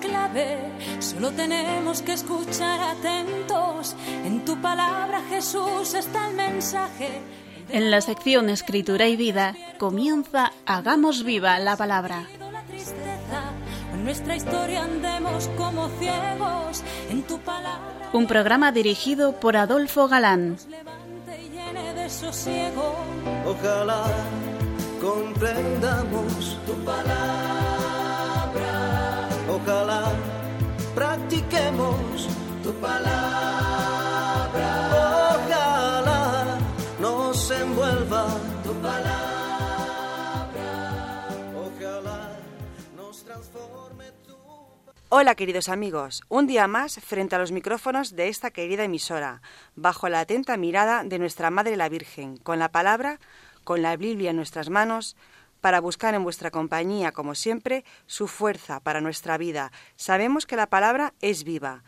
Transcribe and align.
clave, 0.00 0.58
solo 1.00 1.30
tenemos 1.32 2.02
que 2.02 2.12
escuchar 2.12 2.80
atentos. 2.80 3.96
En 4.24 4.44
tu 4.44 4.60
palabra, 4.60 5.22
Jesús, 5.28 5.94
está 5.94 6.28
el 6.28 6.36
mensaje. 6.36 7.20
En 7.68 7.90
la 7.90 8.00
sección 8.00 8.48
Escritura 8.48 9.08
y 9.08 9.16
Vida 9.16 9.54
comienza 9.78 10.52
Hagamos 10.66 11.24
viva 11.24 11.58
la 11.58 11.76
palabra. 11.76 12.26
En 13.92 14.04
nuestra 14.04 14.36
historia 14.36 14.84
andemos 14.84 15.48
como 15.56 15.88
ciegos. 15.98 16.82
En 17.10 17.22
tu 17.22 17.38
palabra. 17.38 18.10
Un 18.12 18.26
programa 18.26 18.70
dirigido 18.70 19.32
por 19.40 19.56
Adolfo 19.56 20.06
Galán. 20.06 20.56
Ojalá 23.46 24.04
comprendamos 25.00 26.58
tu 26.66 26.72
palabra. 26.84 27.75
Ojalá 29.56 30.12
practiquemos 30.94 32.28
tu 32.62 32.72
palabra. 32.74 34.68
Ojalá 35.32 36.58
nos 37.00 37.50
envuelva 37.50 38.26
tu 38.62 38.74
palabra. 38.82 39.28
Ojalá 41.56 42.36
nos 42.94 43.24
transforme 43.24 44.04
tu 44.26 44.36
Hola 45.08 45.34
queridos 45.34 45.70
amigos, 45.70 46.22
un 46.28 46.46
día 46.46 46.66
más 46.66 47.00
frente 47.00 47.36
a 47.36 47.38
los 47.38 47.50
micrófonos 47.50 48.14
de 48.14 48.28
esta 48.28 48.50
querida 48.50 48.84
emisora, 48.84 49.40
bajo 49.74 50.10
la 50.10 50.20
atenta 50.20 50.58
mirada 50.58 51.02
de 51.02 51.18
nuestra 51.18 51.48
Madre 51.50 51.78
la 51.78 51.88
Virgen, 51.88 52.36
con 52.36 52.58
la 52.58 52.72
palabra 52.72 53.20
con 53.66 53.82
la 53.82 53.96
Biblia 53.96 54.30
en 54.30 54.36
nuestras 54.36 54.70
manos, 54.70 55.16
para 55.66 55.80
buscar 55.80 56.14
en 56.14 56.22
vuestra 56.22 56.52
compañía, 56.52 57.10
como 57.10 57.34
siempre, 57.34 57.84
su 58.06 58.28
fuerza 58.28 58.78
para 58.78 59.00
nuestra 59.00 59.36
vida. 59.36 59.72
Sabemos 59.96 60.46
que 60.46 60.54
la 60.54 60.68
palabra 60.68 61.12
es 61.20 61.42
viva 61.42 61.82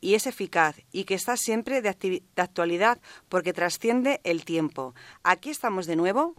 y 0.00 0.14
es 0.14 0.26
eficaz 0.26 0.80
y 0.90 1.04
que 1.04 1.14
está 1.14 1.36
siempre 1.36 1.82
de, 1.82 1.94
de 2.00 2.42
actualidad 2.42 2.98
porque 3.28 3.52
trasciende 3.52 4.20
el 4.24 4.44
tiempo. 4.44 4.96
Aquí 5.22 5.50
estamos 5.50 5.86
de 5.86 5.94
nuevo. 5.94 6.34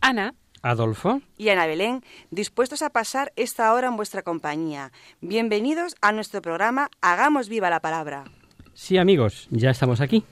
Ana. 0.00 0.34
Adolfo. 0.62 1.22
Y 1.38 1.50
Ana 1.50 1.66
Belén, 1.66 2.02
dispuestos 2.32 2.82
a 2.82 2.90
pasar 2.90 3.32
esta 3.36 3.72
hora 3.72 3.86
en 3.86 3.94
vuestra 3.94 4.22
compañía. 4.22 4.90
Bienvenidos 5.20 5.94
a 6.00 6.10
nuestro 6.10 6.42
programa 6.42 6.90
Hagamos 7.00 7.48
viva 7.48 7.70
la 7.70 7.78
palabra. 7.78 8.24
Sí, 8.74 8.98
amigos, 8.98 9.46
ya 9.52 9.70
estamos 9.70 10.00
aquí. 10.00 10.24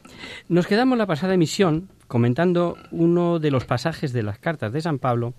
Nos 0.48 0.67
quedamos 0.67 0.98
la 0.98 1.07
pasada 1.07 1.35
emisión 1.35 1.89
comentando 2.09 2.77
uno 2.91 3.39
de 3.39 3.53
los 3.53 3.65
pasajes 3.65 4.13
de 4.13 4.25
las 4.25 4.41
cartas 4.41 4.73
de 4.73 4.81
San 4.81 4.98
Pablo 4.98 5.35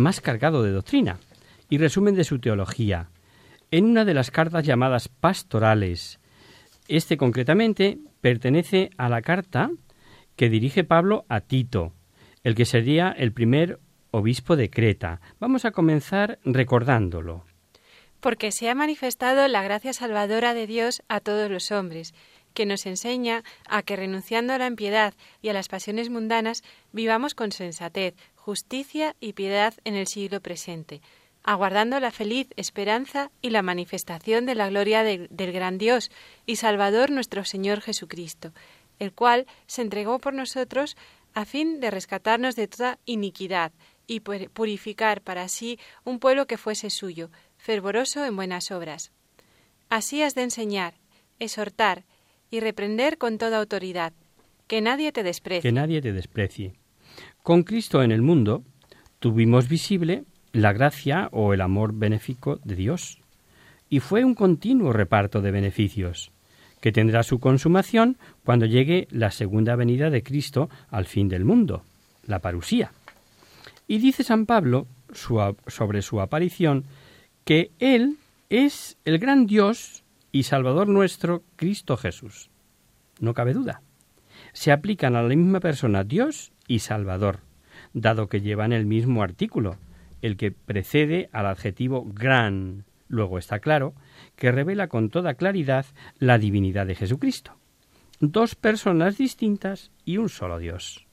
más 0.00 0.20
cargado 0.20 0.62
de 0.62 0.72
doctrina 0.72 1.18
y 1.68 1.78
resumen 1.78 2.14
de 2.14 2.24
su 2.24 2.40
teología, 2.40 3.10
en 3.70 3.84
una 3.84 4.04
de 4.04 4.14
las 4.14 4.30
cartas 4.30 4.66
llamadas 4.66 5.08
pastorales. 5.08 6.18
Este 6.88 7.16
concretamente 7.16 7.98
pertenece 8.20 8.90
a 8.96 9.08
la 9.08 9.22
carta 9.22 9.70
que 10.36 10.48
dirige 10.48 10.84
Pablo 10.84 11.24
a 11.28 11.40
Tito, 11.40 11.92
el 12.42 12.54
que 12.54 12.64
sería 12.64 13.10
el 13.10 13.32
primer 13.32 13.78
obispo 14.10 14.56
de 14.56 14.70
Creta. 14.70 15.20
Vamos 15.38 15.64
a 15.64 15.70
comenzar 15.70 16.38
recordándolo. 16.44 17.44
Porque 18.20 18.52
se 18.52 18.68
ha 18.68 18.74
manifestado 18.74 19.46
la 19.48 19.62
gracia 19.62 19.92
salvadora 19.92 20.52
de 20.52 20.66
Dios 20.66 21.02
a 21.08 21.20
todos 21.20 21.50
los 21.50 21.70
hombres, 21.70 22.12
que 22.54 22.66
nos 22.66 22.86
enseña 22.86 23.44
a 23.68 23.82
que 23.82 23.96
renunciando 23.96 24.52
a 24.52 24.58
la 24.58 24.66
impiedad 24.66 25.14
y 25.40 25.48
a 25.48 25.52
las 25.52 25.68
pasiones 25.68 26.10
mundanas, 26.10 26.62
vivamos 26.92 27.34
con 27.34 27.52
sensatez, 27.52 28.14
justicia 28.40 29.14
y 29.20 29.34
piedad 29.34 29.74
en 29.84 29.94
el 29.94 30.06
siglo 30.06 30.40
presente, 30.40 31.02
aguardando 31.42 32.00
la 32.00 32.10
feliz 32.10 32.48
esperanza 32.56 33.30
y 33.42 33.50
la 33.50 33.62
manifestación 33.62 34.46
de 34.46 34.54
la 34.54 34.68
gloria 34.68 35.02
de, 35.02 35.28
del 35.30 35.52
gran 35.52 35.78
Dios 35.78 36.10
y 36.46 36.56
Salvador 36.56 37.10
nuestro 37.10 37.44
Señor 37.44 37.80
Jesucristo, 37.80 38.52
el 38.98 39.12
cual 39.12 39.46
se 39.66 39.82
entregó 39.82 40.18
por 40.18 40.34
nosotros 40.34 40.96
a 41.34 41.44
fin 41.44 41.80
de 41.80 41.90
rescatarnos 41.90 42.56
de 42.56 42.66
toda 42.66 42.98
iniquidad 43.04 43.72
y 44.06 44.20
purificar 44.20 45.20
para 45.20 45.46
sí 45.48 45.78
un 46.04 46.18
pueblo 46.18 46.46
que 46.46 46.56
fuese 46.56 46.90
suyo, 46.90 47.30
fervoroso 47.58 48.24
en 48.24 48.34
buenas 48.34 48.72
obras. 48.72 49.12
Así 49.88 50.22
has 50.22 50.34
de 50.34 50.42
enseñar, 50.42 50.94
exhortar 51.38 52.04
y 52.50 52.58
reprender 52.58 53.18
con 53.18 53.38
toda 53.38 53.58
autoridad. 53.58 54.12
Que 54.66 54.80
nadie 54.80 55.12
te. 55.12 55.22
Que 55.62 55.72
nadie 55.72 56.00
te 56.00 56.12
desprecie. 56.12 56.79
Con 57.42 57.62
Cristo 57.62 58.02
en 58.02 58.12
el 58.12 58.20
mundo 58.20 58.62
tuvimos 59.18 59.68
visible 59.68 60.24
la 60.52 60.72
gracia 60.72 61.28
o 61.32 61.54
el 61.54 61.62
amor 61.62 61.94
benéfico 61.94 62.60
de 62.64 62.76
Dios. 62.76 63.18
Y 63.88 64.00
fue 64.00 64.24
un 64.24 64.34
continuo 64.34 64.92
reparto 64.92 65.40
de 65.40 65.50
beneficios, 65.50 66.32
que 66.80 66.92
tendrá 66.92 67.22
su 67.22 67.40
consumación 67.40 68.18
cuando 68.44 68.66
llegue 68.66 69.08
la 69.10 69.30
segunda 69.30 69.74
venida 69.74 70.10
de 70.10 70.22
Cristo 70.22 70.68
al 70.90 71.06
fin 71.06 71.28
del 71.28 71.44
mundo, 71.44 71.82
la 72.26 72.40
parusía. 72.40 72.92
Y 73.88 73.98
dice 73.98 74.22
San 74.22 74.46
Pablo 74.46 74.86
sobre 75.12 76.02
su 76.02 76.20
aparición 76.20 76.84
que 77.44 77.70
Él 77.78 78.18
es 78.50 78.96
el 79.04 79.18
gran 79.18 79.46
Dios 79.46 80.04
y 80.30 80.44
Salvador 80.44 80.88
nuestro, 80.88 81.42
Cristo 81.56 81.96
Jesús. 81.96 82.50
No 83.18 83.34
cabe 83.34 83.54
duda. 83.54 83.82
Se 84.52 84.72
aplican 84.72 85.16
a 85.16 85.22
la 85.22 85.28
misma 85.28 85.60
persona 85.60 86.04
Dios 86.04 86.52
y 86.70 86.78
Salvador, 86.78 87.40
dado 87.94 88.28
que 88.28 88.40
llevan 88.40 88.72
el 88.72 88.86
mismo 88.86 89.24
artículo, 89.24 89.76
el 90.22 90.36
que 90.36 90.52
precede 90.52 91.28
al 91.32 91.46
adjetivo 91.46 92.06
gran. 92.06 92.84
Luego 93.08 93.38
está 93.38 93.58
claro 93.58 93.92
que 94.36 94.52
revela 94.52 94.86
con 94.86 95.10
toda 95.10 95.34
claridad 95.34 95.84
la 96.20 96.38
divinidad 96.38 96.86
de 96.86 96.94
Jesucristo. 96.94 97.56
Dos 98.20 98.54
personas 98.54 99.18
distintas 99.18 99.90
y 100.04 100.18
un 100.18 100.28
solo 100.28 100.60
Dios. 100.60 101.08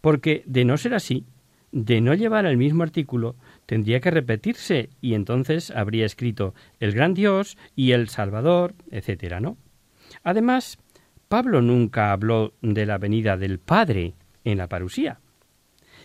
Porque 0.00 0.42
de 0.46 0.64
no 0.64 0.78
ser 0.78 0.94
así, 0.94 1.26
de 1.72 2.00
no 2.00 2.14
llevar 2.14 2.46
el 2.46 2.56
mismo 2.56 2.82
artículo, 2.82 3.36
tendría 3.66 4.00
que 4.00 4.10
repetirse 4.10 4.88
y 5.02 5.12
entonces 5.12 5.70
habría 5.70 6.06
escrito 6.06 6.54
el 6.80 6.92
gran 6.92 7.12
Dios 7.12 7.58
y 7.74 7.92
el 7.92 8.08
Salvador, 8.08 8.74
etcétera, 8.90 9.40
¿no? 9.40 9.58
Además, 10.22 10.78
Pablo 11.28 11.60
nunca 11.60 12.12
habló 12.12 12.54
de 12.62 12.86
la 12.86 12.96
venida 12.96 13.36
del 13.36 13.58
Padre 13.58 14.14
en 14.46 14.58
la 14.58 14.68
parusía. 14.68 15.20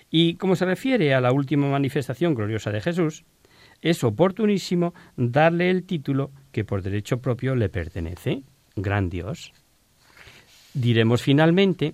Y 0.09 0.35
como 0.35 0.55
se 0.55 0.65
refiere 0.65 1.13
a 1.13 1.21
la 1.21 1.31
última 1.31 1.69
manifestación 1.69 2.35
gloriosa 2.35 2.71
de 2.71 2.81
Jesús, 2.81 3.23
es 3.81 4.03
oportunísimo 4.03 4.93
darle 5.15 5.69
el 5.69 5.83
título 5.83 6.31
que 6.51 6.65
por 6.65 6.81
derecho 6.81 7.21
propio 7.21 7.55
le 7.55 7.69
pertenece, 7.69 8.43
Gran 8.75 9.09
Dios. 9.09 9.53
Diremos 10.73 11.21
finalmente, 11.21 11.93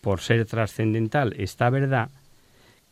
por 0.00 0.20
ser 0.20 0.44
trascendental 0.46 1.34
esta 1.38 1.70
verdad, 1.70 2.10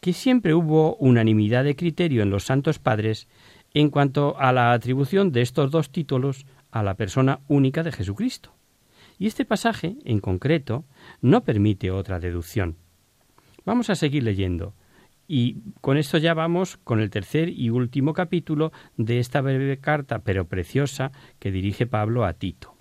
que 0.00 0.12
siempre 0.12 0.54
hubo 0.54 0.96
unanimidad 0.96 1.64
de 1.64 1.76
criterio 1.76 2.22
en 2.22 2.30
los 2.30 2.44
santos 2.44 2.78
padres 2.78 3.28
en 3.74 3.90
cuanto 3.90 4.38
a 4.38 4.52
la 4.52 4.72
atribución 4.72 5.32
de 5.32 5.42
estos 5.42 5.70
dos 5.70 5.90
títulos 5.90 6.46
a 6.70 6.82
la 6.82 6.94
persona 6.94 7.40
única 7.48 7.82
de 7.82 7.92
Jesucristo. 7.92 8.54
Y 9.18 9.26
este 9.26 9.44
pasaje, 9.44 9.96
en 10.04 10.20
concreto, 10.20 10.84
no 11.20 11.44
permite 11.44 11.90
otra 11.90 12.18
deducción. 12.18 12.76
Vamos 13.64 13.90
a 13.90 13.94
seguir 13.94 14.22
leyendo. 14.22 14.74
Y 15.28 15.58
con 15.80 15.96
esto 15.96 16.18
ya 16.18 16.34
vamos 16.34 16.76
con 16.82 17.00
el 17.00 17.10
tercer 17.10 17.48
y 17.50 17.70
último 17.70 18.14
capítulo 18.14 18.72
de 18.96 19.20
esta 19.20 19.40
breve 19.40 19.78
carta, 19.78 20.18
pero 20.20 20.46
preciosa, 20.46 21.12
que 21.38 21.52
dirige 21.52 21.86
Pablo 21.86 22.24
a 22.24 22.32
Tito. 22.32 22.74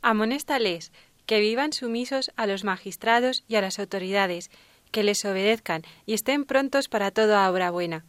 Amonéstales 0.00 0.92
que 1.26 1.40
vivan 1.40 1.72
sumisos 1.72 2.30
a 2.36 2.46
los 2.46 2.64
magistrados 2.64 3.44
y 3.48 3.56
a 3.56 3.60
las 3.60 3.78
autoridades, 3.78 4.50
que 4.90 5.02
les 5.02 5.24
obedezcan 5.24 5.82
y 6.06 6.14
estén 6.14 6.44
prontos 6.44 6.88
para 6.88 7.10
toda 7.10 7.50
obra 7.50 7.70
buena, 7.70 8.04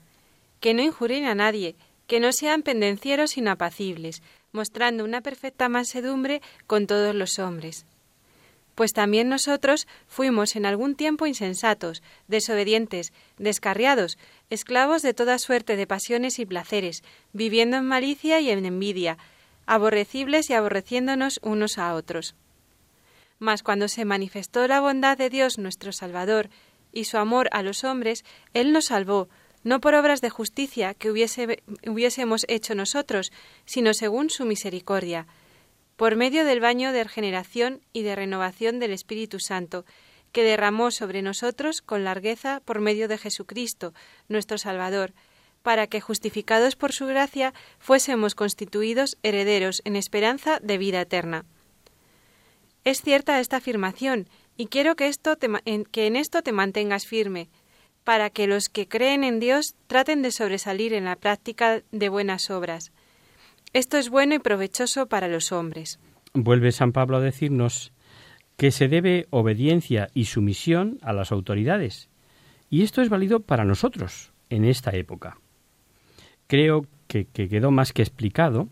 que 0.60 0.74
no 0.74 0.84
injurien 0.84 1.25
a 1.25 1.36
nadie, 1.36 1.75
que 2.08 2.19
no 2.19 2.31
sean 2.31 2.62
pendencieros 2.62 3.31
sino 3.31 3.51
apacibles, 3.51 4.22
mostrando 4.51 5.04
una 5.04 5.22
perfecta 5.22 5.68
mansedumbre 5.69 6.42
con 6.68 6.88
todos 6.88 7.16
los 7.16 7.40
hombres. 7.40 7.86
Pues 8.75 8.92
también 8.92 9.30
nosotros 9.30 9.88
fuimos 10.07 10.57
en 10.57 10.66
algún 10.66 10.95
tiempo 10.95 11.25
insensatos, 11.25 12.04
desobedientes, 12.27 13.13
descarriados, 13.38 14.18
esclavos 14.50 15.01
de 15.01 15.13
toda 15.13 15.39
suerte 15.39 15.77
de 15.77 15.88
pasiones 15.88 16.39
y 16.39 16.45
placeres, 16.45 17.01
viviendo 17.31 17.77
en 17.77 17.86
malicia 17.86 18.42
y 18.42 18.50
en 18.50 18.66
envidia, 18.66 19.18
aborrecibles 19.66 20.50
y 20.50 20.54
aborreciéndonos 20.54 21.39
unos 21.42 21.77
a 21.77 21.94
otros. 21.95 22.36
Mas 23.39 23.63
cuando 23.63 23.88
se 23.88 24.06
manifestó 24.06 24.68
la 24.68 24.81
bondad 24.81 25.18
de 25.18 25.30
Dios 25.30 25.57
nuestro 25.57 25.92
Salvador 25.94 26.50
y 26.92 27.06
su 27.06 27.18
amor 27.18 27.50
a 27.51 27.63
los 27.63 27.83
hombres, 27.83 28.24
Él 28.54 28.74
nos 28.74 28.86
salvó, 28.86 29.30
no 29.63 29.80
por 29.80 29.95
obras 29.95 30.22
de 30.22 30.30
justicia 30.30 30.94
que 30.94 31.12
hubiésemos 31.12 32.45
hecho 32.48 32.75
nosotros, 32.75 33.31
sino 33.66 33.94
según 33.94 34.30
su 34.30 34.45
misericordia, 34.45 35.27
por 35.95 36.15
medio 36.15 36.45
del 36.45 36.59
baño 36.59 36.92
de 36.92 37.03
regeneración 37.03 37.81
y 37.94 38.03
de 38.03 38.15
renovación 38.15 38.80
del 38.80 38.92
Espíritu 38.92 39.39
Santo, 39.39 39.86
que 40.31 40.44
derramó 40.44 40.92
sobre 40.92 41.21
nosotros 41.21 41.81
con 41.81 42.03
largueza 42.03 42.62
por 42.65 42.81
medio 42.81 43.07
de 43.07 43.18
Jesucristo, 43.18 43.94
nuestro 44.27 44.57
Salvador, 44.57 45.13
para 45.63 45.88
que, 45.88 46.01
justificados 46.01 46.75
por 46.75 46.92
su 46.92 47.06
gracia, 47.06 47.53
fuésemos 47.80 48.36
constituidos 48.36 49.18
herederos 49.24 49.81
en 49.86 49.95
esperanza 49.95 50.59
de 50.62 50.77
vida 50.77 51.01
eterna. 51.01 51.45
Es 52.83 53.01
cierta 53.01 53.39
esta 53.39 53.57
afirmación, 53.57 54.27
y 54.57 54.68
quiero 54.68 54.95
que, 54.95 55.07
esto 55.07 55.38
que 55.38 56.07
en 56.07 56.15
esto 56.15 56.41
te 56.44 56.51
mantengas 56.51 57.07
firme, 57.07 57.50
para 58.03 58.30
que 58.30 58.45
los 58.45 58.69
que 58.69 58.88
creen 58.88 59.24
en 59.24 59.39
Dios 59.39 59.74
traten 59.88 60.21
de 60.21 60.31
sobresalir 60.31 60.94
en 60.94 61.06
la 61.06 61.15
práctica 61.15 61.81
de 61.91 62.09
buenas 62.09 62.51
obras. 62.51 62.91
Esto 63.75 63.98
es 63.98 64.10
bueno 64.10 64.36
y 64.36 64.39
provechoso 64.39 65.07
para 65.07 65.27
los 65.27 65.51
hombres. 65.51 66.00
Vuelve 66.33 66.72
San 66.72 66.94
Pablo 66.94 67.18
a 67.18 67.19
decirnos 67.19 67.92
que 68.56 68.72
se 68.72 68.88
debe 68.88 69.27
obediencia 69.31 70.07
y 70.13 70.25
sumisión 70.25 70.98
a 71.01 71.12
las 71.12 71.33
autoridades. 71.33 72.07
Y 72.69 72.83
esto 72.83 73.01
es 73.01 73.10
válido 73.10 73.42
para 73.42 73.66
nosotros 73.66 74.31
en 74.50 74.63
esta 74.63 74.92
época. 74.92 75.39
Creo 76.48 76.86
que, 77.10 77.25
quedó 77.25 77.69
más 77.69 77.92
que 77.92 78.01
explicado 78.01 78.69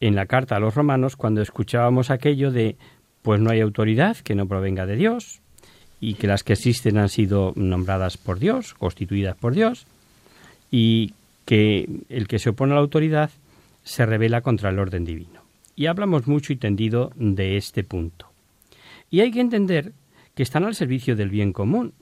en 0.00 0.14
la 0.14 0.24
carta 0.24 0.56
a 0.56 0.60
los 0.60 0.74
romanos 0.74 1.16
cuando 1.16 1.42
escuchábamos 1.42 2.08
aquello 2.08 2.50
de 2.50 2.78
pues 3.20 3.42
no 3.42 3.50
hay 3.50 3.60
autoridad 3.60 4.16
que 4.16 4.34
no 4.34 4.48
provenga 4.48 4.86
de 4.86 4.96
Dios 4.96 5.42
y 6.00 6.14
que 6.14 6.28
las 6.28 6.44
que 6.44 6.54
existen 6.54 6.96
han 6.96 7.10
sido 7.10 7.52
nombradas 7.56 8.16
por 8.16 8.38
Dios, 8.38 8.72
constituidas 8.72 9.36
por 9.36 9.54
Dios, 9.54 9.86
y 10.70 11.12
que 11.44 11.86
el 12.08 12.26
que 12.26 12.38
se 12.38 12.48
opone 12.48 12.72
a 12.72 12.76
la 12.76 12.80
autoridad 12.80 13.30
se 13.82 14.06
revela 14.06 14.40
contra 14.42 14.70
el 14.70 14.78
orden 14.78 15.04
divino. 15.04 15.42
Y 15.76 15.86
hablamos 15.86 16.26
mucho 16.26 16.52
y 16.52 16.56
tendido 16.56 17.12
de 17.16 17.56
este 17.56 17.84
punto. 17.84 18.30
Y 19.10 19.20
hay 19.20 19.30
que 19.30 19.40
entender 19.40 19.92
que 20.34 20.42
están 20.42 20.64
al 20.64 20.74
servicio 20.74 21.16
del 21.16 21.30
bien 21.30 21.52
común 21.52 21.94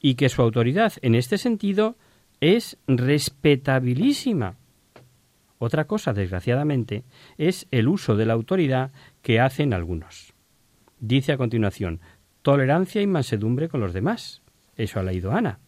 y 0.00 0.14
que 0.14 0.28
su 0.28 0.42
autoridad 0.42 0.92
en 1.02 1.14
este 1.14 1.38
sentido 1.38 1.96
es 2.40 2.76
respetabilísima. 2.86 4.56
Otra 5.58 5.86
cosa, 5.86 6.12
desgraciadamente, 6.12 7.04
es 7.38 7.66
el 7.70 7.88
uso 7.88 8.14
de 8.14 8.26
la 8.26 8.34
autoridad 8.34 8.92
que 9.22 9.40
hacen 9.40 9.72
algunos. 9.72 10.34
Dice 11.00 11.32
a 11.32 11.38
continuación, 11.38 12.00
tolerancia 12.42 13.00
y 13.00 13.06
mansedumbre 13.06 13.68
con 13.68 13.80
los 13.80 13.92
demás. 13.92 14.42
Eso 14.76 15.00
ha 15.00 15.02
leído 15.02 15.32
Ana. 15.32 15.58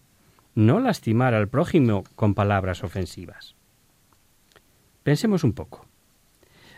No 0.55 0.81
lastimar 0.81 1.35
al 1.35 1.49
prójimo 1.49 2.05
con 2.15 2.35
palabras 2.35 2.85
ofensivas. 2.85 3.58
Pensemos 5.09 5.43
un 5.43 5.55
poco. 5.55 5.87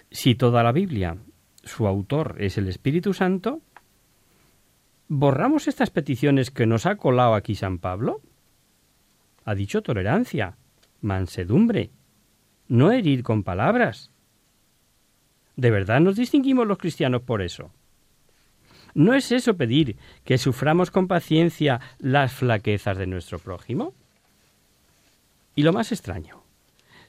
Si 0.09 0.37
toda 0.37 0.63
la 0.63 0.71
Biblia, 0.71 1.17
su 1.65 1.89
autor 1.89 2.37
es 2.39 2.59
el 2.59 2.69
Espíritu 2.69 3.13
Santo, 3.13 3.61
¿borramos 5.09 5.67
estas 5.67 5.91
peticiones 5.91 6.53
que 6.53 6.65
nos 6.65 6.87
ha 6.87 6.95
colado 6.95 7.35
aquí 7.35 7.57
San 7.57 7.79
Pablo? 7.79 8.21
Ha 9.45 9.57
dicho 9.57 9.83
tolerancia, 9.83 10.57
mansedumbre, 11.01 11.91
no 12.69 12.93
herir 12.93 13.25
con 13.25 13.43
palabras. 13.43 14.13
¿De 15.57 15.73
verdad 15.73 15.99
nos 15.99 16.15
distinguimos 16.15 16.69
los 16.69 16.79
cristianos 16.79 17.23
por 17.23 17.43
eso? 17.43 17.73
¿No 18.95 19.13
es 19.15 19.33
eso 19.33 19.57
pedir 19.57 19.97
que 20.23 20.39
suframos 20.39 20.93
con 20.93 21.09
paciencia 21.09 21.81
las 21.99 22.33
flaquezas 22.33 22.97
de 22.97 23.09
nuestro 23.09 23.41
prójimo? 23.41 23.93
Y 25.57 25.65
lo 25.65 25.73
más 25.73 25.91
extraño, 25.91 26.40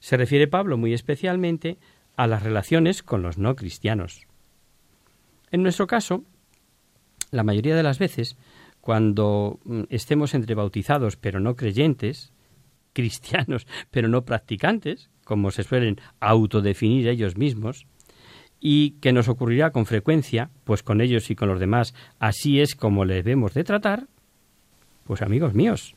se 0.02 0.18
refiere 0.18 0.48
Pablo 0.48 0.78
muy 0.78 0.94
especialmente 0.94 1.78
a 2.18 2.28
las 2.28 2.44
relaciones 2.44 3.04
con 3.04 3.22
los 3.22 3.38
no 3.38 3.56
cristianos. 3.56 4.28
En 5.52 5.64
nuestro 5.64 5.88
caso, 5.88 6.26
la 7.30 7.44
mayoría 7.44 7.76
de 7.76 7.84
las 7.84 8.00
veces, 8.00 8.36
cuando 8.82 9.60
mm, 9.64 9.84
estemos 9.90 10.34
entre 10.34 10.56
bautizados 10.56 11.16
pero 11.16 11.40
no 11.40 11.56
creyentes, 11.56 12.34
cristianos 12.94 13.68
pero 13.92 14.10
no 14.10 14.26
practicantes, 14.26 15.10
como 15.24 15.52
se 15.52 15.64
suelen 15.64 16.02
autodefinir 16.20 17.08
ellos 17.08 17.38
mismos, 17.38 17.86
y 18.60 18.92
que 19.02 19.14
nos 19.14 19.28
ocurrirá 19.28 19.72
con 19.72 19.86
frecuencia, 19.86 20.50
pues 20.66 20.84
con 20.84 21.00
ellos 21.00 21.32
y 21.32 21.36
con 21.36 21.48
los 21.48 21.60
demás 21.60 21.94
así 22.20 22.60
es 22.60 22.76
como 22.76 23.06
les 23.06 23.24
debemos 23.24 23.54
de 23.54 23.64
tratar, 23.64 24.08
pues 25.06 25.22
amigos 25.22 25.54
míos, 25.54 25.96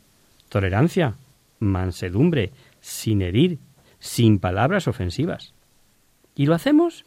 tolerancia, 0.48 1.14
mansedumbre, 1.58 2.52
sin 2.80 3.22
herir, 3.22 3.58
sin 4.04 4.38
palabras 4.38 4.86
ofensivas. 4.86 5.54
¿Y 6.36 6.44
lo 6.44 6.54
hacemos? 6.54 7.06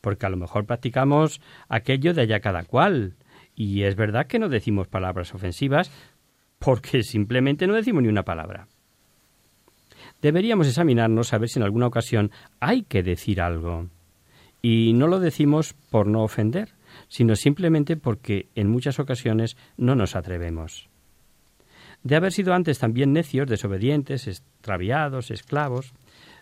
Porque 0.00 0.24
a 0.24 0.30
lo 0.30 0.38
mejor 0.38 0.64
practicamos 0.64 1.42
aquello 1.68 2.14
de 2.14 2.22
allá 2.22 2.40
cada 2.40 2.64
cual, 2.64 3.14
y 3.54 3.82
es 3.82 3.94
verdad 3.94 4.26
que 4.26 4.38
no 4.38 4.48
decimos 4.48 4.88
palabras 4.88 5.34
ofensivas 5.34 5.92
porque 6.58 7.02
simplemente 7.02 7.66
no 7.66 7.74
decimos 7.74 8.02
ni 8.02 8.08
una 8.08 8.22
palabra. 8.22 8.68
Deberíamos 10.22 10.66
examinarnos 10.66 11.34
a 11.34 11.38
ver 11.38 11.50
si 11.50 11.58
en 11.58 11.64
alguna 11.64 11.88
ocasión 11.88 12.30
hay 12.58 12.84
que 12.84 13.02
decir 13.02 13.42
algo. 13.42 13.88
Y 14.62 14.94
no 14.94 15.08
lo 15.08 15.20
decimos 15.20 15.74
por 15.90 16.06
no 16.06 16.22
ofender, 16.22 16.70
sino 17.08 17.36
simplemente 17.36 17.98
porque 17.98 18.48
en 18.54 18.70
muchas 18.70 18.98
ocasiones 18.98 19.58
no 19.76 19.94
nos 19.94 20.16
atrevemos. 20.16 20.88
De 22.02 22.16
haber 22.16 22.32
sido 22.32 22.54
antes 22.54 22.78
también 22.78 23.12
necios, 23.12 23.48
desobedientes, 23.48 24.26
extraviados, 24.26 25.30
esclavos, 25.30 25.94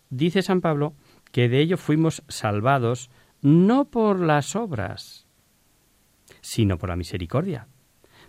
dice 0.08 0.42
San 0.42 0.60
Pablo 0.60 0.94
que 1.32 1.48
de 1.48 1.60
ello 1.60 1.76
fuimos 1.76 2.22
salvados 2.28 3.10
no 3.42 3.86
por 3.86 4.20
las 4.20 4.56
obras, 4.56 5.26
sino 6.40 6.78
por 6.78 6.88
la 6.88 6.96
misericordia, 6.96 7.68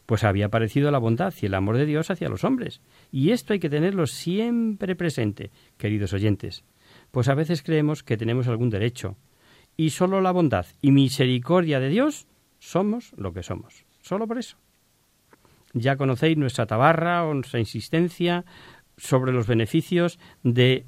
pues 0.05 0.23
había 0.23 0.47
aparecido 0.47 0.91
la 0.91 0.99
bondad 0.99 1.33
y 1.41 1.45
el 1.45 1.53
amor 1.53 1.77
de 1.77 1.85
Dios 1.85 2.11
hacia 2.11 2.29
los 2.29 2.43
hombres. 2.43 2.81
Y 3.11 3.31
esto 3.31 3.53
hay 3.53 3.59
que 3.59 3.69
tenerlo 3.69 4.07
siempre 4.07 4.95
presente, 4.95 5.51
queridos 5.77 6.13
oyentes, 6.13 6.63
pues 7.11 7.27
a 7.27 7.35
veces 7.35 7.63
creemos 7.63 8.03
que 8.03 8.17
tenemos 8.17 8.47
algún 8.47 8.69
derecho, 8.69 9.17
y 9.77 9.91
solo 9.91 10.21
la 10.21 10.31
bondad 10.31 10.65
y 10.81 10.91
misericordia 10.91 11.79
de 11.79 11.89
Dios 11.89 12.27
somos 12.59 13.13
lo 13.17 13.33
que 13.33 13.43
somos, 13.43 13.85
solo 14.01 14.27
por 14.27 14.37
eso. 14.37 14.57
Ya 15.73 15.95
conocéis 15.95 16.37
nuestra 16.37 16.65
tabarra 16.65 17.25
o 17.25 17.33
nuestra 17.33 17.59
insistencia 17.59 18.45
sobre 18.97 19.31
los 19.31 19.47
beneficios 19.47 20.19
de 20.43 20.85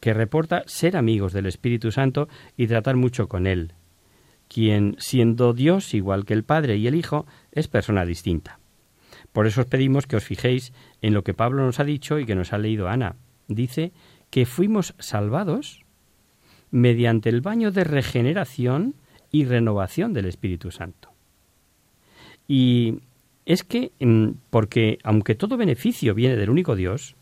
que 0.00 0.14
reporta 0.14 0.64
ser 0.66 0.96
amigos 0.96 1.32
del 1.32 1.46
Espíritu 1.46 1.92
Santo 1.92 2.28
y 2.56 2.66
tratar 2.66 2.96
mucho 2.96 3.28
con 3.28 3.46
Él, 3.46 3.74
quien, 4.48 4.96
siendo 4.98 5.52
Dios 5.52 5.94
igual 5.94 6.24
que 6.24 6.34
el 6.34 6.44
Padre 6.44 6.76
y 6.76 6.86
el 6.88 6.96
Hijo, 6.96 7.26
es 7.52 7.68
persona 7.68 8.04
distinta. 8.04 8.58
Por 9.32 9.46
eso 9.46 9.60
os 9.62 9.66
pedimos 9.66 10.06
que 10.06 10.16
os 10.16 10.24
fijéis 10.24 10.72
en 11.00 11.14
lo 11.14 11.22
que 11.22 11.34
Pablo 11.34 11.64
nos 11.64 11.78
ha 11.78 11.84
dicho 11.84 12.18
y 12.18 12.26
que 12.26 12.34
nos 12.34 12.52
ha 12.52 12.58
leído 12.58 12.88
Ana. 12.88 13.16
Dice 13.48 13.92
que 14.30 14.44
fuimos 14.44 14.94
salvados 14.98 15.84
mediante 16.70 17.28
el 17.28 17.40
baño 17.40 17.70
de 17.70 17.84
regeneración 17.84 18.96
y 19.30 19.44
renovación 19.44 20.12
del 20.12 20.26
Espíritu 20.26 20.70
Santo. 20.70 21.12
Y 22.48 23.00
es 23.44 23.64
que, 23.64 23.92
mm, 24.00 24.30
porque 24.50 24.98
aunque 25.02 25.34
todo 25.34 25.56
beneficio 25.56 26.14
viene 26.14 26.36
del 26.36 26.50
único 26.50 26.76
Dios, 26.76 27.16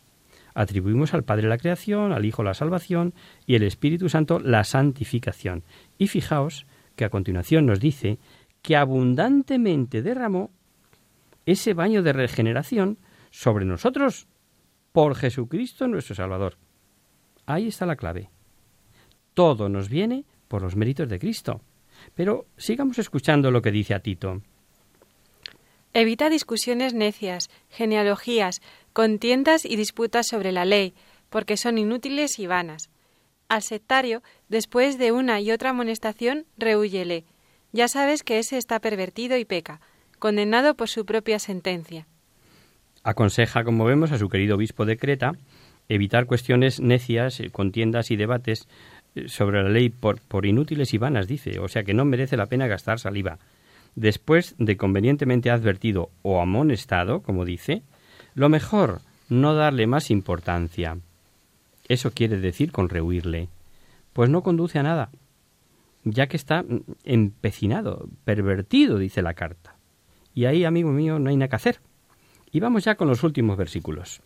atribuimos 0.53 1.13
al 1.13 1.23
Padre 1.23 1.47
la 1.47 1.57
creación, 1.57 2.11
al 2.11 2.25
Hijo 2.25 2.43
la 2.43 2.53
salvación 2.53 3.13
y 3.45 3.55
al 3.55 3.63
Espíritu 3.63 4.09
Santo 4.09 4.39
la 4.39 4.63
santificación. 4.63 5.63
Y 5.97 6.07
fijaos 6.07 6.65
que 6.95 7.05
a 7.05 7.09
continuación 7.09 7.65
nos 7.65 7.79
dice 7.79 8.19
que 8.61 8.75
abundantemente 8.75 10.01
derramó 10.01 10.51
ese 11.45 11.73
baño 11.73 12.03
de 12.03 12.13
regeneración 12.13 12.99
sobre 13.31 13.65
nosotros 13.65 14.27
por 14.91 15.15
Jesucristo 15.15 15.87
nuestro 15.87 16.15
Salvador. 16.15 16.57
Ahí 17.45 17.67
está 17.67 17.85
la 17.85 17.95
clave. 17.95 18.29
Todo 19.33 19.69
nos 19.69 19.89
viene 19.89 20.25
por 20.47 20.61
los 20.61 20.75
méritos 20.75 21.09
de 21.09 21.17
Cristo. 21.17 21.61
Pero 22.13 22.45
sigamos 22.57 22.99
escuchando 22.99 23.51
lo 23.51 23.61
que 23.61 23.71
dice 23.71 23.93
a 23.93 24.01
Tito. 24.01 24.41
Evita 25.93 26.29
discusiones 26.29 26.93
necias, 26.93 27.49
genealogías, 27.69 28.61
contiendas 28.93 29.65
y 29.65 29.75
disputas 29.75 30.27
sobre 30.27 30.53
la 30.53 30.63
ley, 30.63 30.93
porque 31.29 31.57
son 31.57 31.77
inútiles 31.77 32.39
y 32.39 32.47
vanas. 32.47 32.89
Al 33.49 33.61
sectario, 33.61 34.23
después 34.47 34.97
de 34.97 35.11
una 35.11 35.41
y 35.41 35.51
otra 35.51 35.71
amonestación, 35.71 36.45
rehúyele. 36.57 37.25
Ya 37.73 37.89
sabes 37.89 38.23
que 38.23 38.39
ese 38.39 38.57
está 38.57 38.79
pervertido 38.79 39.37
y 39.37 39.43
peca, 39.43 39.81
condenado 40.17 40.75
por 40.75 40.87
su 40.87 41.05
propia 41.05 41.39
sentencia. 41.39 42.07
Aconseja, 43.03 43.65
como 43.65 43.83
vemos, 43.83 44.13
a 44.13 44.17
su 44.17 44.29
querido 44.29 44.55
obispo 44.55 44.85
de 44.85 44.97
Creta 44.97 45.33
evitar 45.89 46.25
cuestiones 46.25 46.79
necias, 46.79 47.41
contiendas 47.51 48.11
y 48.11 48.15
debates 48.15 48.69
eh, 49.15 49.27
sobre 49.27 49.61
la 49.61 49.69
ley 49.69 49.89
por, 49.89 50.21
por 50.21 50.45
inútiles 50.45 50.93
y 50.93 50.97
vanas, 50.97 51.27
dice, 51.27 51.59
o 51.59 51.67
sea 51.67 51.83
que 51.83 51.93
no 51.93 52.05
merece 52.05 52.37
la 52.37 52.45
pena 52.45 52.67
gastar 52.67 52.99
saliva 52.99 53.39
después 53.95 54.55
de 54.57 54.77
convenientemente 54.77 55.49
advertido 55.49 56.09
o 56.21 56.41
amonestado, 56.41 57.21
como 57.21 57.45
dice, 57.45 57.83
lo 58.33 58.49
mejor 58.49 59.01
no 59.29 59.53
darle 59.53 59.87
más 59.87 60.11
importancia. 60.11 60.97
Eso 61.87 62.11
quiere 62.11 62.37
decir 62.37 62.71
con 62.71 62.89
rehuirle, 62.89 63.49
pues 64.13 64.29
no 64.29 64.43
conduce 64.43 64.79
a 64.79 64.83
nada, 64.83 65.09
ya 66.03 66.27
que 66.27 66.37
está 66.37 66.63
empecinado, 67.03 68.07
pervertido, 68.23 68.97
dice 68.97 69.21
la 69.21 69.33
carta. 69.33 69.75
Y 70.33 70.45
ahí, 70.45 70.63
amigo 70.63 70.91
mío, 70.91 71.19
no 71.19 71.29
hay 71.29 71.35
nada 71.35 71.49
que 71.49 71.55
hacer. 71.55 71.79
Y 72.51 72.59
vamos 72.59 72.85
ya 72.85 72.95
con 72.95 73.07
los 73.07 73.23
últimos 73.23 73.57
versículos. 73.57 74.21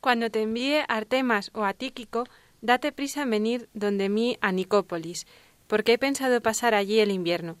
Cuando 0.00 0.30
te 0.30 0.42
envíe 0.42 0.80
Artemas 0.88 1.50
o 1.54 1.64
a 1.64 1.72
Tíquico, 1.72 2.24
date 2.60 2.92
prisa 2.92 3.22
en 3.22 3.30
venir 3.30 3.68
donde 3.72 4.08
mí 4.08 4.36
a 4.40 4.52
Nicópolis, 4.52 5.26
porque 5.66 5.94
he 5.94 5.98
pensado 5.98 6.40
pasar 6.40 6.74
allí 6.74 7.00
el 7.00 7.10
invierno. 7.10 7.56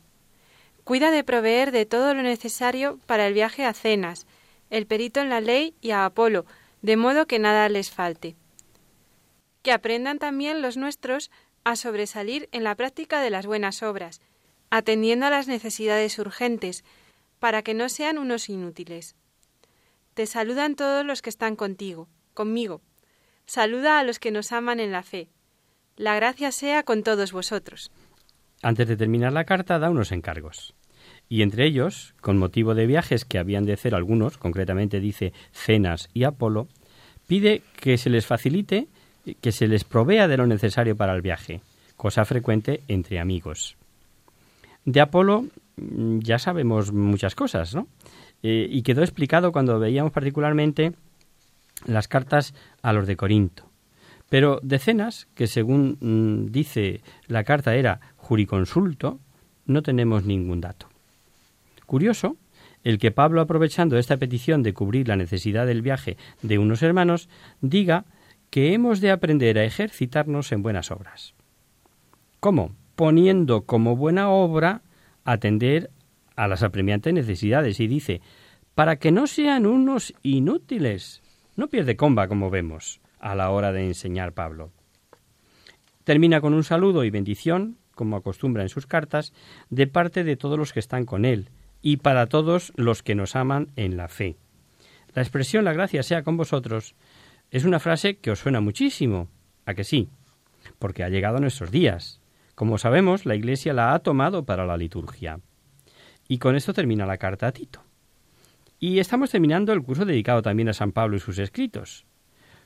Cuida 0.84 1.10
de 1.10 1.24
proveer 1.24 1.72
de 1.72 1.86
todo 1.86 2.12
lo 2.14 2.22
necesario 2.22 3.00
para 3.06 3.26
el 3.26 3.32
viaje 3.32 3.64
a 3.64 3.72
Cenas, 3.72 4.26
el 4.68 4.86
perito 4.86 5.20
en 5.20 5.30
la 5.30 5.40
ley 5.40 5.74
y 5.80 5.92
a 5.92 6.04
Apolo, 6.04 6.44
de 6.82 6.98
modo 6.98 7.26
que 7.26 7.38
nada 7.38 7.68
les 7.70 7.90
falte. 7.90 8.36
Que 9.62 9.72
aprendan 9.72 10.18
también 10.18 10.60
los 10.60 10.76
nuestros 10.76 11.30
a 11.64 11.76
sobresalir 11.76 12.50
en 12.52 12.64
la 12.64 12.74
práctica 12.74 13.22
de 13.22 13.30
las 13.30 13.46
buenas 13.46 13.82
obras, 13.82 14.20
atendiendo 14.68 15.24
a 15.24 15.30
las 15.30 15.48
necesidades 15.48 16.18
urgentes, 16.18 16.84
para 17.38 17.62
que 17.62 17.72
no 17.72 17.88
sean 17.88 18.18
unos 18.18 18.50
inútiles. 18.50 19.16
Te 20.12 20.26
saludan 20.26 20.74
todos 20.74 21.04
los 21.04 21.22
que 21.22 21.30
están 21.30 21.56
contigo, 21.56 22.08
conmigo. 22.34 22.82
Saluda 23.46 23.98
a 23.98 24.04
los 24.04 24.18
que 24.18 24.30
nos 24.30 24.52
aman 24.52 24.80
en 24.80 24.92
la 24.92 25.02
fe. 25.02 25.28
La 25.96 26.14
gracia 26.16 26.52
sea 26.52 26.82
con 26.82 27.02
todos 27.02 27.32
vosotros. 27.32 27.90
Antes 28.64 28.88
de 28.88 28.96
terminar 28.96 29.34
la 29.34 29.44
carta 29.44 29.78
da 29.78 29.90
unos 29.90 30.10
encargos. 30.10 30.72
Y 31.28 31.42
entre 31.42 31.66
ellos, 31.66 32.14
con 32.22 32.38
motivo 32.38 32.74
de 32.74 32.86
viajes 32.86 33.26
que 33.26 33.38
habían 33.38 33.66
de 33.66 33.74
hacer 33.74 33.94
algunos, 33.94 34.38
concretamente 34.38 35.00
dice 35.00 35.34
Cenas 35.52 36.08
y 36.14 36.24
Apolo, 36.24 36.66
pide 37.26 37.60
que 37.76 37.98
se 37.98 38.08
les 38.08 38.24
facilite, 38.24 38.88
que 39.42 39.52
se 39.52 39.68
les 39.68 39.84
provea 39.84 40.28
de 40.28 40.38
lo 40.38 40.46
necesario 40.46 40.96
para 40.96 41.14
el 41.14 41.20
viaje, 41.20 41.60
cosa 41.96 42.24
frecuente 42.24 42.80
entre 42.88 43.20
amigos. 43.20 43.76
De 44.86 45.02
Apolo 45.02 45.44
mm, 45.76 46.20
ya 46.20 46.38
sabemos 46.38 46.90
muchas 46.90 47.34
cosas, 47.34 47.74
¿no? 47.74 47.86
Eh, 48.42 48.66
y 48.70 48.80
quedó 48.80 49.02
explicado 49.02 49.52
cuando 49.52 49.78
veíamos 49.78 50.12
particularmente 50.12 50.94
las 51.84 52.08
cartas 52.08 52.54
a 52.80 52.94
los 52.94 53.06
de 53.06 53.16
Corinto. 53.16 53.73
Pero 54.28 54.60
de 54.62 54.78
Cenas, 54.78 55.28
que 55.34 55.46
según 55.46 55.98
mm, 56.00 56.50
dice 56.50 57.02
la 57.26 57.44
carta 57.44 57.74
era 57.74 58.00
juriconsulto, 58.16 59.20
no 59.66 59.82
tenemos 59.82 60.24
ningún 60.24 60.60
dato. 60.60 60.88
Curioso 61.86 62.36
el 62.84 62.98
que 62.98 63.10
Pablo, 63.10 63.40
aprovechando 63.40 63.96
esta 63.96 64.18
petición 64.18 64.62
de 64.62 64.74
cubrir 64.74 65.08
la 65.08 65.16
necesidad 65.16 65.66
del 65.66 65.82
viaje 65.82 66.18
de 66.42 66.58
unos 66.58 66.82
hermanos, 66.82 67.30
diga 67.62 68.04
que 68.50 68.74
hemos 68.74 69.00
de 69.00 69.10
aprender 69.10 69.58
a 69.58 69.64
ejercitarnos 69.64 70.52
en 70.52 70.62
buenas 70.62 70.90
obras. 70.90 71.34
¿Cómo? 72.40 72.76
Poniendo 72.94 73.62
como 73.62 73.96
buena 73.96 74.28
obra 74.28 74.82
atender 75.24 75.90
a 76.36 76.46
las 76.46 76.62
apremiantes 76.62 77.14
necesidades 77.14 77.80
y 77.80 77.86
dice, 77.86 78.20
para 78.74 78.96
que 78.96 79.10
no 79.10 79.26
sean 79.26 79.66
unos 79.66 80.12
inútiles. 80.22 81.22
No 81.56 81.68
pierde 81.68 81.96
comba, 81.96 82.28
como 82.28 82.50
vemos, 82.50 83.00
a 83.24 83.34
la 83.34 83.50
hora 83.50 83.72
de 83.72 83.86
enseñar 83.86 84.34
Pablo. 84.34 84.70
Termina 86.04 86.42
con 86.42 86.52
un 86.52 86.62
saludo 86.62 87.04
y 87.04 87.10
bendición, 87.10 87.78
como 87.94 88.16
acostumbra 88.16 88.62
en 88.62 88.68
sus 88.68 88.86
cartas, 88.86 89.32
de 89.70 89.86
parte 89.86 90.24
de 90.24 90.36
todos 90.36 90.58
los 90.58 90.74
que 90.74 90.80
están 90.80 91.06
con 91.06 91.24
él, 91.24 91.48
y 91.80 91.96
para 91.96 92.26
todos 92.26 92.74
los 92.76 93.02
que 93.02 93.14
nos 93.14 93.34
aman 93.34 93.70
en 93.76 93.96
la 93.96 94.08
fe. 94.08 94.36
La 95.14 95.22
expresión 95.22 95.64
la 95.64 95.72
gracia 95.72 96.02
sea 96.02 96.22
con 96.22 96.36
vosotros 96.36 96.94
es 97.50 97.64
una 97.64 97.80
frase 97.80 98.16
que 98.16 98.30
os 98.30 98.40
suena 98.40 98.60
muchísimo, 98.60 99.28
a 99.64 99.72
que 99.72 99.84
sí, 99.84 100.10
porque 100.78 101.02
ha 101.02 101.08
llegado 101.08 101.38
a 101.38 101.40
nuestros 101.40 101.70
días. 101.70 102.20
Como 102.54 102.76
sabemos, 102.76 103.24
la 103.24 103.36
Iglesia 103.36 103.72
la 103.72 103.94
ha 103.94 104.00
tomado 104.00 104.44
para 104.44 104.66
la 104.66 104.76
liturgia. 104.76 105.40
Y 106.28 106.38
con 106.38 106.56
esto 106.56 106.74
termina 106.74 107.06
la 107.06 107.16
carta 107.16 107.46
a 107.46 107.52
Tito. 107.52 107.82
Y 108.78 108.98
estamos 108.98 109.30
terminando 109.30 109.72
el 109.72 109.82
curso 109.82 110.04
dedicado 110.04 110.42
también 110.42 110.68
a 110.68 110.74
San 110.74 110.92
Pablo 110.92 111.16
y 111.16 111.20
sus 111.20 111.38
escritos. 111.38 112.04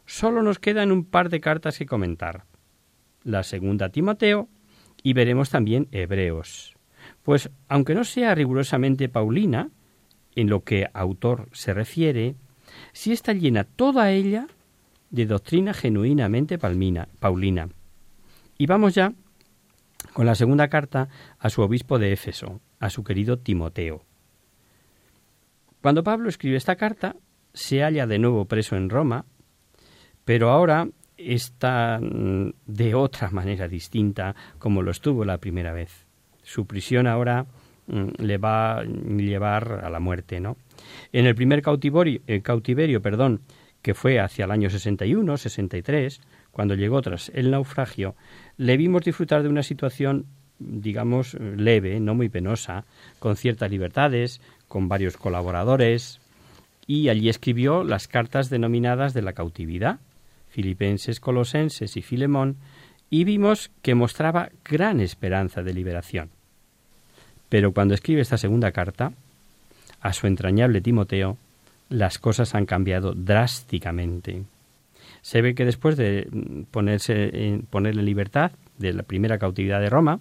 Solo 0.09 0.43
nos 0.43 0.59
quedan 0.59 0.91
un 0.91 1.05
par 1.05 1.29
de 1.29 1.39
cartas 1.39 1.77
que 1.77 1.85
comentar. 1.85 2.47
La 3.25 3.43
segunda 3.43 3.91
Timoteo 3.91 4.49
y 5.03 5.13
veremos 5.13 5.51
también 5.51 5.87
Hebreos. 5.93 6.75
Pues 7.23 7.51
aunque 7.69 7.95
no 7.95 8.05
sea 8.05 8.35
rigurosamente 8.35 9.11
paulina, 9.11 9.69
en 10.35 10.49
lo 10.49 10.65
que 10.65 10.89
autor 10.95 11.51
se 11.53 11.75
refiere, 11.75 12.37
sí 12.95 13.13
está 13.13 13.35
llena 13.35 13.65
toda 13.65 14.11
ella 14.11 14.47
de 15.11 15.27
doctrina 15.27 15.75
genuinamente 15.75 16.59
paulina. 16.59 17.69
Y 18.57 18.65
vamos 18.65 18.95
ya 18.95 19.13
con 20.15 20.25
la 20.25 20.35
segunda 20.35 20.69
carta 20.69 21.11
a 21.39 21.51
su 21.51 21.61
obispo 21.61 21.99
de 21.99 22.15
Éfeso, 22.15 22.63
a 22.81 22.89
su 22.89 23.05
querido 23.05 23.39
Timoteo. 23.41 24.07
Cuando 25.83 26.03
Pablo 26.03 26.31
escribe 26.31 26.57
esta 26.57 26.77
carta, 26.77 27.15
se 27.53 27.83
halla 27.83 28.07
de 28.07 28.19
nuevo 28.19 28.47
preso 28.47 28.75
en 28.75 28.89
Roma, 28.89 29.27
pero 30.29 30.51
ahora 30.51 30.87
está 31.17 31.99
mm, 31.99 32.51
de 32.67 32.95
otra 32.95 33.31
manera 33.31 33.67
distinta 33.67 34.37
como 34.59 34.83
lo 34.83 34.91
estuvo 34.91 35.25
la 35.25 35.39
primera 35.39 35.73
vez 35.73 36.05
su 36.43 36.67
prisión 36.67 37.07
ahora 37.07 37.47
mm, 37.87 38.09
le 38.19 38.37
va 38.37 38.81
a 38.81 38.85
llevar 38.85 39.81
a 39.83 39.89
la 39.89 40.01
muerte, 40.01 40.39
¿no? 40.39 40.59
En 41.15 41.25
el 41.25 41.35
primer 41.35 41.63
cautiverio, 41.63 42.21
eh, 42.27 42.43
cautiverio 42.43 43.01
perdón, 43.01 43.41
que 43.81 43.95
fue 43.95 44.21
hacia 44.21 44.45
el 44.45 44.51
año 44.51 44.69
61, 44.69 45.39
63, 45.39 46.21
cuando 46.51 46.75
llegó 46.75 47.01
tras 47.01 47.31
el 47.35 47.51
naufragio, 47.51 48.15
le 48.59 48.77
vimos 48.77 49.05
disfrutar 49.05 49.43
de 49.43 49.49
una 49.49 49.63
situación, 49.63 50.27
digamos, 50.59 51.39
leve, 51.41 52.01
no 52.01 52.15
muy 52.15 52.29
penosa, 52.29 52.85
con 53.19 53.35
ciertas 53.37 53.71
libertades, 53.71 54.43
con 54.69 54.89
varios 54.89 55.17
colaboradores, 55.17 56.21
y 56.87 57.09
allí 57.09 57.31
escribió 57.31 57.83
las 57.83 58.09
cartas 58.09 58.51
denominadas 58.51 59.15
de 59.15 59.23
la 59.23 59.33
cautividad, 59.33 60.01
Filipenses, 60.59 61.21
Colosenses 61.21 61.97
y 61.97 62.03
Filemón, 62.03 62.57
y 63.11 63.23
vimos 63.23 63.71
que 63.81 63.95
mostraba 63.95 64.49
gran 64.65 64.99
esperanza 64.99 65.63
de 65.63 65.73
liberación. 65.73 66.31
Pero 67.49 67.73
cuando 67.73 67.95
escribe 67.95 68.23
esta 68.23 68.39
segunda 68.39 68.73
carta, 68.73 69.13
a 70.01 70.13
su 70.13 70.27
entrañable 70.27 70.81
Timoteo, 70.81 71.37
las 71.91 72.19
cosas 72.19 72.57
han 72.57 72.67
cambiado 72.67 73.15
drásticamente. 73.15 74.43
Se 75.23 75.43
ve 75.43 75.55
que 75.55 75.65
después 75.65 75.97
de 75.97 76.29
ponerse 76.73 77.61
ponerle 77.71 78.03
libertad 78.03 78.51
de 78.79 78.93
la 78.95 79.05
primera 79.05 79.39
cautividad 79.39 79.81
de 79.81 79.91
Roma 79.91 80.19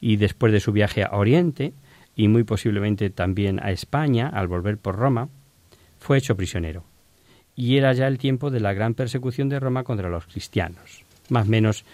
y 0.00 0.18
después 0.18 0.52
de 0.52 0.60
su 0.60 0.70
viaje 0.70 1.02
a 1.02 1.16
Oriente 1.16 1.72
y 2.14 2.28
muy 2.28 2.44
posiblemente 2.44 3.10
también 3.10 3.58
a 3.60 3.72
España 3.72 4.28
al 4.28 4.46
volver 4.46 4.78
por 4.78 4.94
Roma, 4.94 5.28
fue 5.98 6.18
hecho 6.18 6.36
prisionero. 6.36 6.89
Y 7.60 7.76
era 7.76 7.92
ya 7.92 8.06
el 8.06 8.16
tiempo 8.16 8.50
de 8.50 8.58
la 8.58 8.72
gran 8.72 8.94
persecución 8.94 9.50
de 9.50 9.60
Roma 9.60 9.84
contra 9.84 10.08
los 10.08 10.24
cristianos, 10.24 11.04
más 11.28 11.46
o 11.46 11.50
menos 11.50 11.84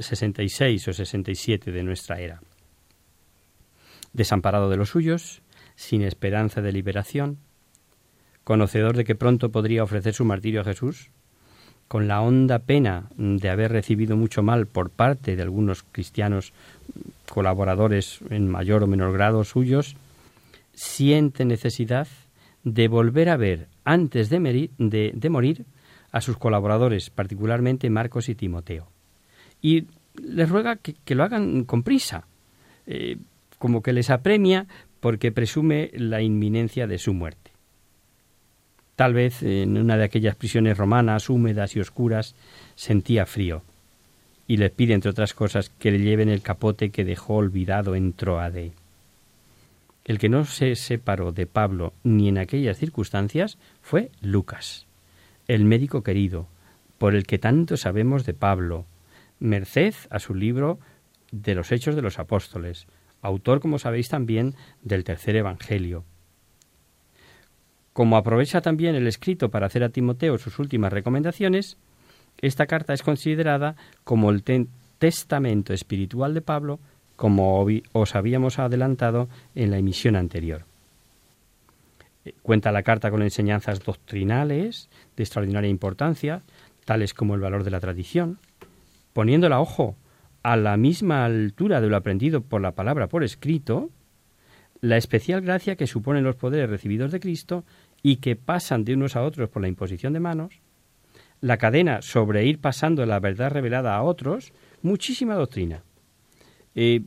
66 0.00 0.88
eh, 0.88 0.90
o 0.90 0.94
67 0.94 1.70
de 1.70 1.82
nuestra 1.82 2.18
era. 2.20 2.40
Desamparado 4.14 4.70
de 4.70 4.78
los 4.78 4.88
suyos, 4.88 5.42
sin 5.76 6.00
esperanza 6.00 6.62
de 6.62 6.72
liberación, 6.72 7.36
conocedor 8.44 8.96
de 8.96 9.04
que 9.04 9.14
pronto 9.14 9.50
podría 9.50 9.84
ofrecer 9.84 10.14
su 10.14 10.24
martirio 10.24 10.62
a 10.62 10.64
Jesús, 10.64 11.10
con 11.86 12.08
la 12.08 12.22
honda 12.22 12.58
pena 12.58 13.10
de 13.18 13.50
haber 13.50 13.72
recibido 13.72 14.16
mucho 14.16 14.42
mal 14.42 14.64
por 14.64 14.88
parte 14.88 15.36
de 15.36 15.42
algunos 15.42 15.82
cristianos 15.82 16.54
colaboradores 17.28 18.20
en 18.30 18.48
mayor 18.48 18.84
o 18.84 18.86
menor 18.86 19.12
grado 19.12 19.44
suyos, 19.44 19.96
siente 20.72 21.44
necesidad 21.44 22.08
de 22.64 22.88
volver 22.88 23.28
a 23.28 23.36
ver 23.36 23.68
antes 23.84 24.28
de, 24.30 25.28
morir 25.30 25.64
a 26.12 26.20
sus 26.20 26.36
colaboradores, 26.36 27.10
particularmente 27.10 27.90
Marcos 27.90 28.28
y 28.28 28.34
Timoteo. 28.34 28.88
Y 29.62 29.86
les 30.22 30.48
ruega 30.48 30.76
que, 30.76 31.14
lo 31.14 31.24
hagan 31.24 31.64
con 31.64 31.82
prisa, 31.82 32.26
eh, 32.86 33.16
como 33.58 33.82
que 33.82 33.92
les 33.92 34.10
apremia 34.10 34.66
porque 35.00 35.32
presume 35.32 35.90
la 35.94 36.22
inminencia 36.22 36.86
de 36.86 36.98
su 36.98 37.14
muerte. 37.14 37.52
Tal 38.96 39.14
vez 39.14 39.42
en 39.42 39.78
una 39.78 39.96
de 39.96 40.04
aquellas 40.04 40.34
prisiones 40.34 40.76
romanas 40.76 41.30
húmedas 41.30 41.76
y 41.76 41.80
oscuras 41.80 42.34
sentía 42.74 43.26
frío 43.26 43.62
y 44.48 44.56
le 44.56 44.70
pide, 44.70 44.94
entre 44.94 45.10
otras 45.10 45.34
cosas, 45.34 45.68
que 45.68 45.92
le 45.92 45.98
lleven 46.00 46.30
el 46.30 46.40
capote 46.40 46.90
que 46.90 47.04
dejó 47.04 47.34
olvidado 47.34 47.94
en 47.94 48.14
Troade. 48.14 48.72
El 50.08 50.18
que 50.18 50.30
no 50.30 50.46
se 50.46 50.74
separó 50.74 51.32
de 51.32 51.46
Pablo 51.46 51.92
ni 52.02 52.30
en 52.30 52.38
aquellas 52.38 52.78
circunstancias 52.78 53.58
fue 53.82 54.10
Lucas, 54.22 54.86
el 55.48 55.66
médico 55.66 56.02
querido, 56.02 56.48
por 56.96 57.14
el 57.14 57.26
que 57.26 57.38
tanto 57.38 57.76
sabemos 57.76 58.24
de 58.24 58.32
Pablo, 58.32 58.86
merced 59.38 59.94
a 60.08 60.18
su 60.18 60.34
libro 60.34 60.78
de 61.30 61.54
los 61.54 61.70
Hechos 61.72 61.94
de 61.94 62.00
los 62.00 62.18
Apóstoles, 62.18 62.86
autor, 63.20 63.60
como 63.60 63.78
sabéis, 63.78 64.08
también 64.08 64.54
del 64.80 65.04
tercer 65.04 65.36
Evangelio. 65.36 66.04
Como 67.92 68.16
aprovecha 68.16 68.62
también 68.62 68.94
el 68.94 69.06
escrito 69.06 69.50
para 69.50 69.66
hacer 69.66 69.84
a 69.84 69.90
Timoteo 69.90 70.38
sus 70.38 70.58
últimas 70.58 70.90
recomendaciones, 70.90 71.76
esta 72.40 72.64
carta 72.66 72.94
es 72.94 73.02
considerada 73.02 73.76
como 74.04 74.30
el 74.30 74.42
testamento 74.98 75.74
espiritual 75.74 76.32
de 76.32 76.40
Pablo, 76.40 76.80
como 77.18 77.66
os 77.90 78.14
habíamos 78.14 78.60
adelantado 78.60 79.28
en 79.56 79.72
la 79.72 79.78
emisión 79.78 80.14
anterior. 80.14 80.64
Eh, 82.24 82.32
Cuenta 82.42 82.70
la 82.70 82.84
carta 82.84 83.10
con 83.10 83.22
enseñanzas 83.22 83.80
doctrinales 83.80 84.88
de 85.16 85.24
extraordinaria 85.24 85.68
importancia, 85.68 86.42
tales 86.84 87.14
como 87.14 87.34
el 87.34 87.40
valor 87.40 87.64
de 87.64 87.72
la 87.72 87.80
tradición, 87.80 88.38
poniéndola, 89.14 89.58
ojo, 89.58 89.96
a 90.44 90.56
la 90.56 90.76
misma 90.76 91.24
altura 91.24 91.80
de 91.80 91.88
lo 91.88 91.96
aprendido 91.96 92.40
por 92.40 92.60
la 92.60 92.76
palabra 92.76 93.08
por 93.08 93.24
escrito, 93.24 93.90
la 94.80 94.96
especial 94.96 95.40
gracia 95.40 95.74
que 95.74 95.88
suponen 95.88 96.22
los 96.22 96.36
poderes 96.36 96.70
recibidos 96.70 97.10
de 97.10 97.18
Cristo 97.18 97.64
y 98.00 98.18
que 98.18 98.36
pasan 98.36 98.84
de 98.84 98.94
unos 98.94 99.16
a 99.16 99.24
otros 99.24 99.50
por 99.50 99.60
la 99.60 99.66
imposición 99.66 100.12
de 100.12 100.20
manos, 100.20 100.60
la 101.40 101.56
cadena 101.56 102.00
sobre 102.00 102.46
ir 102.46 102.60
pasando 102.60 103.04
la 103.06 103.18
verdad 103.18 103.50
revelada 103.50 103.96
a 103.96 104.02
otros, 104.02 104.52
muchísima 104.82 105.34
doctrina. 105.34 105.82
Eh, 106.74 107.02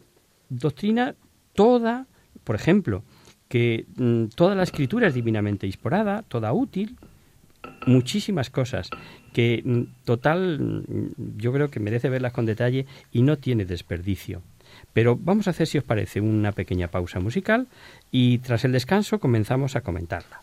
doctrina 0.50 1.15
toda, 1.53 2.08
por 2.44 2.56
ejemplo, 2.56 3.03
que 3.48 3.86
mm, 3.96 4.25
toda 4.36 4.56
la 4.56 4.63
escritura 4.63 5.08
es 5.08 5.13
divinamente 5.13 5.68
inspirada, 5.68 6.24
toda 6.24 6.53
útil, 6.53 6.98
muchísimas 7.86 8.50
cosas 8.50 8.89
que 9.34 9.62
mm, 9.63 9.82
total 10.06 10.60
mm, 10.60 11.38
yo 11.38 11.51
creo 11.51 11.70
que 11.70 11.80
merece 11.80 12.10
verlas 12.10 12.34
con 12.34 12.46
detalle 12.46 12.86
y 13.12 13.22
no 13.22 13.38
tiene 13.38 13.65
desperdicio. 13.65 14.41
Pero 14.94 15.18
vamos 15.18 15.48
a 15.48 15.51
hacer, 15.51 15.68
si 15.68 15.77
os 15.77 15.84
parece, 15.84 16.22
una 16.22 16.51
pequeña 16.53 16.88
pausa 16.88 17.20
musical 17.20 17.68
y 18.10 18.38
tras 18.39 18.63
el 18.65 18.72
descanso 18.72 19.20
comenzamos 19.20 19.75
a 19.75 19.82
comentarla. 19.82 20.41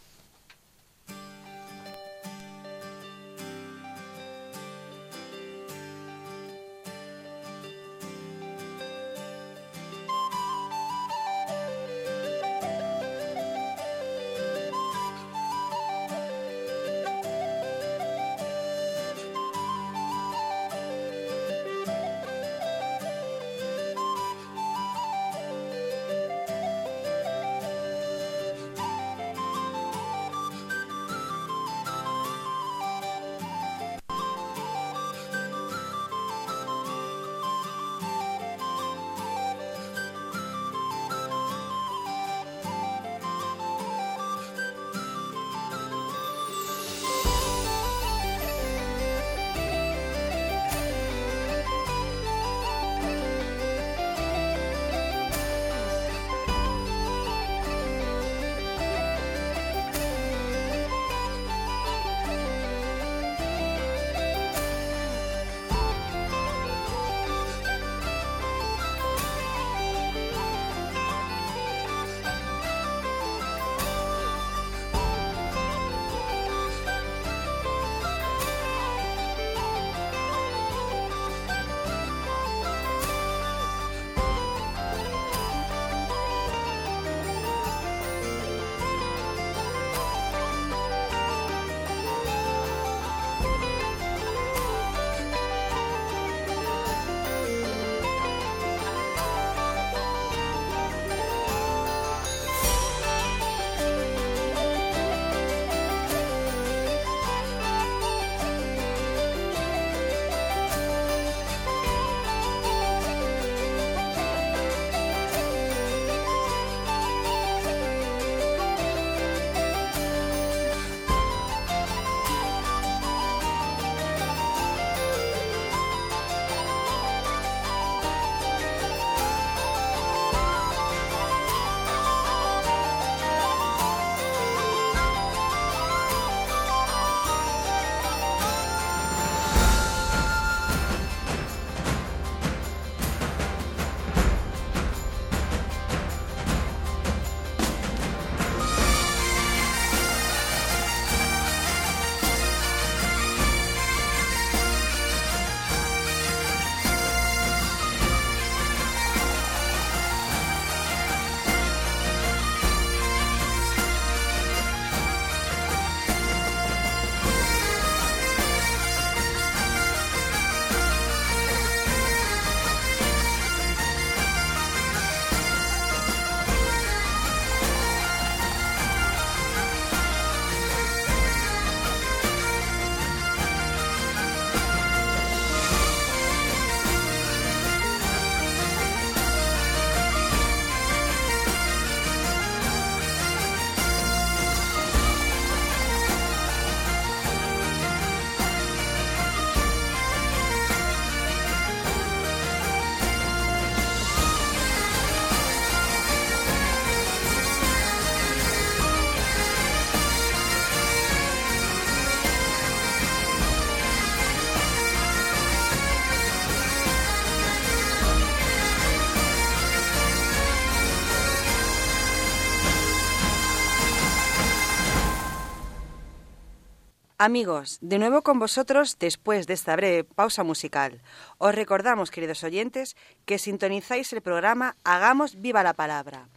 Amigos, 227.21 227.79
de 227.81 227.99
nuevo 227.99 228.23
con 228.23 228.39
vosotros 228.39 228.97
después 229.01 229.49
de 229.49 229.55
esta 229.55 229.75
breve 229.75 230.05
pausa 230.05 230.45
musical. 230.45 231.01
Os 231.39 231.53
recordamos, 231.53 232.13
queridos 232.13 232.45
oyentes, 232.45 232.97
que 233.27 233.39
sintonizáis 233.39 234.13
el 234.13 234.21
programa 234.21 234.77
Hagamos 234.85 235.41
viva 235.41 235.65
la 235.65 235.75
palabra. 235.75 236.29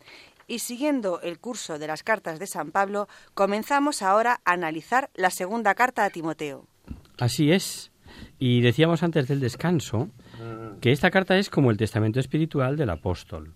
Y 0.48 0.58
siguiendo 0.58 1.22
el 1.22 1.38
curso 1.38 1.78
de 1.78 1.86
las 1.86 2.02
cartas 2.02 2.40
de 2.40 2.48
San 2.48 2.72
Pablo, 2.72 3.08
comenzamos 3.36 4.02
ahora 4.02 4.42
a 4.44 4.54
analizar 4.54 5.12
la 5.14 5.30
segunda 5.30 5.76
carta 5.76 6.04
a 6.04 6.10
Timoteo. 6.10 6.66
Así 7.20 7.52
es. 7.52 7.92
Y 8.40 8.62
decíamos 8.62 9.04
antes 9.04 9.28
del 9.28 9.40
descanso 9.40 10.10
que 10.82 10.92
esta 10.92 11.12
carta 11.12 11.38
es 11.38 11.52
como 11.52 11.70
el 11.70 11.78
testamento 11.78 12.20
espiritual 12.20 12.76
del 12.76 12.90
apóstol. 12.90 13.54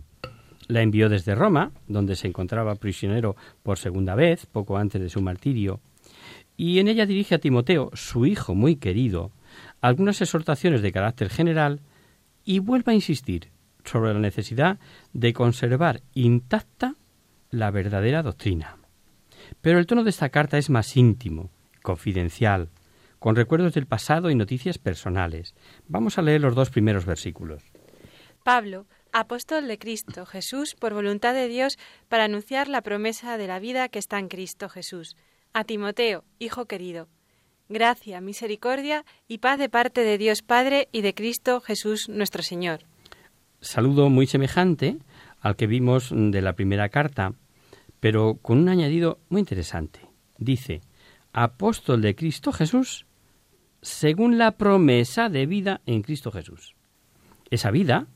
La 0.67 0.83
envió 0.83 1.09
desde 1.09 1.33
Roma, 1.33 1.71
donde 1.87 2.15
se 2.15 2.27
encontraba 2.27 2.75
prisionero 2.75 3.35
por 3.63 3.79
segunda 3.79 4.13
vez, 4.13 4.45
poco 4.45 4.77
antes 4.77 5.01
de 5.01 5.09
su 5.09 5.21
martirio, 5.21 5.81
y 6.57 6.79
en 6.79 6.87
ella 6.87 7.05
dirige 7.05 7.35
a 7.35 7.39
Timoteo, 7.39 7.91
su 7.93 8.25
hijo 8.25 8.55
muy 8.55 8.77
querido, 8.77 9.31
algunas 9.81 10.21
exhortaciones 10.21 10.81
de 10.81 10.91
carácter 10.91 11.29
general 11.29 11.81
y 12.43 12.59
vuelve 12.59 12.91
a 12.91 12.95
insistir 12.95 13.49
sobre 13.83 14.13
la 14.13 14.19
necesidad 14.19 14.79
de 15.13 15.33
conservar 15.33 16.01
intacta 16.13 16.95
la 17.51 17.71
verdadera 17.71 18.23
doctrina. 18.23 18.77
Pero 19.61 19.79
el 19.79 19.85
tono 19.85 20.03
de 20.03 20.09
esta 20.09 20.29
carta 20.29 20.57
es 20.57 20.69
más 20.69 20.97
íntimo, 20.97 21.51
confidencial, 21.81 22.69
con 23.19 23.35
recuerdos 23.35 23.73
del 23.73 23.85
pasado 23.85 24.29
y 24.29 24.35
noticias 24.35 24.77
personales. 24.77 25.55
Vamos 25.87 26.17
a 26.17 26.21
leer 26.21 26.41
los 26.41 26.55
dos 26.55 26.69
primeros 26.69 27.05
versículos. 27.05 27.63
Pablo, 28.43 28.85
apóstol 29.11 29.67
de 29.67 29.79
Cristo 29.79 30.25
Jesús, 30.25 30.75
por 30.75 30.93
voluntad 30.93 31.33
de 31.33 31.47
Dios, 31.47 31.77
para 32.09 32.25
anunciar 32.25 32.67
la 32.67 32.81
promesa 32.81 33.37
de 33.37 33.47
la 33.47 33.59
vida 33.59 33.89
que 33.89 33.99
está 33.99 34.19
en 34.19 34.27
Cristo 34.27 34.69
Jesús. 34.69 35.15
A 35.55 35.63
Timoteo, 35.63 36.25
hijo 36.37 36.65
querido. 36.65 37.07
Gracia, 37.69 38.19
misericordia 38.19 39.05
y 39.29 39.37
paz 39.37 39.57
de 39.57 39.69
parte 39.69 40.01
de 40.01 40.17
Dios 40.17 40.41
Padre 40.41 40.89
y 40.91 40.99
de 40.99 41.13
Cristo 41.13 41.61
Jesús 41.61 42.09
nuestro 42.09 42.43
Señor. 42.43 42.81
Saludo 43.61 44.09
muy 44.09 44.27
semejante 44.27 44.97
al 45.39 45.55
que 45.55 45.65
vimos 45.65 46.09
de 46.13 46.41
la 46.41 46.57
primera 46.57 46.89
carta, 46.89 47.35
pero 48.01 48.37
con 48.41 48.57
un 48.57 48.67
añadido 48.67 49.19
muy 49.29 49.39
interesante. 49.39 50.01
Dice, 50.37 50.81
apóstol 51.31 52.01
de 52.01 52.15
Cristo 52.15 52.51
Jesús, 52.51 53.05
según 53.81 54.37
la 54.37 54.57
promesa 54.57 55.29
de 55.29 55.45
vida 55.45 55.79
en 55.85 56.01
Cristo 56.01 56.31
Jesús. 56.31 56.75
Esa 57.49 57.71
vida 57.71 58.07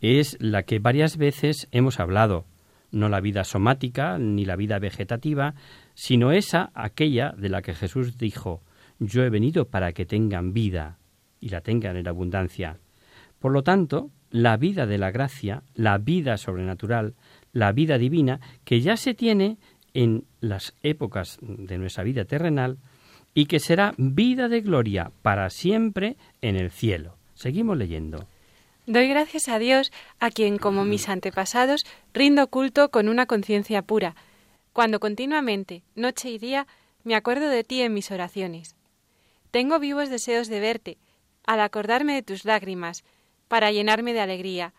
es 0.00 0.36
la 0.40 0.64
que 0.64 0.80
varias 0.80 1.18
veces 1.18 1.68
hemos 1.70 2.00
hablado, 2.00 2.46
no 2.92 3.08
la 3.08 3.20
vida 3.20 3.44
somática 3.44 4.18
ni 4.18 4.44
la 4.44 4.56
vida 4.56 4.78
vegetativa, 4.78 5.54
sino 5.94 6.32
esa, 6.32 6.70
aquella 6.74 7.32
de 7.36 7.48
la 7.48 7.62
que 7.62 7.74
Jesús 7.74 8.18
dijo, 8.18 8.62
yo 8.98 9.22
he 9.22 9.30
venido 9.30 9.66
para 9.66 9.92
que 9.92 10.06
tengan 10.06 10.52
vida 10.52 10.98
y 11.40 11.48
la 11.48 11.60
tengan 11.60 11.96
en 11.96 12.08
abundancia. 12.08 12.78
Por 13.38 13.52
lo 13.52 13.62
tanto, 13.62 14.10
la 14.30 14.56
vida 14.56 14.86
de 14.86 14.98
la 14.98 15.10
gracia, 15.10 15.62
la 15.74 15.98
vida 15.98 16.36
sobrenatural, 16.36 17.14
la 17.52 17.72
vida 17.72 17.98
divina, 17.98 18.40
que 18.64 18.80
ya 18.80 18.96
se 18.96 19.14
tiene 19.14 19.58
en 19.94 20.24
las 20.40 20.74
épocas 20.82 21.38
de 21.40 21.78
nuestra 21.78 22.04
vida 22.04 22.24
terrenal 22.24 22.78
y 23.34 23.46
que 23.46 23.58
será 23.58 23.94
vida 23.96 24.48
de 24.48 24.60
gloria 24.60 25.10
para 25.22 25.50
siempre 25.50 26.16
en 26.42 26.56
el 26.56 26.70
cielo. 26.70 27.16
Seguimos 27.34 27.76
leyendo. 27.76 28.26
Doy 28.86 29.08
gracias 29.08 29.48
a 29.48 29.58
Dios, 29.58 29.92
a 30.18 30.30
quien, 30.30 30.58
como 30.58 30.84
mis 30.84 31.08
antepasados, 31.08 31.84
rindo 32.14 32.48
culto 32.48 32.90
con 32.90 33.08
una 33.08 33.26
conciencia 33.26 33.82
pura, 33.82 34.16
cuando 34.72 35.00
continuamente, 35.00 35.82
noche 35.94 36.30
y 36.30 36.38
día, 36.38 36.66
me 37.04 37.14
acuerdo 37.14 37.48
de 37.48 37.62
ti 37.62 37.82
en 37.82 37.92
mis 37.92 38.10
oraciones. 38.10 38.76
Tengo 39.50 39.78
vivos 39.78 40.08
deseos 40.08 40.48
de 40.48 40.60
verte, 40.60 40.98
al 41.46 41.60
acordarme 41.60 42.14
de 42.14 42.22
tus 42.22 42.44
lágrimas, 42.44 43.04
para 43.48 43.70
llenarme 43.70 44.12
de 44.12 44.20
alegría, 44.20 44.72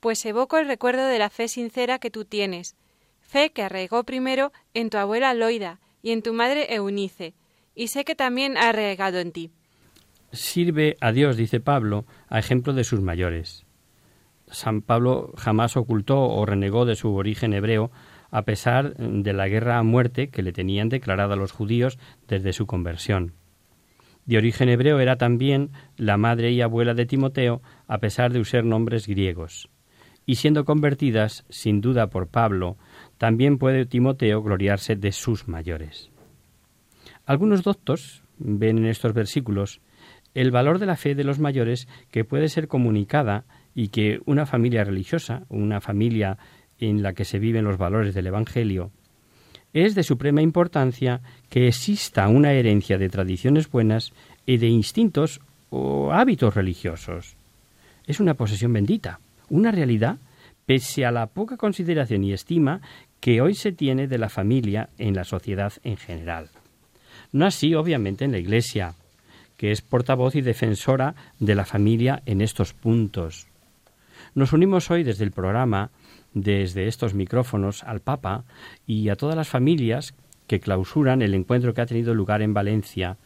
pues 0.00 0.24
evoco 0.26 0.58
el 0.58 0.66
recuerdo 0.66 1.06
de 1.06 1.18
la 1.18 1.30
fe 1.30 1.46
sincera 1.48 1.98
que 1.98 2.10
tú 2.10 2.24
tienes, 2.24 2.74
fe 3.20 3.52
que 3.52 3.62
arraigó 3.62 4.04
primero 4.04 4.52
en 4.74 4.90
tu 4.90 4.98
abuela 4.98 5.32
Loida 5.32 5.80
y 6.02 6.10
en 6.10 6.22
tu 6.22 6.32
madre 6.32 6.74
Eunice, 6.74 7.34
y 7.74 7.88
sé 7.88 8.04
que 8.04 8.14
también 8.14 8.56
ha 8.56 8.70
arraigado 8.70 9.18
en 9.18 9.32
ti. 9.32 9.50
Sirve 10.34 10.96
a 11.00 11.12
Dios, 11.12 11.36
dice 11.36 11.60
Pablo, 11.60 12.06
a 12.28 12.40
ejemplo 12.40 12.72
de 12.72 12.82
sus 12.82 13.00
mayores. 13.00 13.64
San 14.48 14.82
Pablo 14.82 15.32
jamás 15.36 15.76
ocultó 15.76 16.22
o 16.22 16.44
renegó 16.44 16.84
de 16.86 16.96
su 16.96 17.14
origen 17.14 17.52
hebreo, 17.52 17.92
a 18.32 18.42
pesar 18.42 18.96
de 18.96 19.32
la 19.32 19.46
guerra 19.46 19.78
a 19.78 19.84
muerte 19.84 20.30
que 20.30 20.42
le 20.42 20.52
tenían 20.52 20.88
declarada 20.88 21.36
los 21.36 21.52
judíos 21.52 22.00
desde 22.26 22.52
su 22.52 22.66
conversión. 22.66 23.34
De 24.26 24.36
origen 24.36 24.68
hebreo 24.68 24.98
era 24.98 25.16
también 25.16 25.70
la 25.96 26.16
madre 26.16 26.50
y 26.50 26.62
abuela 26.62 26.94
de 26.94 27.06
Timoteo, 27.06 27.62
a 27.86 27.98
pesar 27.98 28.32
de 28.32 28.40
usar 28.40 28.64
nombres 28.64 29.06
griegos. 29.06 29.70
Y 30.26 30.36
siendo 30.36 30.64
convertidas, 30.64 31.44
sin 31.48 31.80
duda 31.80 32.08
por 32.08 32.26
Pablo, 32.26 32.76
también 33.18 33.56
puede 33.58 33.86
Timoteo 33.86 34.42
gloriarse 34.42 34.96
de 34.96 35.12
sus 35.12 35.46
mayores. 35.46 36.10
Algunos 37.24 37.62
doctos 37.62 38.24
ven 38.38 38.78
en 38.78 38.86
estos 38.86 39.12
versículos 39.12 39.80
el 40.34 40.50
valor 40.50 40.78
de 40.78 40.86
la 40.86 40.96
fe 40.96 41.14
de 41.14 41.24
los 41.24 41.38
mayores 41.38 41.88
que 42.10 42.24
puede 42.24 42.48
ser 42.48 42.68
comunicada 42.68 43.44
y 43.74 43.88
que 43.88 44.20
una 44.26 44.46
familia 44.46 44.84
religiosa, 44.84 45.44
una 45.48 45.80
familia 45.80 46.38
en 46.78 47.02
la 47.02 47.12
que 47.12 47.24
se 47.24 47.38
viven 47.38 47.64
los 47.64 47.78
valores 47.78 48.14
del 48.14 48.26
Evangelio, 48.26 48.90
es 49.72 49.94
de 49.94 50.02
suprema 50.02 50.42
importancia 50.42 51.20
que 51.48 51.66
exista 51.66 52.28
una 52.28 52.52
herencia 52.52 52.98
de 52.98 53.08
tradiciones 53.08 53.70
buenas 53.70 54.12
y 54.46 54.58
de 54.58 54.68
instintos 54.68 55.40
o 55.70 56.12
hábitos 56.12 56.54
religiosos. 56.54 57.36
Es 58.06 58.20
una 58.20 58.34
posesión 58.34 58.72
bendita, 58.72 59.18
una 59.48 59.72
realidad 59.72 60.18
pese 60.66 61.04
a 61.04 61.10
la 61.10 61.26
poca 61.26 61.56
consideración 61.56 62.24
y 62.24 62.32
estima 62.32 62.80
que 63.20 63.40
hoy 63.40 63.54
se 63.54 63.72
tiene 63.72 64.06
de 64.06 64.18
la 64.18 64.28
familia 64.28 64.90
en 64.98 65.14
la 65.14 65.24
sociedad 65.24 65.72
en 65.82 65.96
general. 65.96 66.50
No 67.32 67.46
así, 67.46 67.74
obviamente, 67.74 68.24
en 68.24 68.32
la 68.32 68.38
Iglesia, 68.38 68.94
que 69.56 69.70
es 69.70 69.82
portavoz 69.82 70.34
y 70.34 70.40
defensora 70.40 71.14
de 71.38 71.54
la 71.54 71.64
familia 71.64 72.22
en 72.26 72.40
estos 72.40 72.72
puntos. 72.72 73.46
Nos 74.34 74.52
unimos 74.52 74.90
hoy 74.90 75.04
desde 75.04 75.24
el 75.24 75.30
programa, 75.30 75.90
desde 76.32 76.88
estos 76.88 77.14
micrófonos, 77.14 77.84
al 77.84 78.00
Papa 78.00 78.44
y 78.86 79.08
a 79.08 79.16
todas 79.16 79.36
las 79.36 79.48
familias 79.48 80.14
que 80.46 80.60
clausuran 80.60 81.22
el 81.22 81.34
encuentro 81.34 81.72
que 81.72 81.80
ha 81.80 81.86
tenido 81.86 82.14
lugar 82.14 82.42
en 82.42 82.54
Valencia 82.54 83.16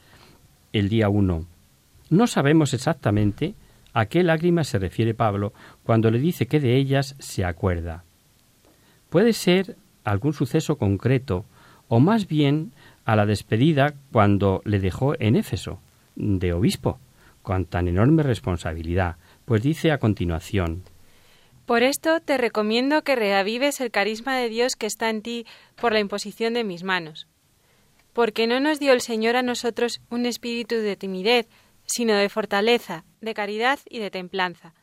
el 0.73 0.89
día 0.89 1.09
1. 1.09 1.47
No 2.11 2.27
sabemos 2.27 2.75
exactamente 2.75 3.55
a 3.93 4.07
qué 4.07 4.23
lágrimas 4.23 4.69
se 4.69 4.79
refiere 4.79 5.15
Pablo 5.15 5.53
cuando 5.83 6.11
le 6.11 6.19
dice 6.19 6.47
que 6.47 6.61
de 6.61 6.77
ellas 6.77 7.17
se 7.19 7.45
acuerda. 7.45 8.05
Puede 9.11 9.33
ser 9.33 9.77
algún 10.05 10.33
suceso 10.33 10.77
concreto 10.77 11.45
o 11.89 12.01
más 12.01 12.29
bien 12.29 12.73
a 13.05 13.17
la 13.17 13.27
despedida 13.27 13.95
cuando 14.13 14.61
le 14.65 14.79
dejó 14.79 15.15
en 15.19 15.37
Éfeso, 15.37 15.81
de 16.19 16.53
obispo, 16.53 16.99
con 17.43 17.65
tan 17.65 17.89
enorme 17.89 18.23
responsabilidad, 18.23 19.17
pues 19.45 19.63
dice 19.63 19.93
a 19.93 19.99
continuación 19.99 20.83
Por 21.65 21.83
esto 21.83 22.21
te 22.21 22.37
recomiendo 22.37 23.03
que 23.03 23.17
reavives 23.17 23.81
el 23.81 23.91
carisma 23.91 24.37
de 24.37 24.49
Dios 24.49 24.77
que 24.77 24.87
está 24.87 25.09
en 25.09 25.23
ti 25.23 25.47
por 25.81 25.93
la 25.93 26.01
imposición 26.01 26.55
de 26.55 26.65
mis 26.65 26.83
manos. 26.83 27.27
Porque 28.13 28.47
no 28.47 28.59
nos 28.59 28.81
dio 28.81 28.93
el 28.93 29.01
Señor 29.01 29.37
a 29.37 29.43
nosotros 29.43 30.01
un 30.11 30.27
espíritu 30.27 30.75
de 30.75 30.97
timidez, 30.97 31.49
sino 31.87 32.15
de 32.15 32.29
fortaleza, 32.29 33.05
de 33.21 33.33
caridad 33.33 33.79
y 33.89 33.99
de 34.01 34.11
templanza. 34.11 34.75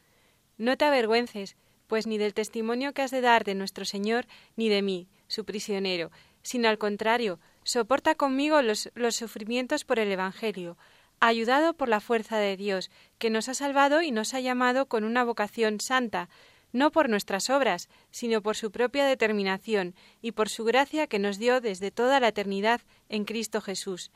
No 0.58 0.78
te 0.78 0.86
avergüences, 0.86 1.58
pues 1.88 2.08
ni 2.08 2.18
del 2.18 2.34
testimonio 2.34 2.94
que 2.94 3.02
has 3.02 3.12
de 3.12 3.22
dar 3.22 3.44
de 3.44 3.56
nuestro 3.56 3.84
Señor, 3.86 4.26
ni 4.56 4.70
de 4.70 4.82
mí, 4.82 5.08
su 5.28 5.44
prisionero, 5.44 6.12
sino 6.42 6.70
al 6.70 6.78
contrario, 6.78 7.40
soporta 7.64 8.16
conmigo 8.16 8.62
los, 8.62 8.90
los 8.96 9.16
sufrimientos 9.16 9.84
por 9.84 10.00
el 10.00 10.12
Evangelio, 10.12 10.78
ayudado 11.20 11.74
por 11.74 11.90
la 11.90 12.00
fuerza 12.00 12.38
de 12.38 12.58
Dios, 12.58 12.92
que 13.18 13.30
nos 13.30 13.50
ha 13.50 13.54
salvado 13.54 14.02
y 14.02 14.12
nos 14.12 14.34
ha 14.34 14.40
llamado 14.40 14.88
con 14.88 15.04
una 15.04 15.24
vocación 15.24 15.80
santa, 15.80 16.30
no 16.72 16.92
por 16.92 17.10
nuestras 17.10 17.50
obras, 17.50 17.90
sino 18.12 18.42
por 18.42 18.58
su 18.58 18.72
propia 18.72 19.06
determinación 19.06 19.96
y 20.22 20.34
por 20.34 20.50
su 20.50 20.66
gracia 20.66 21.08
que 21.08 21.20
nos 21.20 21.38
dio 21.38 21.62
desde 21.62 21.90
toda 21.90 22.20
la 22.20 22.28
eternidad 22.28 22.82
en 23.08 23.24
Cristo 23.24 23.62
Jesús, 23.62 24.12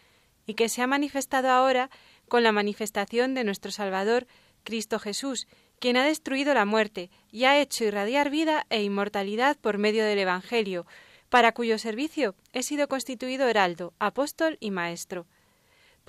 y 0.45 0.55
que 0.55 0.67
se 0.67 0.81
ha 0.81 0.87
manifestado 0.87 1.49
ahora 1.49 1.89
con 2.27 2.43
la 2.43 2.51
manifestación 2.51 3.33
de 3.33 3.43
nuestro 3.43 3.71
Salvador, 3.71 4.27
Cristo 4.63 4.99
Jesús, 4.99 5.47
quien 5.79 5.95
ha 5.95 6.05
destruido 6.05 6.53
la 6.53 6.65
muerte 6.65 7.09
y 7.31 7.45
ha 7.45 7.59
hecho 7.59 7.85
irradiar 7.85 8.29
vida 8.29 8.65
e 8.69 8.83
inmortalidad 8.83 9.57
por 9.57 9.77
medio 9.77 10.03
del 10.03 10.19
Evangelio, 10.19 10.85
para 11.29 11.53
cuyo 11.53 11.77
servicio 11.77 12.35
he 12.53 12.63
sido 12.63 12.87
constituido 12.87 13.47
heraldo, 13.47 13.93
apóstol 13.99 14.57
y 14.59 14.71
maestro. 14.71 15.27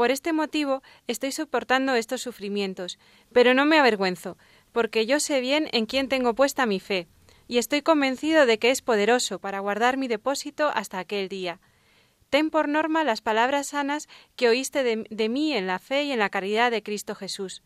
Por 0.01 0.11
este 0.11 0.33
motivo 0.33 0.83
estoy 1.09 1.31
soportando 1.31 1.95
estos 1.95 2.23
sufrimientos, 2.23 2.99
pero 3.35 3.53
no 3.53 3.67
me 3.67 3.79
avergüenzo, 3.79 4.39
porque 4.73 5.05
yo 5.05 5.21
sé 5.21 5.43
bien 5.43 5.69
en 5.73 5.85
quién 5.85 6.09
tengo 6.09 6.35
puesta 6.35 6.65
mi 6.65 6.81
fe, 6.81 7.07
y 7.49 7.59
estoy 7.59 7.83
convencido 7.83 8.47
de 8.47 8.59
que 8.59 8.71
es 8.71 8.81
poderoso 8.81 9.41
para 9.41 9.59
guardar 9.61 9.99
mi 9.99 10.09
depósito 10.09 10.71
hasta 10.73 11.01
aquel 11.01 11.29
día. 11.29 11.61
Ten 12.31 12.49
por 12.49 12.67
norma 12.67 13.05
las 13.05 13.21
palabras 13.21 13.67
sanas 13.67 14.09
que 14.37 14.49
oíste 14.49 14.85
de, 14.85 15.05
de, 15.11 15.29
mí 15.29 15.53
en 15.53 15.67
la 15.67 15.79
fe 15.79 16.05
y 16.05 16.13
en 16.13 16.19
la 16.21 16.31
caridad 16.31 16.71
de 16.71 16.83
Cristo 16.83 17.15
Jesús. 17.15 17.63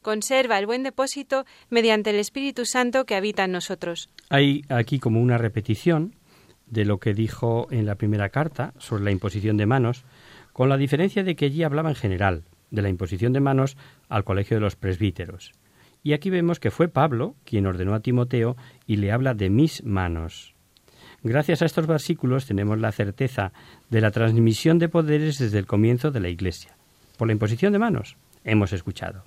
Conserva 0.00 0.58
el 0.58 0.64
buen 0.64 0.84
depósito 0.84 1.44
mediante 1.68 2.08
el 2.08 2.16
Espíritu 2.16 2.64
Santo 2.64 3.04
que 3.04 3.14
habita 3.14 3.44
en 3.44 3.52
nosotros. 3.52 4.08
Hay 4.30 4.62
aquí 4.70 4.98
como 4.98 5.20
una 5.20 5.36
repetición 5.36 6.16
de 6.64 6.86
lo 6.86 6.98
que 6.98 7.12
dijo 7.12 7.68
en 7.70 7.84
la 7.84 7.96
primera 7.96 8.30
carta 8.30 8.72
sobre 8.78 9.04
la 9.04 9.10
imposición 9.10 9.58
de 9.58 9.66
manos, 9.66 10.06
con 10.54 10.68
la 10.68 10.78
diferencia 10.78 11.24
de 11.24 11.34
que 11.34 11.46
allí 11.46 11.64
hablaba 11.64 11.90
en 11.90 11.96
general 11.96 12.44
de 12.70 12.80
la 12.80 12.88
imposición 12.88 13.32
de 13.32 13.40
manos 13.40 13.76
al 14.08 14.24
colegio 14.24 14.56
de 14.56 14.60
los 14.60 14.76
presbíteros 14.76 15.52
Y 16.02 16.12
aquí 16.12 16.30
vemos 16.30 16.60
que 16.60 16.70
fue 16.70 16.88
Pablo 16.88 17.34
quien 17.44 17.66
ordenó 17.66 17.92
a 17.92 18.00
Timoteo 18.00 18.56
y 18.86 18.96
le 18.96 19.10
habla 19.10 19.34
de 19.34 19.50
mis 19.50 19.84
manos. 19.84 20.54
Gracias 21.24 21.60
a 21.60 21.66
estos 21.66 21.86
versículos 21.88 22.46
tenemos 22.46 22.78
la 22.78 22.92
certeza 22.92 23.52
de 23.90 24.00
la 24.00 24.12
transmisión 24.12 24.78
de 24.78 24.88
poderes 24.88 25.38
desde 25.38 25.58
el 25.58 25.66
comienzo 25.66 26.12
de 26.12 26.20
la 26.20 26.28
Iglesia. 26.28 26.76
Por 27.18 27.26
la 27.26 27.32
imposición 27.32 27.72
de 27.72 27.80
manos, 27.80 28.16
hemos 28.44 28.72
escuchado. 28.72 29.24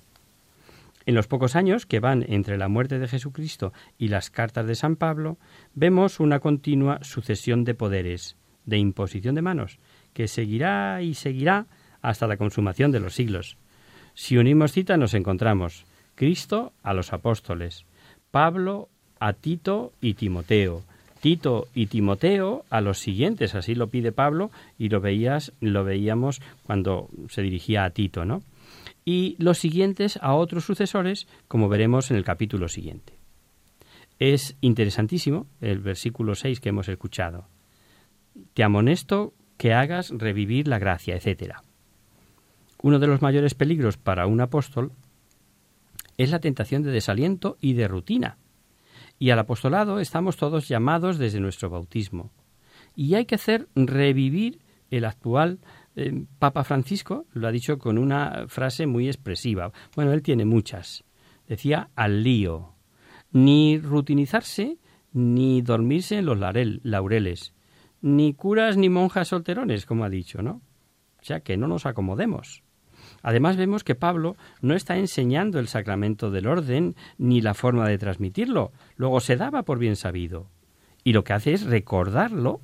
En 1.04 1.14
los 1.14 1.26
pocos 1.26 1.56
años 1.56 1.84
que 1.84 2.00
van 2.00 2.24
entre 2.26 2.56
la 2.56 2.68
muerte 2.68 2.98
de 2.98 3.08
Jesucristo 3.08 3.72
y 3.98 4.08
las 4.08 4.30
cartas 4.30 4.66
de 4.66 4.76
San 4.76 4.96
Pablo, 4.96 5.36
vemos 5.74 6.20
una 6.20 6.40
continua 6.40 7.00
sucesión 7.02 7.64
de 7.64 7.74
poderes, 7.74 8.36
de 8.64 8.78
imposición 8.78 9.34
de 9.34 9.42
manos, 9.42 9.78
que 10.18 10.26
seguirá 10.26 11.00
y 11.00 11.14
seguirá 11.14 11.66
hasta 12.02 12.26
la 12.26 12.36
consumación 12.36 12.90
de 12.90 12.98
los 12.98 13.14
siglos. 13.14 13.56
Si 14.14 14.36
unimos 14.36 14.72
cita 14.72 14.96
nos 14.96 15.14
encontramos 15.14 15.84
Cristo 16.16 16.72
a 16.82 16.92
los 16.92 17.12
apóstoles, 17.12 17.84
Pablo 18.32 18.88
a 19.20 19.32
Tito 19.32 19.92
y 20.00 20.14
Timoteo, 20.14 20.82
Tito 21.20 21.68
y 21.72 21.86
Timoteo 21.86 22.64
a 22.68 22.80
los 22.80 22.98
siguientes, 22.98 23.54
así 23.54 23.76
lo 23.76 23.90
pide 23.90 24.10
Pablo 24.10 24.50
y 24.76 24.88
lo 24.88 25.00
veías, 25.00 25.52
lo 25.60 25.84
veíamos 25.84 26.42
cuando 26.64 27.08
se 27.28 27.42
dirigía 27.42 27.84
a 27.84 27.90
Tito, 27.90 28.24
¿no? 28.24 28.42
Y 29.04 29.36
los 29.38 29.58
siguientes 29.58 30.18
a 30.20 30.34
otros 30.34 30.64
sucesores, 30.64 31.28
como 31.46 31.68
veremos 31.68 32.10
en 32.10 32.16
el 32.16 32.24
capítulo 32.24 32.66
siguiente. 32.66 33.12
Es 34.18 34.56
interesantísimo 34.62 35.46
el 35.60 35.78
versículo 35.78 36.34
6 36.34 36.58
que 36.58 36.70
hemos 36.70 36.88
escuchado. 36.88 37.46
Te 38.54 38.64
amonesto 38.64 39.32
que 39.58 39.74
hagas 39.74 40.10
revivir 40.10 40.68
la 40.68 40.78
gracia, 40.78 41.16
etcétera. 41.16 41.62
Uno 42.80 42.98
de 42.98 43.08
los 43.08 43.20
mayores 43.20 43.54
peligros 43.54 43.98
para 43.98 44.26
un 44.26 44.40
apóstol 44.40 44.92
es 46.16 46.30
la 46.30 46.38
tentación 46.38 46.82
de 46.82 46.92
desaliento 46.92 47.58
y 47.60 47.74
de 47.74 47.88
rutina. 47.88 48.38
Y 49.18 49.30
al 49.30 49.38
apostolado 49.40 49.98
estamos 49.98 50.36
todos 50.36 50.68
llamados 50.68 51.18
desde 51.18 51.40
nuestro 51.40 51.70
bautismo. 51.70 52.30
Y 52.94 53.14
hay 53.14 53.26
que 53.26 53.34
hacer 53.34 53.68
revivir 53.74 54.60
el 54.90 55.04
actual 55.04 55.58
eh, 55.96 56.24
Papa 56.38 56.62
Francisco, 56.62 57.26
lo 57.32 57.48
ha 57.48 57.52
dicho 57.52 57.78
con 57.78 57.98
una 57.98 58.46
frase 58.46 58.86
muy 58.86 59.08
expresiva. 59.08 59.72
Bueno, 59.96 60.12
él 60.12 60.22
tiene 60.22 60.44
muchas. 60.44 61.04
Decía 61.48 61.90
al 61.96 62.22
lío. 62.22 62.74
Ni 63.32 63.78
rutinizarse, 63.78 64.78
ni 65.12 65.60
dormirse 65.62 66.18
en 66.18 66.26
los 66.26 66.38
laureles, 66.38 67.52
ni 68.00 68.34
curas 68.34 68.76
ni 68.76 68.88
monjas 68.88 69.28
solterones, 69.28 69.86
como 69.86 70.04
ha 70.04 70.08
dicho, 70.08 70.42
¿no? 70.42 70.60
O 71.20 71.24
sea, 71.24 71.40
que 71.40 71.56
no 71.56 71.66
nos 71.66 71.86
acomodemos. 71.86 72.62
Además 73.22 73.56
vemos 73.56 73.84
que 73.84 73.94
Pablo 73.94 74.36
no 74.60 74.74
está 74.74 74.96
enseñando 74.96 75.58
el 75.58 75.68
sacramento 75.68 76.30
del 76.30 76.46
orden 76.46 76.94
ni 77.16 77.40
la 77.40 77.54
forma 77.54 77.88
de 77.88 77.98
transmitirlo, 77.98 78.72
luego 78.96 79.20
se 79.20 79.36
daba 79.36 79.62
por 79.62 79.78
bien 79.78 79.96
sabido. 79.96 80.48
Y 81.04 81.12
lo 81.12 81.24
que 81.24 81.32
hace 81.32 81.52
es 81.52 81.64
recordarlo, 81.64 82.60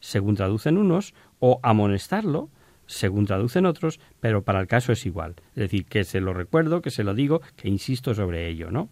según 0.00 0.36
traducen 0.36 0.78
unos, 0.78 1.14
o 1.38 1.60
amonestarlo, 1.62 2.50
según 2.86 3.26
traducen 3.26 3.66
otros, 3.66 4.00
pero 4.20 4.42
para 4.42 4.60
el 4.60 4.66
caso 4.66 4.92
es 4.92 5.06
igual. 5.06 5.36
Es 5.50 5.62
decir, 5.62 5.86
que 5.86 6.04
se 6.04 6.20
lo 6.20 6.34
recuerdo, 6.34 6.82
que 6.82 6.90
se 6.90 7.04
lo 7.04 7.14
digo, 7.14 7.40
que 7.56 7.68
insisto 7.68 8.14
sobre 8.14 8.48
ello, 8.48 8.70
¿no? 8.70 8.88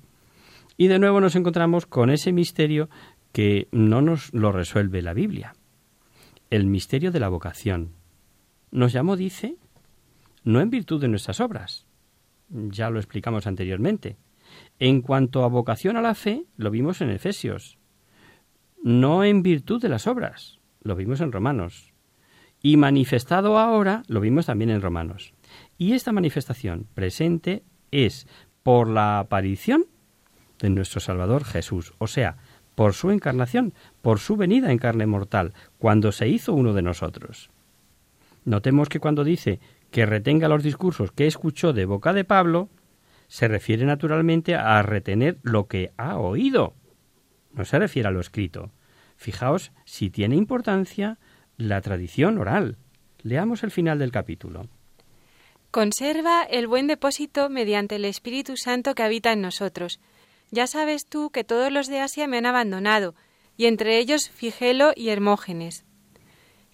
Y 0.77 0.87
de 0.87 0.99
nuevo 0.99 1.21
nos 1.21 1.35
encontramos 1.35 1.87
con 1.87 2.11
ese 2.11 2.33
misterio 2.33 2.89
que 3.33 3.69
no 3.73 4.01
nos 4.01 4.33
lo 4.33 4.53
resuelve 4.53 5.03
la 5.03 5.13
Biblia. 5.13 5.55
El 6.51 6.67
misterio 6.67 7.13
de 7.13 7.21
la 7.21 7.29
vocación. 7.29 7.93
Nos 8.71 8.93
llamó, 8.93 9.17
dice, 9.17 9.57
no 10.45 10.61
en 10.61 10.71
virtud 10.71 11.01
de 11.01 11.09
nuestras 11.09 11.41
obras. 11.41 11.87
Ya 12.49 12.89
lo 12.89 12.99
explicamos 12.99 13.47
anteriormente. 13.47 14.17
En 14.79 15.03
cuanto 15.03 15.45
a 15.45 15.49
vocación 15.49 15.99
a 15.99 16.03
la 16.03 16.15
fe, 16.15 16.45
lo 16.57 16.71
vimos 16.71 17.03
en 17.03 17.11
Efesios. 17.11 17.79
No 18.83 19.25
en 19.25 19.43
virtud 19.43 19.83
de 19.83 19.91
las 19.91 20.07
obras, 20.07 20.59
lo 20.81 20.97
vimos 20.97 21.21
en 21.21 21.33
Romanos. 21.33 21.93
Y 22.63 22.79
manifestado 22.79 23.59
ahora, 23.59 24.03
lo 24.09 24.21
vimos 24.21 24.47
también 24.47 24.71
en 24.71 24.81
Romanos. 24.81 25.35
Y 25.77 25.93
esta 25.93 26.13
manifestación 26.13 26.87
presente 26.95 27.63
es 27.91 28.27
por 28.63 28.89
la 28.89 29.19
aparición 29.19 29.85
de 30.61 30.71
nuestro 30.71 31.01
Salvador 31.01 31.45
Jesús, 31.45 31.93
o 31.99 32.07
sea, 32.07 32.39
por 32.79 32.95
su 32.95 33.11
encarnación, 33.11 33.75
por 34.03 34.21
su 34.21 34.37
venida 34.37 34.71
en 34.71 34.79
carne 34.79 35.05
mortal, 35.05 35.53
cuando 35.79 36.13
se 36.13 36.29
hizo 36.29 36.55
uno 36.55 36.75
de 36.75 36.83
nosotros. 36.83 37.51
Notemos 38.45 38.89
que 38.89 39.01
cuando 39.01 39.25
dice 39.25 39.59
que 39.91 40.07
retenga 40.07 40.47
los 40.47 40.63
discursos 40.63 41.11
que 41.11 41.27
escuchó 41.27 41.73
de 41.73 41.87
boca 41.87 42.13
de 42.13 42.23
Pablo, 42.23 42.69
se 43.27 43.49
refiere 43.49 43.85
naturalmente 43.85 44.55
a 44.55 44.81
retener 44.83 45.39
lo 45.43 45.67
que 45.67 45.91
ha 45.97 46.19
oído. 46.19 46.75
No 47.53 47.65
se 47.65 47.81
refiere 47.81 48.11
a 48.11 48.13
lo 48.13 48.21
escrito. 48.21 48.71
Fijaos 49.17 49.73
si 49.85 50.09
tiene 50.09 50.37
importancia 50.37 51.19
la 51.57 51.81
tradición 51.81 52.39
oral. 52.39 52.77
Leamos 53.25 53.65
el 53.65 53.73
final 53.73 53.99
del 53.99 54.13
capítulo. 54.13 54.69
Conserva 55.73 56.45
el 56.45 56.69
buen 56.69 56.87
depósito 56.87 57.51
mediante 57.51 57.97
el 57.97 58.05
Espíritu 58.05 58.57
Santo 58.57 58.95
que 58.95 59.03
habita 59.03 59.33
en 59.33 59.41
nosotros. 59.41 59.99
Ya 60.51 60.67
sabes 60.67 61.07
tú 61.07 61.31
que 61.31 61.45
todos 61.45 61.71
los 61.71 61.89
de 61.89 62.01
Asia 62.01 62.27
me 62.27 62.39
han 62.39 62.47
abandonado, 62.47 63.15
y 63.57 63.67
entre 63.67 63.99
ellos 63.99 64.31
Figelo 64.31 64.93
y 64.97 65.11
Hermógenes. 65.11 65.85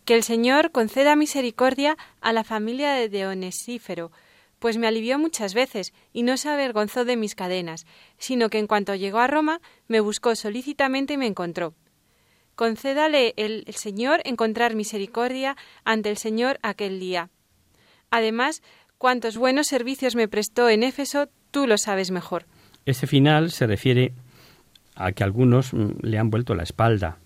Que 0.05 0.15
el 0.15 0.23
Señor 0.23 0.71
conceda 0.71 1.17
misericordia 1.17 1.97
a 2.21 2.33
la 2.33 2.45
familia 2.45 2.93
de 2.93 3.09
Dionisífero, 3.09 4.13
pues 4.59 4.79
me 4.79 4.87
alivió 4.87 5.19
muchas 5.19 5.55
veces 5.55 5.93
y 6.13 6.23
no 6.23 6.37
se 6.37 6.49
avergonzó 6.49 7.05
de 7.05 7.17
mis 7.17 7.35
cadenas, 7.35 7.87
sino 8.19 8.49
que 8.49 8.59
en 8.59 8.67
cuanto 8.67 8.95
llegó 8.95 9.19
a 9.19 9.27
Roma 9.27 9.61
me 9.89 10.01
buscó 10.01 10.35
solícitamente 10.37 11.15
y 11.15 11.19
me 11.19 11.27
encontró. 11.27 11.75
Concédale 12.55 13.35
el 13.37 13.65
Señor 13.75 14.21
encontrar 14.25 14.75
misericordia 14.75 15.57
ante 15.85 16.11
el 16.11 16.17
Señor 16.17 16.61
aquel 16.63 17.01
día. 17.01 17.31
Además, 18.11 18.63
cuantos 18.97 19.37
buenos 19.37 19.67
servicios 19.67 20.15
me 20.15 20.29
prestó 20.29 20.69
en 20.69 20.85
Éfeso, 20.85 21.29
tú 21.51 21.67
lo 21.67 21.77
sabes 21.77 22.11
mejor. 22.11 22.47
Este 22.87 23.07
final 23.07 23.51
se 23.51 23.67
refiere 23.67 24.13
a 24.95 25.13
que 25.13 25.25
algunos 25.25 25.73
mm, 25.73 25.91
le 26.03 26.19
han 26.19 26.31
vuelto 26.31 26.55
la 26.55 26.63
espalda, 26.63 27.19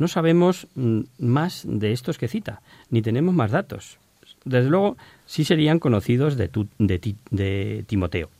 no 0.00 0.08
sabemos 0.08 0.66
mm, 0.76 1.00
más 1.18 1.64
de 1.68 1.92
estos 1.92 2.16
que 2.16 2.26
cita, 2.26 2.62
ni 2.88 3.02
tenemos 3.02 3.34
más 3.34 3.50
datos. 3.50 3.98
Desde 4.46 4.70
luego, 4.70 4.96
sí 5.26 5.44
serían 5.44 5.78
conocidos 5.78 6.38
de, 6.38 6.50
de, 6.78 7.84
Timoteo. 7.86 8.30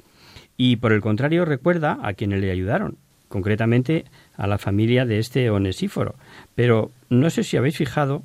Y 0.57 0.77
por 0.77 0.93
el 0.93 1.03
contrario, 1.03 1.45
recuerda 1.45 1.99
a 2.03 2.15
quienes 2.15 2.41
le 2.41 2.51
ayudaron, 2.51 2.97
concretamente 3.29 4.07
a 4.39 4.47
la 4.47 4.57
familia 4.57 5.05
de 5.05 5.19
este 5.19 5.51
Onesíforo. 5.51 6.15
Pero 6.55 6.91
no 7.11 7.29
sé 7.29 7.45
si 7.45 7.59
habéis 7.59 7.77
fijado 7.77 8.23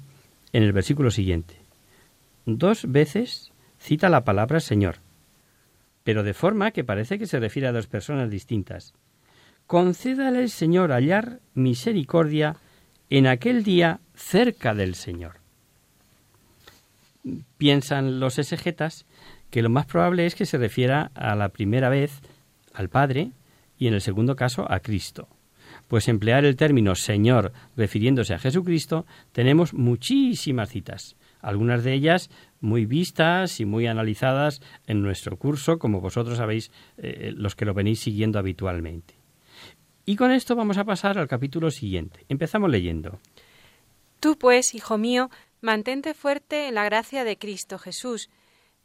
en 0.54 0.64
el 0.64 0.72
versículo 0.72 1.12
siguiente. 1.12 1.56
Dos 2.46 2.90
veces 2.90 3.52
cita 3.80 4.08
la 4.08 4.24
palabra 4.24 4.62
Señor, 4.62 5.00
pero 6.06 6.22
de 6.22 6.36
forma 6.36 6.70
que 6.70 6.84
parece 6.84 7.18
que 7.18 7.26
se 7.26 7.40
refiere 7.40 7.68
a 7.68 7.72
dos 7.72 7.88
personas 7.88 8.30
distintas. 8.30 8.94
Concédale 9.66 10.44
el 10.44 10.52
Señor 10.52 10.92
hallar 10.92 11.40
misericordia 11.56 12.58
en 13.10 13.26
aquel 13.26 13.64
día 13.64 14.00
cerca 14.14 14.76
del 14.76 14.94
Señor. 14.94 15.38
Piensan 17.58 18.20
los 18.20 18.38
exegetas 18.38 19.08
que 19.50 19.64
lo 19.64 19.72
más 19.72 19.88
probable 19.88 20.28
es 20.28 20.36
que 20.36 20.46
se 20.46 20.60
refiera 20.60 21.10
a 21.16 21.34
la 21.34 21.50
primera 21.50 21.90
vez 21.90 22.22
al 22.76 22.88
Padre 22.88 23.32
y 23.80 23.88
en 23.88 23.96
el 23.96 24.02
segundo 24.02 24.36
caso 24.36 24.72
a 24.72 24.82
Cristo. 24.82 25.28
Pues 25.88 26.08
emplear 26.08 26.46
el 26.46 26.56
término 26.56 26.94
Señor 26.94 27.52
refiriéndose 27.76 28.36
a 28.36 28.40
Jesucristo 28.40 29.08
tenemos 29.32 29.74
muchísimas 29.74 30.70
citas, 30.70 31.16
algunas 31.42 31.84
de 31.84 31.94
ellas 31.94 32.30
muy 32.66 32.86
vistas 32.86 33.60
y 33.60 33.66
muy 33.66 33.88
analizadas 33.88 34.62
en 34.88 35.02
nuestro 35.02 35.38
curso, 35.38 35.80
como 35.80 36.02
vosotros 36.02 36.38
sabéis 36.38 36.72
eh, 36.98 37.32
los 37.36 37.56
que 37.56 37.66
lo 37.66 37.74
venís 37.74 38.00
siguiendo 38.00 38.40
habitualmente. 38.40 39.16
Y 40.06 40.18
con 40.18 40.32
esto 40.32 40.56
vamos 40.56 40.78
a 40.78 40.84
pasar 40.84 41.18
al 41.18 41.28
capítulo 41.28 41.72
siguiente. 41.72 42.26
Empezamos 42.28 42.70
leyendo. 42.70 43.20
Tú, 44.20 44.38
pues, 44.38 44.76
hijo 44.76 44.98
mío, 44.98 45.30
mantente 45.62 46.14
fuerte 46.14 46.68
en 46.68 46.76
la 46.76 46.86
gracia 46.86 47.24
de 47.24 47.38
Cristo 47.38 47.80
Jesús, 47.80 48.30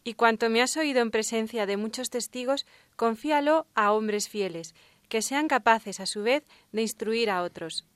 y 0.02 0.14
cuanto 0.14 0.48
me 0.48 0.62
has 0.62 0.76
oído 0.76 1.00
en 1.00 1.10
presencia 1.10 1.66
de 1.66 1.76
muchos 1.76 2.08
testigos, 2.08 2.66
confíalo 2.96 3.66
a 3.74 3.92
hombres 3.92 4.28
fieles, 4.28 4.74
que 5.08 5.20
sean 5.20 5.48
capaces, 5.48 6.00
a 6.00 6.06
su 6.06 6.22
vez, 6.22 6.44
de 6.72 6.82
instruir 6.82 7.30
a 7.30 7.42
otros. 7.42 7.86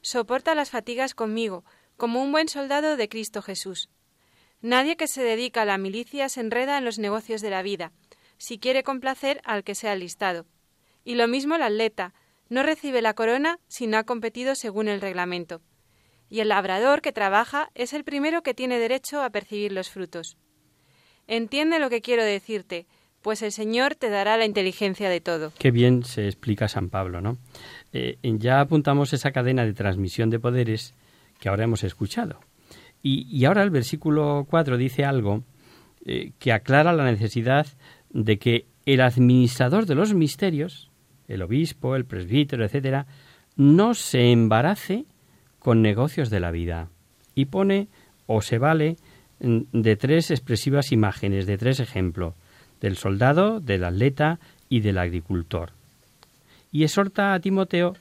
Soporta 0.00 0.54
las 0.54 0.70
fatigas 0.70 1.14
conmigo, 1.14 1.64
como 1.96 2.22
un 2.22 2.32
buen 2.32 2.48
soldado 2.48 2.96
de 2.96 3.08
Cristo 3.08 3.42
Jesús. 3.42 3.88
Nadie 4.60 4.96
que 4.96 5.06
se 5.06 5.22
dedica 5.22 5.62
a 5.62 5.64
la 5.64 5.78
milicia 5.78 6.28
se 6.28 6.40
enreda 6.40 6.78
en 6.78 6.84
los 6.84 6.98
negocios 6.98 7.40
de 7.40 7.50
la 7.50 7.62
vida, 7.62 7.92
si 8.38 8.58
quiere 8.58 8.82
complacer 8.82 9.40
al 9.44 9.62
que 9.62 9.74
sea 9.74 9.94
listado. 9.94 10.46
Y 11.04 11.14
lo 11.14 11.28
mismo 11.28 11.54
el 11.54 11.62
atleta, 11.62 12.12
no 12.48 12.62
recibe 12.62 13.02
la 13.02 13.14
corona 13.14 13.60
si 13.68 13.86
no 13.86 13.98
ha 13.98 14.04
competido 14.04 14.54
según 14.54 14.88
el 14.88 15.00
reglamento. 15.00 15.60
Y 16.28 16.40
el 16.40 16.48
labrador 16.48 17.02
que 17.02 17.12
trabaja 17.12 17.70
es 17.74 17.92
el 17.92 18.04
primero 18.04 18.42
que 18.42 18.54
tiene 18.54 18.78
derecho 18.78 19.22
a 19.22 19.30
percibir 19.30 19.72
los 19.72 19.90
frutos. 19.90 20.36
Entiende 21.26 21.78
lo 21.78 21.90
que 21.90 22.00
quiero 22.00 22.24
decirte, 22.24 22.86
pues 23.22 23.42
el 23.42 23.52
Señor 23.52 23.94
te 23.94 24.10
dará 24.10 24.36
la 24.36 24.44
inteligencia 24.44 25.08
de 25.08 25.20
todo. 25.20 25.52
Qué 25.58 25.70
bien 25.70 26.04
se 26.04 26.26
explica 26.26 26.68
San 26.68 26.88
Pablo, 26.88 27.20
¿no? 27.20 27.38
Eh, 27.92 28.18
ya 28.22 28.60
apuntamos 28.60 29.12
esa 29.12 29.30
cadena 29.30 29.64
de 29.64 29.72
transmisión 29.72 30.30
de 30.30 30.38
poderes 30.38 30.94
que 31.38 31.48
ahora 31.48 31.64
hemos 31.64 31.84
escuchado. 31.84 32.40
Y, 33.02 33.44
ahora 33.44 33.62
el 33.62 33.70
versículo 33.70 34.46
4 34.50 34.76
dice 34.76 35.04
algo 35.04 35.44
eh, 36.04 36.32
que 36.38 36.52
aclara 36.52 36.92
la 36.92 37.04
necesidad 37.04 37.66
de 38.10 38.38
que 38.38 38.66
el 38.86 39.00
administrador 39.00 39.86
de 39.86 39.94
los 39.94 40.14
misterios, 40.14 40.90
el 41.28 41.42
obispo, 41.42 41.94
el 41.94 42.04
presbítero, 42.04 42.64
etcétera, 42.64 43.06
no 43.56 43.94
se 43.94 44.32
embarace 44.32 45.04
con 45.58 45.82
negocios 45.82 46.30
de 46.30 46.40
la 46.40 46.50
vida. 46.50 46.88
Y 47.34 47.46
pone 47.46 47.88
o 48.26 48.42
se 48.42 48.58
vale 48.58 48.96
mm, 49.40 49.60
de 49.72 49.96
tres 49.96 50.30
expresivas 50.30 50.92
imágenes, 50.92 51.46
de 51.46 51.58
tres 51.58 51.80
ejemplos, 51.80 52.34
del 52.80 52.96
soldado, 52.96 53.60
del 53.60 53.84
atleta 53.84 54.38
y 54.68 54.80
del 54.80 54.98
agricultor. 54.98 55.72
Y 56.70 56.84
exhorta 56.84 57.34
a 57.34 57.40
Timoteo 57.40 57.94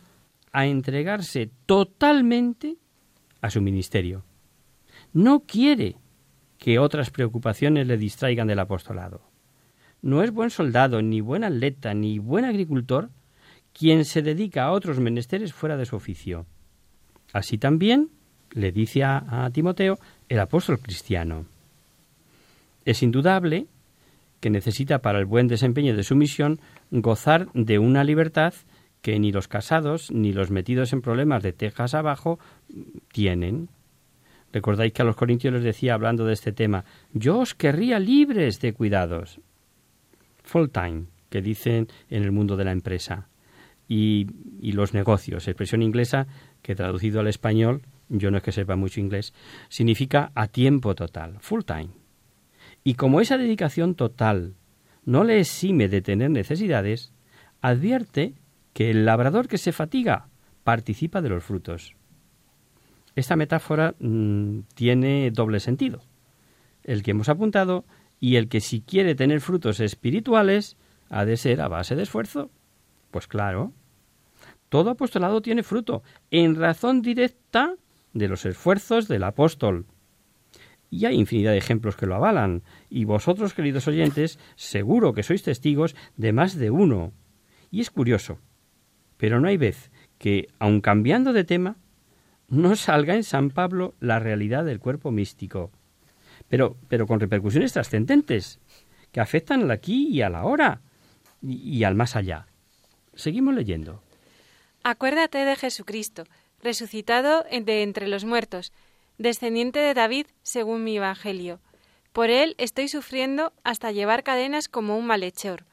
a 0.52 0.66
entregarse 0.66 1.50
totalmente 1.66 2.76
a 3.42 3.50
su 3.50 3.62
ministerio. 3.62 4.24
No 5.18 5.40
quiere 5.40 5.96
que 6.60 6.78
otras 6.78 7.10
preocupaciones 7.10 7.88
le 7.88 7.98
distraigan 7.98 8.46
del 8.46 8.60
apostolado. 8.60 9.22
No 10.04 10.22
es 10.22 10.30
buen 10.30 10.52
soldado, 10.52 11.02
ni 11.02 11.22
buen 11.22 11.44
atleta, 11.44 11.96
ni 11.96 12.20
buen 12.20 12.46
agricultor 12.46 13.10
quien 13.74 14.06
se 14.06 14.22
dedica 14.22 14.66
a 14.66 14.72
otros 14.72 15.00
menesteres 15.00 15.54
fuera 15.54 15.76
de 15.76 15.88
su 15.88 15.96
oficio. 15.96 16.46
Así 17.34 17.58
también 17.58 18.12
le 18.52 18.72
dice 18.72 19.04
a, 19.04 19.50
Timoteo 19.52 19.98
el 20.30 20.40
apóstol 20.40 20.78
cristiano. 20.78 21.48
Es 22.86 23.02
indudable 23.02 23.66
que 24.40 24.52
necesita 24.52 25.00
para 25.00 25.18
el 25.18 25.26
buen 25.26 25.48
desempeño 25.48 25.96
de 25.96 26.04
su 26.04 26.16
misión 26.16 26.60
gozar 26.92 27.52
de 27.56 27.80
una 27.80 28.04
libertad 28.04 28.54
que 29.02 29.18
ni 29.18 29.32
los 29.32 29.48
casados 29.48 30.12
ni 30.12 30.32
los 30.32 30.52
metidos 30.52 30.94
en 30.94 31.02
problemas 31.02 31.42
de 31.42 31.54
tejas 31.54 31.96
abajo 31.96 32.38
tienen. 33.12 33.70
Recordáis 34.54 34.94
que 34.94 35.02
a 35.02 35.06
los 35.06 35.16
corintios 35.16 35.54
les 35.54 35.64
decía, 35.64 35.94
hablando 35.94 36.26
de 36.26 36.34
este 36.34 36.52
tema, 36.52 36.86
yo 37.14 37.40
os 37.40 37.54
querría 37.54 38.00
libres 38.00 38.62
de 38.62 38.74
cuidados. 38.74 39.40
Full 40.44 40.70
time, 40.70 41.06
que 41.30 41.42
dicen 41.42 41.88
en 42.10 42.24
el 42.24 42.32
mundo 42.32 42.56
de 42.56 42.66
la 42.66 42.72
empresa. 42.72 43.28
Y, 43.90 44.28
y 44.62 44.74
los 44.74 44.94
negocios, 44.94 45.48
expresión 45.48 45.82
inglesa 45.82 46.28
que 46.62 46.76
traducido 46.76 47.20
al 47.20 47.28
español, 47.28 47.82
yo 48.10 48.32
no 48.32 48.38
es 48.38 48.44
que 48.44 48.52
sepa 48.52 48.76
mucho 48.76 49.00
inglés, 49.00 49.34
significa 49.70 50.32
a 50.36 50.48
tiempo 50.48 50.96
total, 50.96 51.38
full 51.40 51.64
time. 51.64 51.90
Y 52.84 52.94
como 52.94 53.20
esa 53.20 53.38
dedicación 53.38 53.96
total 53.96 54.56
no 55.06 55.24
le 55.24 55.40
exime 55.40 55.88
de 55.90 56.02
tener 56.02 56.30
necesidades, 56.30 57.12
advierte 57.62 58.34
que 58.74 58.92
el 58.92 59.06
labrador 59.06 59.48
que 59.48 59.58
se 59.58 59.72
fatiga 59.72 60.30
participa 60.64 61.22
de 61.22 61.30
los 61.30 61.44
frutos. 61.44 61.97
Esta 63.18 63.36
metáfora 63.36 63.96
mm, 63.98 64.60
tiene 64.76 65.32
doble 65.32 65.60
sentido. 65.60 66.04
El 66.84 67.02
que 67.02 67.12
hemos 67.12 67.30
apuntado 67.30 67.84
y 68.20 68.36
el 68.36 68.48
que 68.48 68.62
si 68.62 68.82
quiere 68.82 69.16
tener 69.16 69.42
frutos 69.42 69.80
espirituales 69.80 70.78
ha 71.10 71.26
de 71.26 71.36
ser 71.36 71.62
a 71.62 71.68
base 71.68 71.96
de 71.96 72.04
esfuerzo. 72.04 72.52
Pues 73.10 73.26
claro, 73.26 73.74
todo 74.70 74.92
apostolado 74.92 75.42
tiene 75.42 75.64
fruto, 75.64 76.04
en 76.30 76.58
razón 76.58 77.02
directa 77.02 77.74
de 78.14 78.28
los 78.28 78.46
esfuerzos 78.46 79.08
del 79.08 79.24
apóstol. 79.24 79.88
Y 80.92 81.06
hay 81.06 81.16
infinidad 81.16 81.54
de 81.54 81.58
ejemplos 81.58 81.96
que 81.96 82.06
lo 82.06 82.14
avalan, 82.14 82.62
y 82.88 83.06
vosotros, 83.06 83.56
queridos 83.56 83.88
oyentes, 83.88 84.38
seguro 84.56 85.14
que 85.14 85.24
sois 85.24 85.42
testigos 85.42 85.96
de 86.18 86.34
más 86.34 86.56
de 86.56 86.70
uno. 86.70 87.14
Y 87.72 87.82
es 87.82 87.90
curioso, 87.90 88.38
pero 89.18 89.40
no 89.40 89.48
hay 89.48 89.58
vez 89.58 89.90
que, 90.20 90.50
aun 90.60 90.82
cambiando 90.82 91.34
de 91.34 91.46
tema, 91.46 91.78
no 92.48 92.76
salga 92.76 93.16
en 93.16 93.24
San 93.24 93.50
Pablo 93.50 93.96
la 94.00 94.20
realidad 94.20 94.66
del 94.66 94.80
cuerpo 94.80 95.12
místico, 95.12 95.72
pero, 96.50 96.78
pero 96.88 97.08
con 97.08 97.20
repercusiones 97.20 97.74
trascendentes, 97.74 98.60
que 99.12 99.20
afectan 99.20 99.64
al 99.64 99.72
aquí 99.72 100.08
y 100.08 100.22
a 100.22 100.30
la 100.30 100.46
hora, 100.46 100.82
y, 101.42 101.84
al 101.84 101.96
más 101.96 102.16
allá. 102.16 102.48
Seguimos 103.16 103.54
leyendo. 103.54 104.02
Acuérdate 104.84 105.40
de 105.40 105.56
Jesucristo, 105.56 106.24
resucitado 106.62 107.44
de 107.44 107.84
entre 107.84 108.08
los 108.08 108.26
muertos, 108.26 108.72
descendiente 109.18 109.80
de 109.80 109.94
David 109.94 110.28
según 110.44 110.84
mi 110.84 110.98
Evangelio. 110.98 111.60
Por 112.14 112.30
él 112.30 112.56
estoy 112.58 112.88
sufriendo 112.88 113.54
hasta 113.64 113.92
llevar 113.92 114.24
cadenas 114.24 114.68
como 114.68 114.98
un 114.98 115.06
malhechor. 115.06 115.66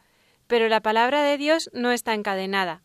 Pero 0.46 0.68
la 0.68 0.80
palabra 0.80 1.22
de 1.22 1.38
Dios 1.38 1.70
no 1.72 1.90
está 1.90 2.12
encadenada. 2.12 2.82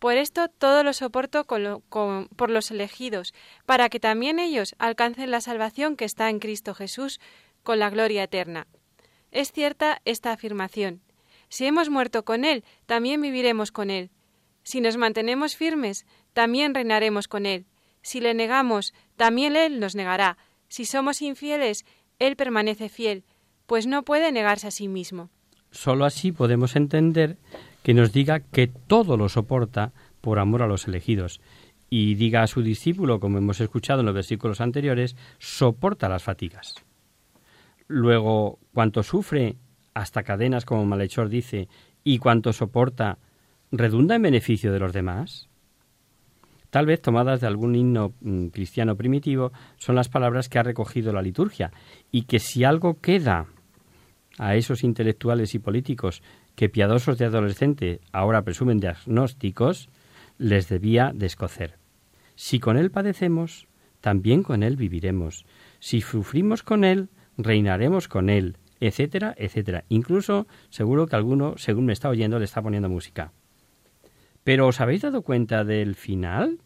Por 0.00 0.16
esto 0.16 0.48
todo 0.48 0.82
lo 0.82 0.94
soporto 0.94 1.44
por 1.44 2.50
los 2.50 2.70
elegidos, 2.70 3.34
para 3.66 3.90
que 3.90 4.00
también 4.00 4.38
ellos 4.38 4.74
alcancen 4.78 5.30
la 5.30 5.42
salvación 5.42 5.94
que 5.94 6.06
está 6.06 6.30
en 6.30 6.38
Cristo 6.38 6.74
Jesús 6.74 7.20
con 7.62 7.78
la 7.78 7.90
gloria 7.90 8.22
eterna. 8.24 8.66
Es 9.30 9.52
cierta 9.52 10.00
esta 10.06 10.32
afirmación. 10.32 11.02
Si 11.50 11.66
hemos 11.66 11.90
muerto 11.90 12.24
con 12.24 12.46
Él, 12.46 12.64
también 12.86 13.20
viviremos 13.20 13.72
con 13.72 13.90
Él. 13.90 14.10
Si 14.62 14.80
nos 14.80 14.96
mantenemos 14.96 15.54
firmes, 15.54 16.06
también 16.32 16.74
reinaremos 16.74 17.28
con 17.28 17.44
Él. 17.44 17.66
Si 18.00 18.20
le 18.20 18.32
negamos, 18.32 18.94
también 19.16 19.54
Él 19.54 19.80
nos 19.80 19.94
negará. 19.94 20.38
Si 20.68 20.86
somos 20.86 21.20
infieles, 21.20 21.84
Él 22.18 22.36
permanece 22.36 22.88
fiel, 22.88 23.24
pues 23.66 23.86
no 23.86 24.02
puede 24.02 24.32
negarse 24.32 24.68
a 24.68 24.70
sí 24.70 24.88
mismo. 24.88 25.28
Solo 25.70 26.06
así 26.06 26.32
podemos 26.32 26.74
entender 26.74 27.36
que 27.82 27.94
nos 27.94 28.12
diga 28.12 28.40
que 28.40 28.66
todo 28.66 29.16
lo 29.16 29.28
soporta 29.28 29.92
por 30.20 30.38
amor 30.38 30.62
a 30.62 30.66
los 30.66 30.86
elegidos, 30.86 31.40
y 31.90 32.14
diga 32.14 32.42
a 32.42 32.46
su 32.46 32.62
discípulo, 32.62 33.18
como 33.18 33.38
hemos 33.38 33.60
escuchado 33.60 34.00
en 34.00 34.06
los 34.06 34.14
versículos 34.14 34.60
anteriores, 34.60 35.16
soporta 35.38 36.08
las 36.08 36.22
fatigas. 36.22 36.76
Luego, 37.88 38.60
cuanto 38.72 39.02
sufre, 39.02 39.56
hasta 39.92 40.22
cadenas 40.22 40.64
como 40.64 40.86
malhechor 40.86 41.28
dice, 41.28 41.68
y 42.04 42.18
cuanto 42.18 42.52
soporta, 42.52 43.18
redunda 43.72 44.14
en 44.14 44.22
beneficio 44.22 44.72
de 44.72 44.78
los 44.78 44.92
demás. 44.92 45.48
Tal 46.70 46.86
vez 46.86 47.02
tomadas 47.02 47.40
de 47.40 47.48
algún 47.48 47.74
himno 47.74 48.14
mm, 48.20 48.46
cristiano 48.46 48.94
primitivo, 48.94 49.50
son 49.76 49.96
las 49.96 50.08
palabras 50.08 50.48
que 50.48 50.60
ha 50.60 50.62
recogido 50.62 51.12
la 51.12 51.22
liturgia, 51.22 51.72
y 52.12 52.22
que 52.22 52.38
si 52.38 52.62
algo 52.62 53.00
queda 53.00 53.46
a 54.38 54.54
esos 54.54 54.84
intelectuales 54.84 55.56
y 55.56 55.58
políticos 55.58 56.22
que 56.60 56.68
piadosos 56.68 57.16
de 57.16 57.24
adolescente 57.24 58.02
ahora 58.12 58.42
presumen 58.42 58.80
de 58.80 58.88
agnósticos, 58.88 59.88
les 60.36 60.68
debía 60.68 61.10
descocer. 61.14 61.78
Si 62.34 62.60
con 62.60 62.76
él 62.76 62.90
padecemos, 62.90 63.66
también 64.02 64.42
con 64.42 64.62
él 64.62 64.76
viviremos. 64.76 65.46
Si 65.78 66.02
sufrimos 66.02 66.62
con 66.62 66.84
él, 66.84 67.08
reinaremos 67.38 68.08
con 68.08 68.28
él, 68.28 68.58
etcétera, 68.78 69.34
etcétera. 69.38 69.84
Incluso 69.88 70.46
seguro 70.68 71.06
que 71.06 71.16
alguno, 71.16 71.54
según 71.56 71.86
me 71.86 71.94
está 71.94 72.10
oyendo, 72.10 72.38
le 72.38 72.44
está 72.44 72.60
poniendo 72.60 72.90
música. 72.90 73.32
Pero 74.44 74.66
¿os 74.66 74.82
habéis 74.82 75.00
dado 75.00 75.22
cuenta 75.22 75.64
del 75.64 75.94
final? 75.94 76.60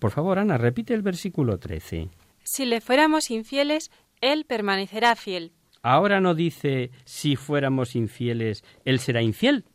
Por 0.00 0.10
favor, 0.10 0.40
Ana, 0.40 0.58
repite 0.58 0.92
el 0.92 1.02
versículo 1.02 1.60
13. 1.60 2.08
Si 2.42 2.66
le 2.66 2.80
fuéramos 2.80 3.30
infieles, 3.30 3.92
él 4.20 4.44
permanecerá 4.44 5.14
fiel, 5.14 5.52
Ahora 5.84 6.18
no 6.18 6.34
dice 6.34 6.90
si 7.04 7.36
fuéramos 7.36 7.94
infieles, 7.94 8.64
Él 8.86 8.98
será 8.98 9.20
infiel, 9.20 9.66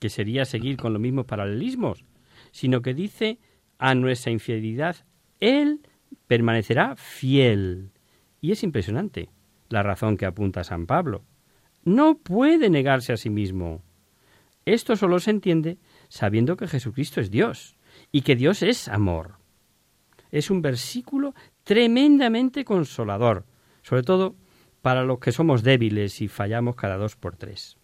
que 0.00 0.08
sería 0.08 0.44
seguir 0.44 0.76
con 0.76 0.92
los 0.92 1.00
mismos 1.00 1.26
paralelismos, 1.26 2.04
sino 2.50 2.82
que 2.82 2.92
dice 2.92 3.38
a 3.78 3.94
nuestra 3.94 4.32
infidelidad, 4.32 4.96
Él 5.38 5.86
permanecerá 6.26 6.96
fiel. 6.96 7.92
Y 8.40 8.50
es 8.50 8.64
impresionante 8.64 9.28
la 9.68 9.84
razón 9.84 10.16
que 10.16 10.26
apunta 10.26 10.64
San 10.64 10.86
Pablo. 10.86 11.24
No 11.84 12.18
puede 12.18 12.68
negarse 12.68 13.12
a 13.12 13.16
sí 13.16 13.30
mismo. 13.30 13.84
Esto 14.64 14.96
solo 14.96 15.20
se 15.20 15.30
entiende 15.30 15.78
sabiendo 16.08 16.56
que 16.56 16.66
Jesucristo 16.66 17.20
es 17.20 17.30
Dios 17.30 17.76
y 18.10 18.22
que 18.22 18.34
Dios 18.34 18.60
es 18.64 18.88
amor. 18.88 19.36
Es 20.32 20.50
un 20.50 20.62
versículo 20.62 21.32
tremendamente 21.62 22.64
consolador, 22.64 23.46
sobre 23.82 24.02
todo 24.02 24.34
para 24.86 25.02
los 25.02 25.18
que 25.18 25.32
somos 25.32 25.64
débiles 25.64 26.22
y 26.22 26.28
fallamos 26.28 26.76
cada 26.76 26.96
dos 26.96 27.16
por 27.16 27.34
tres. 27.34 27.76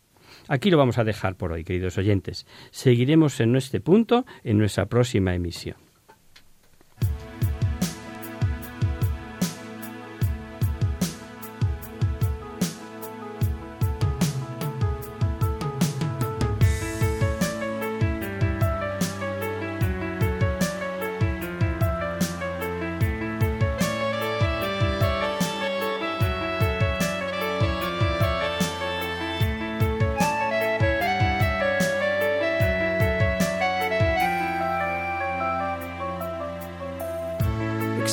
Aquí 0.46 0.70
lo 0.70 0.78
vamos 0.78 0.98
a 0.98 1.02
dejar 1.02 1.34
por 1.34 1.50
hoy, 1.50 1.64
queridos 1.64 1.98
oyentes. 1.98 2.46
Seguiremos 2.70 3.40
en 3.40 3.56
este 3.56 3.80
punto 3.80 4.24
en 4.44 4.58
nuestra 4.58 4.86
próxima 4.86 5.34
emisión. 5.34 5.74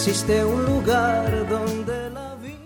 Existe 0.09 0.43
un 0.43 0.65
lugar 0.65 1.47
donde 1.47 2.09
la 2.09 2.33
vida... 2.33 2.57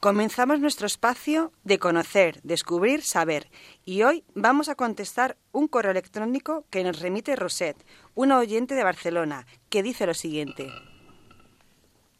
Comenzamos 0.00 0.58
nuestro 0.58 0.88
espacio 0.88 1.52
de 1.62 1.78
conocer, 1.78 2.40
descubrir, 2.42 3.02
saber. 3.02 3.48
Y 3.84 4.02
hoy 4.02 4.24
vamos 4.34 4.68
a 4.68 4.74
contestar 4.74 5.36
un 5.52 5.68
correo 5.68 5.92
electrónico 5.92 6.64
que 6.70 6.82
nos 6.82 6.98
remite 6.98 7.36
Roset, 7.36 7.76
una 8.16 8.36
oyente 8.36 8.74
de 8.74 8.82
Barcelona, 8.82 9.46
que 9.68 9.84
dice 9.84 10.06
lo 10.06 10.14
siguiente. 10.14 10.72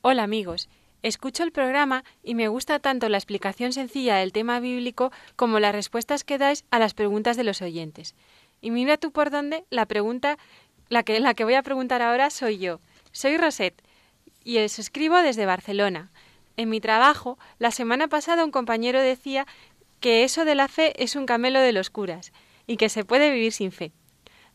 Hola 0.01 0.23
amigos, 0.23 0.69
escucho 1.03 1.43
el 1.43 1.51
programa 1.51 2.05
y 2.23 2.37
me 2.37 2.47
gusta 2.47 2.79
tanto 2.79 3.09
la 3.09 3.19
explicación 3.19 3.73
sencilla 3.73 4.19
del 4.19 4.33
tema 4.33 4.61
bíblico 4.61 5.11
como 5.35 5.59
las 5.59 5.75
respuestas 5.75 6.23
que 6.23 6.39
dais 6.39 6.65
a 6.71 6.79
las 6.79 6.95
preguntas 6.95 7.37
de 7.37 7.43
los 7.43 7.63
oyentes. 7.63 8.15
Y 8.61 8.71
mira 8.71 8.97
tú 8.97 9.11
por 9.11 9.31
dónde 9.31 9.65
la 9.71 9.87
pregunta, 9.87 10.39
la 10.89 11.03
que, 11.03 11.19
la 11.19 11.35
que 11.35 11.43
voy 11.43 11.55
a 11.55 11.65
preguntar 11.65 12.01
ahora 12.01 12.31
soy 12.31 12.59
yo. 12.59 12.79
Soy 13.11 13.37
Roset 13.39 13.83
y 14.45 14.59
os 14.59 14.79
escribo 14.79 15.19
desde 15.19 15.47
Barcelona. 15.47 16.11
En 16.57 16.69
mi 16.69 16.81
trabajo, 16.81 17.39
la 17.59 17.71
semana 17.71 18.09
pasada 18.09 18.45
un 18.45 18.51
compañero 18.51 19.01
decía 19.01 19.47
que 20.01 20.25
eso 20.25 20.45
de 20.45 20.55
la 20.55 20.69
fe 20.69 20.93
es 21.03 21.17
un 21.17 21.27
camelo 21.27 21.61
de 21.61 21.73
los 21.73 21.91
curas 21.91 22.33
y 22.67 22.77
que 22.77 22.89
se 22.89 23.05
puede 23.05 23.31
vivir 23.31 23.53
sin 23.53 23.73
fe. 23.73 23.93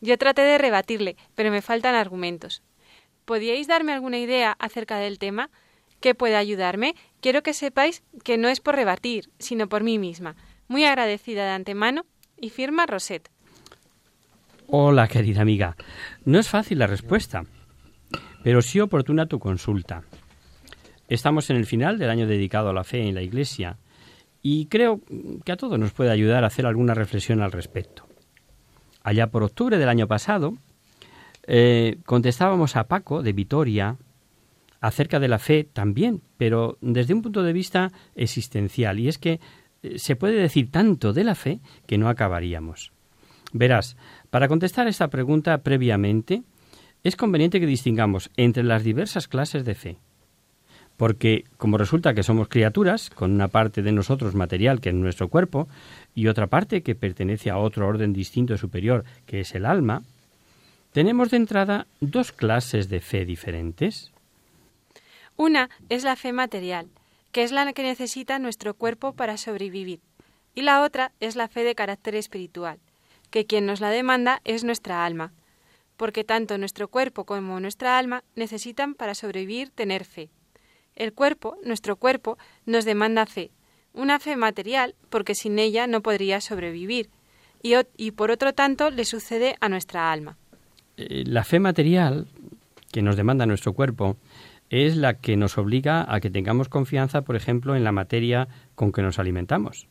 Yo 0.00 0.16
traté 0.18 0.42
de 0.42 0.58
rebatirle, 0.58 1.16
pero 1.34 1.50
me 1.50 1.62
faltan 1.62 1.94
argumentos. 1.94 2.62
¿Podíais 3.24 3.66
darme 3.66 3.92
alguna 3.92 4.18
idea 4.18 4.56
acerca 4.58 4.98
del 4.98 5.18
tema? 5.18 5.50
¿Qué 6.00 6.14
puede 6.14 6.36
ayudarme? 6.36 6.94
Quiero 7.20 7.42
que 7.42 7.52
sepáis 7.52 8.02
que 8.24 8.38
no 8.38 8.48
es 8.48 8.60
por 8.60 8.76
rebatir, 8.76 9.30
sino 9.38 9.68
por 9.68 9.82
mí 9.82 9.98
misma. 9.98 10.36
Muy 10.68 10.84
agradecida 10.84 11.44
de 11.44 11.50
antemano 11.50 12.06
y 12.36 12.50
firma 12.50 12.86
Roset. 12.86 13.28
Hola, 14.68 15.08
querida 15.08 15.42
amiga. 15.42 15.76
No 16.24 16.38
es 16.38 16.48
fácil 16.48 16.78
la 16.78 16.86
respuesta, 16.86 17.44
pero 18.42 18.62
sí 18.62 18.80
oportuna 18.80 19.26
tu 19.26 19.38
consulta. 19.38 20.02
Estamos 21.08 21.50
en 21.50 21.56
el 21.56 21.66
final 21.66 21.98
del 21.98 22.10
año 22.10 22.26
dedicado 22.26 22.68
a 22.68 22.74
la 22.74 22.84
fe 22.84 23.08
en 23.08 23.14
la 23.14 23.22
Iglesia 23.22 23.78
y 24.42 24.66
creo 24.66 25.00
que 25.44 25.52
a 25.52 25.56
todos 25.56 25.78
nos 25.78 25.92
puede 25.92 26.10
ayudar 26.10 26.44
a 26.44 26.48
hacer 26.48 26.66
alguna 26.66 26.94
reflexión 26.94 27.40
al 27.42 27.52
respecto. 27.52 28.06
Allá 29.02 29.28
por 29.28 29.42
octubre 29.42 29.78
del 29.78 29.88
año 29.88 30.06
pasado, 30.06 30.54
eh, 31.46 31.98
contestábamos 32.04 32.76
a 32.76 32.88
Paco 32.88 33.22
de 33.22 33.32
Vitoria 33.32 33.96
acerca 34.80 35.18
de 35.18 35.28
la 35.28 35.38
fe 35.38 35.64
también, 35.64 36.20
pero 36.36 36.76
desde 36.80 37.14
un 37.14 37.22
punto 37.22 37.42
de 37.42 37.52
vista 37.52 37.90
existencial, 38.14 39.00
y 39.00 39.08
es 39.08 39.18
que 39.18 39.40
eh, 39.82 39.98
se 39.98 40.14
puede 40.14 40.40
decir 40.40 40.70
tanto 40.70 41.12
de 41.12 41.24
la 41.24 41.34
fe 41.34 41.60
que 41.86 41.98
no 41.98 42.08
acabaríamos. 42.08 42.92
Verás, 43.52 43.96
para 44.30 44.46
contestar 44.46 44.88
esta 44.88 45.08
pregunta 45.08 45.58
previamente, 45.62 46.42
es 47.04 47.16
conveniente 47.16 47.60
que 47.60 47.66
distingamos 47.66 48.30
entre 48.36 48.62
las 48.62 48.84
diversas 48.84 49.28
clases 49.28 49.64
de 49.64 49.74
fe 49.74 49.98
porque 50.98 51.44
como 51.56 51.78
resulta 51.78 52.12
que 52.12 52.24
somos 52.24 52.48
criaturas, 52.48 53.08
con 53.08 53.30
una 53.30 53.46
parte 53.48 53.82
de 53.82 53.92
nosotros 53.92 54.34
material 54.34 54.80
que 54.80 54.88
es 54.88 54.94
nuestro 54.96 55.28
cuerpo 55.28 55.68
y 56.14 56.26
otra 56.26 56.48
parte 56.48 56.82
que 56.82 56.96
pertenece 56.96 57.50
a 57.50 57.56
otro 57.56 57.86
orden 57.86 58.12
distinto 58.12 58.52
y 58.52 58.58
superior 58.58 59.04
que 59.24 59.40
es 59.40 59.54
el 59.54 59.64
alma, 59.64 60.02
tenemos 60.92 61.30
de 61.30 61.36
entrada 61.36 61.86
dos 62.00 62.32
clases 62.32 62.88
de 62.88 63.00
fe 63.00 63.24
diferentes. 63.24 64.10
Una 65.36 65.70
es 65.88 66.02
la 66.02 66.16
fe 66.16 66.32
material, 66.32 66.88
que 67.30 67.44
es 67.44 67.52
la 67.52 67.72
que 67.72 67.84
necesita 67.84 68.40
nuestro 68.40 68.74
cuerpo 68.74 69.12
para 69.12 69.36
sobrevivir, 69.36 70.00
y 70.56 70.62
la 70.62 70.82
otra 70.82 71.12
es 71.20 71.36
la 71.36 71.46
fe 71.46 71.62
de 71.62 71.76
carácter 71.76 72.16
espiritual, 72.16 72.80
que 73.30 73.46
quien 73.46 73.66
nos 73.66 73.80
la 73.80 73.90
demanda 73.90 74.40
es 74.42 74.64
nuestra 74.64 75.06
alma, 75.06 75.32
porque 75.98 76.24
tanto 76.24 76.56
nuestro 76.56 76.88
cuerpo 76.88 77.24
como 77.24 77.60
nuestra 77.60 77.98
alma 77.98 78.24
necesitan 78.36 78.94
para 78.94 79.14
sobrevivir 79.14 79.68
tener 79.70 80.04
fe. 80.04 80.30
El 80.96 81.12
cuerpo, 81.12 81.58
nuestro 81.64 81.96
cuerpo, 81.96 82.38
nos 82.64 82.86
demanda 82.86 83.26
fe, 83.26 83.50
una 83.92 84.18
fe 84.18 84.36
material, 84.36 84.94
porque 85.10 85.34
sin 85.34 85.58
ella 85.58 85.86
no 85.86 86.00
podría 86.00 86.40
sobrevivir, 86.40 87.10
y, 87.62 87.74
y 87.96 88.12
por 88.12 88.30
otro 88.30 88.54
tanto 88.54 88.90
le 88.90 89.04
sucede 89.04 89.56
a 89.60 89.68
nuestra 89.68 90.10
alma. 90.10 90.38
Eh, 90.96 91.24
la 91.26 91.44
fe 91.44 91.60
material 91.60 92.28
que 92.92 93.02
nos 93.02 93.16
demanda 93.16 93.44
nuestro 93.44 93.72
cuerpo 93.72 94.16
es 94.70 94.96
la 94.96 95.14
que 95.14 95.36
nos 95.36 95.58
obliga 95.58 96.06
a 96.12 96.20
que 96.20 96.30
tengamos 96.30 96.68
confianza, 96.68 97.22
por 97.22 97.36
ejemplo, 97.36 97.74
en 97.74 97.84
la 97.84 97.92
materia 97.92 98.48
con 98.74 98.92
que 98.92 99.02
nos 99.02 99.18
alimentamos. 99.18 99.88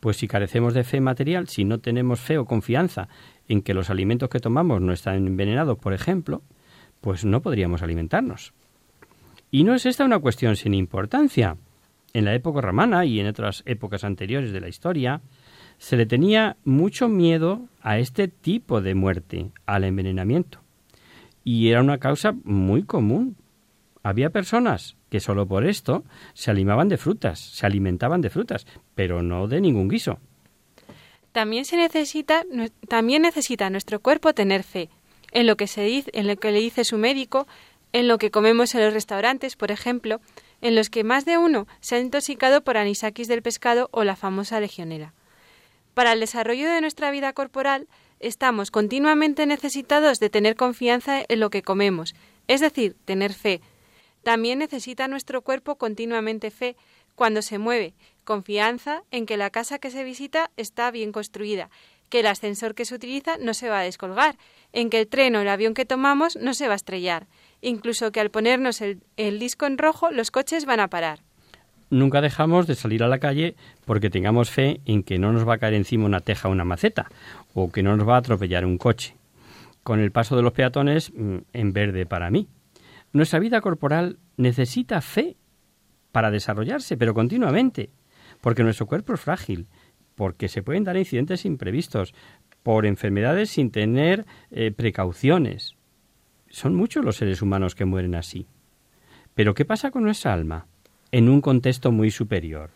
Pues 0.00 0.16
si 0.16 0.28
carecemos 0.28 0.74
de 0.74 0.84
fe 0.84 1.00
material, 1.00 1.48
si 1.48 1.64
no 1.64 1.78
tenemos 1.78 2.20
fe 2.20 2.38
o 2.38 2.44
confianza 2.44 3.08
en 3.48 3.62
que 3.62 3.74
los 3.74 3.90
alimentos 3.90 4.28
que 4.28 4.40
tomamos 4.40 4.80
no 4.80 4.92
están 4.92 5.26
envenenados, 5.26 5.78
por 5.78 5.92
ejemplo, 5.94 6.42
pues 7.00 7.24
no 7.24 7.42
podríamos 7.42 7.82
alimentarnos. 7.82 8.52
Y 9.50 9.64
no 9.64 9.74
es 9.74 9.86
esta 9.86 10.04
una 10.04 10.18
cuestión 10.18 10.56
sin 10.56 10.74
importancia. 10.74 11.56
En 12.12 12.24
la 12.24 12.34
época 12.34 12.60
romana 12.60 13.04
y 13.04 13.20
en 13.20 13.26
otras 13.26 13.62
épocas 13.66 14.04
anteriores 14.04 14.52
de 14.52 14.60
la 14.60 14.68
historia, 14.68 15.20
se 15.78 15.96
le 15.96 16.06
tenía 16.06 16.56
mucho 16.64 17.08
miedo 17.08 17.68
a 17.80 17.98
este 17.98 18.28
tipo 18.28 18.80
de 18.80 18.94
muerte, 18.94 19.50
al 19.64 19.84
envenenamiento. 19.84 20.60
Y 21.44 21.68
era 21.68 21.80
una 21.80 21.98
causa 21.98 22.34
muy 22.44 22.82
común. 22.82 23.36
Había 24.02 24.30
personas 24.30 24.96
que 25.08 25.20
solo 25.20 25.46
por 25.46 25.66
esto 25.66 26.04
se 26.34 26.50
alimentaban 26.50 26.88
de 26.88 26.98
frutas, 26.98 27.38
se 27.38 27.64
alimentaban 27.64 28.20
de 28.20 28.30
frutas, 28.30 28.66
pero 28.94 29.22
no 29.22 29.46
de 29.48 29.60
ningún 29.60 29.88
guiso. 29.88 30.18
También 31.32 31.64
se 31.64 31.76
necesita, 31.76 32.44
también 32.88 33.22
necesita 33.22 33.70
nuestro 33.70 34.00
cuerpo 34.00 34.34
tener 34.34 34.64
fe 34.64 34.88
en 35.32 35.46
lo 35.46 35.56
que 35.56 35.66
se 35.66 35.82
dice, 35.82 36.10
en 36.14 36.26
lo 36.26 36.36
que 36.36 36.52
le 36.52 36.60
dice 36.60 36.84
su 36.84 36.98
médico, 36.98 37.46
en 37.92 38.08
lo 38.08 38.18
que 38.18 38.30
comemos 38.30 38.74
en 38.74 38.82
los 38.82 38.94
restaurantes, 38.94 39.56
por 39.56 39.70
ejemplo, 39.70 40.20
en 40.60 40.74
los 40.74 40.90
que 40.90 41.04
más 41.04 41.24
de 41.24 41.38
uno 41.38 41.66
se 41.80 41.96
ha 41.96 42.00
intoxicado 42.00 42.62
por 42.62 42.76
anisakis 42.76 43.28
del 43.28 43.42
pescado 43.42 43.88
o 43.92 44.04
la 44.04 44.16
famosa 44.16 44.60
legionera. 44.60 45.14
Para 45.94 46.12
el 46.12 46.20
desarrollo 46.20 46.68
de 46.68 46.80
nuestra 46.80 47.10
vida 47.10 47.32
corporal, 47.32 47.88
estamos 48.20 48.70
continuamente 48.70 49.46
necesitados 49.46 50.20
de 50.20 50.30
tener 50.30 50.56
confianza 50.56 51.22
en 51.28 51.40
lo 51.40 51.50
que 51.50 51.62
comemos, 51.62 52.14
es 52.46 52.60
decir, 52.60 52.96
tener 53.04 53.32
fe. 53.32 53.60
También 54.22 54.58
necesita 54.58 55.08
nuestro 55.08 55.42
cuerpo 55.42 55.76
continuamente 55.76 56.50
fe 56.50 56.76
cuando 57.14 57.42
se 57.42 57.58
mueve, 57.58 57.94
confianza 58.28 59.04
en 59.10 59.24
que 59.24 59.38
la 59.38 59.48
casa 59.48 59.78
que 59.78 59.90
se 59.90 60.04
visita 60.04 60.50
está 60.58 60.90
bien 60.90 61.12
construida, 61.12 61.70
que 62.10 62.20
el 62.20 62.26
ascensor 62.26 62.74
que 62.74 62.84
se 62.84 62.94
utiliza 62.94 63.38
no 63.38 63.54
se 63.54 63.70
va 63.70 63.80
a 63.80 63.82
descolgar, 63.82 64.36
en 64.74 64.90
que 64.90 65.00
el 65.00 65.08
tren 65.08 65.34
o 65.34 65.40
el 65.40 65.48
avión 65.48 65.72
que 65.72 65.86
tomamos 65.86 66.36
no 66.36 66.52
se 66.52 66.66
va 66.66 66.74
a 66.74 66.76
estrellar, 66.76 67.26
incluso 67.62 68.12
que 68.12 68.20
al 68.20 68.30
ponernos 68.30 68.82
el, 68.82 69.00
disco 69.38 69.64
en 69.64 69.78
rojo 69.78 70.10
los 70.10 70.30
coches 70.30 70.66
van 70.66 70.80
a 70.80 70.88
parar. 70.88 71.20
Nunca 71.88 72.20
dejamos 72.20 72.66
de 72.66 72.74
salir 72.74 73.02
a 73.02 73.08
la 73.08 73.18
calle 73.18 73.56
porque 73.86 74.10
tengamos 74.10 74.50
fe 74.50 74.82
en 74.84 75.04
que 75.04 75.18
no 75.18 75.32
nos 75.32 75.48
va 75.48 75.54
a 75.54 75.58
caer 75.58 75.72
encima 75.72 76.04
una 76.04 76.20
teja 76.20 76.48
o 76.48 76.52
una 76.52 76.66
maceta, 76.66 77.08
o 77.54 77.72
que 77.72 77.82
no 77.82 77.96
nos 77.96 78.06
va 78.06 78.16
a 78.16 78.18
atropellar 78.18 78.66
un 78.66 78.76
coche. 78.76 79.16
Con 79.82 80.00
el 80.00 80.12
paso 80.12 80.36
de 80.36 80.42
los 80.42 80.52
peatones 80.52 81.14
mm, 81.14 81.38
en 81.54 81.72
verde 81.72 82.04
para 82.04 82.30
mí. 82.30 82.46
Nuestra 83.14 83.38
vida 83.38 83.62
corporal 83.62 84.18
necesita 84.36 85.00
fe 85.00 85.38
para 86.12 86.30
desarrollarse, 86.30 86.98
pero 86.98 87.14
continuamente, 87.14 87.88
porque 88.40 88.62
nuestro 88.62 88.86
cuerpo 88.86 89.14
es 89.14 89.20
frágil, 89.20 89.66
porque 90.14 90.48
se 90.48 90.62
pueden 90.62 90.84
dar 90.84 90.96
incidentes 90.96 91.44
imprevistos, 91.44 92.14
por 92.62 92.86
enfermedades 92.86 93.50
sin 93.50 93.70
tener 93.70 94.26
eh, 94.50 94.72
precauciones. 94.72 95.74
Son 96.50 96.74
muchos 96.74 97.04
los 97.04 97.16
seres 97.16 97.40
humanos 97.40 97.74
que 97.74 97.84
mueren 97.84 98.14
así. 98.14 98.46
Pero 99.34 99.54
¿qué 99.54 99.64
pasa 99.64 99.90
con 99.90 100.02
nuestra 100.02 100.32
alma? 100.32 100.66
En 101.12 101.28
un 101.28 101.40
contexto 101.40 101.92
muy 101.92 102.10
superior. 102.10 102.70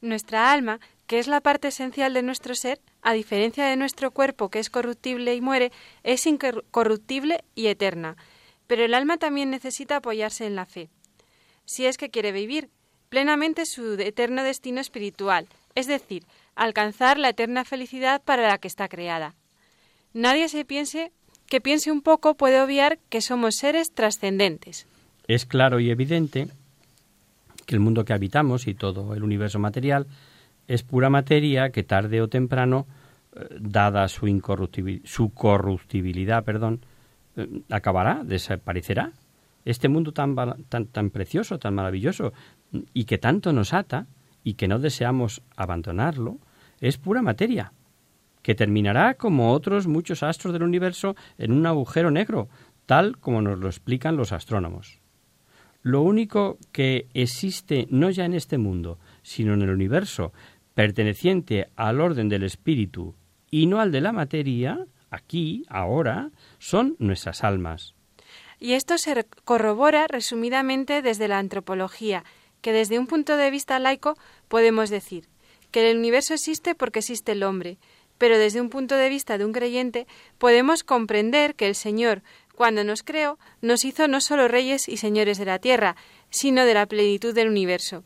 Nuestra 0.00 0.52
alma, 0.52 0.80
que 1.06 1.18
es 1.18 1.28
la 1.28 1.40
parte 1.40 1.68
esencial 1.68 2.14
de 2.14 2.22
nuestro 2.22 2.54
ser, 2.54 2.80
a 3.02 3.12
diferencia 3.12 3.66
de 3.66 3.76
nuestro 3.76 4.10
cuerpo, 4.10 4.48
que 4.48 4.58
es 4.58 4.70
corruptible 4.70 5.34
y 5.34 5.40
muere, 5.40 5.72
es 6.02 6.26
incorruptible 6.26 7.44
y 7.54 7.68
eterna. 7.68 8.16
Pero 8.66 8.84
el 8.84 8.94
alma 8.94 9.16
también 9.16 9.50
necesita 9.50 9.96
apoyarse 9.96 10.46
en 10.46 10.56
la 10.56 10.66
fe. 10.66 10.88
Si 11.64 11.86
es 11.86 11.98
que 11.98 12.10
quiere 12.10 12.32
vivir 12.32 12.70
plenamente 13.08 13.66
su 13.66 13.94
eterno 13.94 14.42
destino 14.42 14.80
espiritual, 14.80 15.46
es 15.74 15.86
decir, 15.86 16.24
alcanzar 16.54 17.18
la 17.18 17.30
eterna 17.30 17.64
felicidad 17.64 18.22
para 18.22 18.48
la 18.48 18.58
que 18.58 18.68
está 18.68 18.88
creada. 18.88 19.34
Nadie 20.12 20.48
se 20.48 20.64
piense 20.64 21.12
que 21.46 21.60
piense 21.60 21.92
un 21.92 22.02
poco 22.02 22.34
puede 22.34 22.60
obviar 22.60 22.98
que 23.08 23.20
somos 23.20 23.56
seres 23.56 23.92
trascendentes. 23.92 24.86
Es 25.28 25.44
claro 25.46 25.80
y 25.80 25.90
evidente 25.90 26.48
que 27.66 27.74
el 27.74 27.80
mundo 27.80 28.04
que 28.04 28.12
habitamos 28.12 28.66
y 28.66 28.74
todo 28.74 29.14
el 29.14 29.22
universo 29.22 29.58
material 29.58 30.06
es 30.68 30.82
pura 30.82 31.10
materia 31.10 31.70
que 31.70 31.82
tarde 31.82 32.20
o 32.20 32.28
temprano, 32.28 32.86
eh, 33.34 33.46
dada 33.60 34.08
su, 34.08 34.26
su 35.04 35.30
corruptibilidad, 35.30 36.44
perdón, 36.44 36.84
eh, 37.36 37.62
acabará, 37.70 38.22
desaparecerá. 38.24 39.12
Este 39.64 39.88
mundo 39.88 40.12
tan, 40.12 40.34
tan, 40.68 40.86
tan 40.86 41.10
precioso, 41.10 41.58
tan 41.58 41.74
maravilloso 41.74 42.32
y 42.92 43.04
que 43.04 43.18
tanto 43.18 43.52
nos 43.52 43.72
ata 43.72 44.06
y 44.44 44.54
que 44.54 44.68
no 44.68 44.78
deseamos 44.78 45.42
abandonarlo, 45.56 46.38
es 46.80 46.98
pura 46.98 47.22
materia, 47.22 47.72
que 48.42 48.54
terminará 48.54 49.14
como 49.14 49.52
otros 49.52 49.86
muchos 49.86 50.22
astros 50.22 50.52
del 50.52 50.62
universo 50.62 51.16
en 51.38 51.52
un 51.52 51.66
agujero 51.66 52.10
negro, 52.10 52.48
tal 52.86 53.18
como 53.18 53.42
nos 53.42 53.58
lo 53.58 53.66
explican 53.66 54.16
los 54.16 54.32
astrónomos. 54.32 55.00
lo 55.86 56.02
único 56.02 56.58
que 56.72 57.06
existe 57.14 57.86
no 57.90 58.10
ya 58.10 58.24
en 58.24 58.34
este 58.34 58.58
mundo, 58.58 58.98
sino 59.22 59.54
en 59.54 59.62
el 59.62 59.70
universo, 59.70 60.32
perteneciente 60.74 61.68
al 61.76 62.00
orden 62.00 62.28
del 62.28 62.42
espíritu 62.42 63.14
y 63.52 63.66
no 63.66 63.78
al 63.78 63.92
de 63.92 64.00
la 64.00 64.10
materia, 64.10 64.84
aquí, 65.10 65.64
ahora, 65.68 66.32
son 66.58 66.96
nuestras 66.98 67.44
almas. 67.44 67.94
Y 68.58 68.72
esto 68.72 68.98
se 68.98 69.26
corrobora 69.44 70.08
resumidamente 70.08 71.02
desde 71.02 71.28
la 71.28 71.38
antropología, 71.38 72.24
que 72.66 72.72
desde 72.72 72.98
un 72.98 73.06
punto 73.06 73.36
de 73.36 73.48
vista 73.52 73.78
laico 73.78 74.18
podemos 74.48 74.90
decir 74.90 75.28
que 75.70 75.88
el 75.88 75.98
universo 75.98 76.34
existe 76.34 76.74
porque 76.74 76.98
existe 76.98 77.30
el 77.30 77.44
hombre, 77.44 77.78
pero 78.18 78.38
desde 78.38 78.60
un 78.60 78.70
punto 78.70 78.96
de 78.96 79.08
vista 79.08 79.38
de 79.38 79.44
un 79.44 79.52
creyente 79.52 80.08
podemos 80.36 80.82
comprender 80.82 81.54
que 81.54 81.68
el 81.68 81.76
Señor, 81.76 82.24
cuando 82.56 82.82
nos 82.82 83.04
creó, 83.04 83.38
nos 83.62 83.84
hizo 83.84 84.08
no 84.08 84.20
solo 84.20 84.48
reyes 84.48 84.88
y 84.88 84.96
señores 84.96 85.38
de 85.38 85.44
la 85.44 85.60
tierra, 85.60 85.94
sino 86.28 86.64
de 86.64 86.74
la 86.74 86.86
plenitud 86.86 87.32
del 87.32 87.50
universo. 87.50 88.02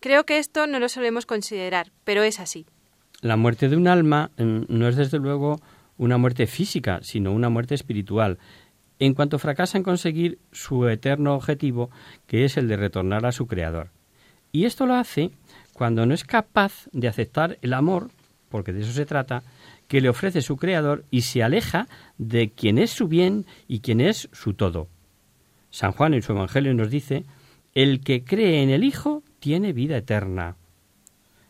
Creo 0.00 0.26
que 0.26 0.36
esto 0.36 0.66
no 0.66 0.78
lo 0.78 0.90
solemos 0.90 1.24
considerar, 1.24 1.90
pero 2.04 2.22
es 2.22 2.38
así. 2.38 2.66
La 3.22 3.38
muerte 3.38 3.70
de 3.70 3.78
un 3.78 3.88
alma 3.88 4.30
mm, 4.36 4.64
no 4.68 4.88
es 4.88 4.96
desde 4.96 5.18
luego 5.18 5.58
una 5.96 6.18
muerte 6.18 6.46
física, 6.46 7.00
sino 7.02 7.32
una 7.32 7.48
muerte 7.48 7.74
espiritual, 7.74 8.36
en 8.98 9.14
cuanto 9.14 9.38
fracasa 9.38 9.78
en 9.78 9.84
conseguir 9.84 10.38
su 10.52 10.88
eterno 10.88 11.34
objetivo, 11.34 11.90
que 12.26 12.44
es 12.44 12.56
el 12.56 12.68
de 12.68 12.76
retornar 12.76 13.26
a 13.26 13.32
su 13.32 13.46
Creador. 13.46 13.90
Y 14.52 14.64
esto 14.64 14.86
lo 14.86 14.94
hace 14.94 15.30
cuando 15.72 16.06
no 16.06 16.14
es 16.14 16.24
capaz 16.24 16.88
de 16.92 17.08
aceptar 17.08 17.58
el 17.60 17.74
amor, 17.74 18.10
porque 18.48 18.72
de 18.72 18.80
eso 18.80 18.92
se 18.92 19.06
trata, 19.06 19.42
que 19.88 20.00
le 20.00 20.08
ofrece 20.08 20.40
su 20.40 20.56
Creador 20.56 21.04
y 21.10 21.22
se 21.22 21.42
aleja 21.42 21.88
de 22.18 22.50
quien 22.50 22.78
es 22.78 22.90
su 22.90 23.08
bien 23.08 23.44
y 23.68 23.80
quien 23.80 24.00
es 24.00 24.28
su 24.32 24.54
todo. 24.54 24.88
San 25.70 25.92
Juan 25.92 26.14
en 26.14 26.22
su 26.22 26.32
Evangelio 26.32 26.72
nos 26.74 26.90
dice, 26.90 27.24
el 27.74 28.00
que 28.00 28.24
cree 28.24 28.62
en 28.62 28.70
el 28.70 28.84
Hijo 28.84 29.22
tiene 29.38 29.74
vida 29.74 29.98
eterna. 29.98 30.56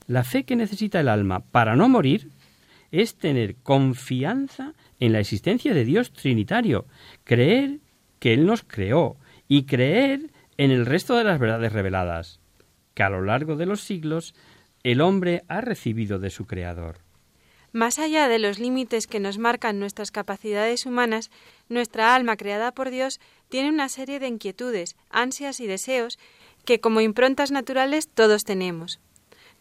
La 0.09 0.25
fe 0.25 0.45
que 0.45 0.57
necesita 0.57 1.01
el 1.01 1.09
alma 1.09 1.41
para 1.41 1.77
no 1.77 1.89
morir 1.89 2.31
es 2.91 3.15
tener 3.17 3.57
confianza 3.57 4.75
en 5.01 5.13
la 5.13 5.21
existencia 5.21 5.75
de 5.75 5.85
Dios 5.85 6.13
Trinitario, 6.13 6.87
creer 7.25 7.81
que 8.19 8.33
Él 8.33 8.47
nos 8.47 8.63
creó 8.63 9.17
y 9.49 9.65
creer 9.65 10.31
en 10.57 10.71
el 10.71 10.87
resto 10.87 11.17
de 11.17 11.25
las 11.25 11.39
verdades 11.39 11.73
reveladas, 11.73 12.41
que 12.95 13.03
a 13.03 13.11
lo 13.11 13.23
largo 13.23 13.57
de 13.57 13.67
los 13.67 13.83
siglos 13.83 14.35
el 14.83 15.01
hombre 15.01 15.45
ha 15.49 15.61
recibido 15.61 16.19
de 16.19 16.31
su 16.31 16.47
Creador. 16.47 16.99
Más 17.73 17.99
allá 17.99 18.29
de 18.29 18.39
los 18.39 18.59
límites 18.59 19.07
que 19.07 19.21
nos 19.21 19.37
marcan 19.37 19.79
nuestras 19.79 20.11
capacidades 20.11 20.87
humanas, 20.87 21.31
nuestra 21.69 22.15
alma 22.15 22.37
creada 22.37 22.73
por 22.73 22.89
Dios 22.91 23.21
tiene 23.51 23.69
una 23.69 23.89
serie 23.91 24.19
de 24.19 24.29
inquietudes, 24.29 24.97
ansias 25.11 25.61
y 25.61 25.67
deseos 25.67 26.19
que 26.65 26.81
como 26.81 27.03
improntas 27.03 27.51
naturales 27.51 28.09
todos 28.09 28.45
tenemos. 28.45 28.99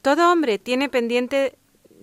Todo 0.01 0.31
hombre 0.31 0.59
tiene 0.59 0.87
pendiente 0.87 1.57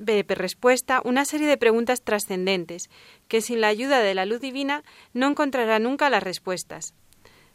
de 0.04 0.24
respuesta 0.28 1.00
una 1.04 1.24
serie 1.24 1.46
de 1.46 1.56
preguntas 1.56 2.02
trascendentes, 2.02 2.90
que 3.28 3.40
sin 3.40 3.60
la 3.60 3.68
ayuda 3.68 4.00
de 4.00 4.14
la 4.14 4.26
luz 4.26 4.40
divina 4.40 4.82
no 5.14 5.28
encontrará 5.28 5.78
nunca 5.78 6.10
las 6.10 6.22
respuestas. 6.22 6.94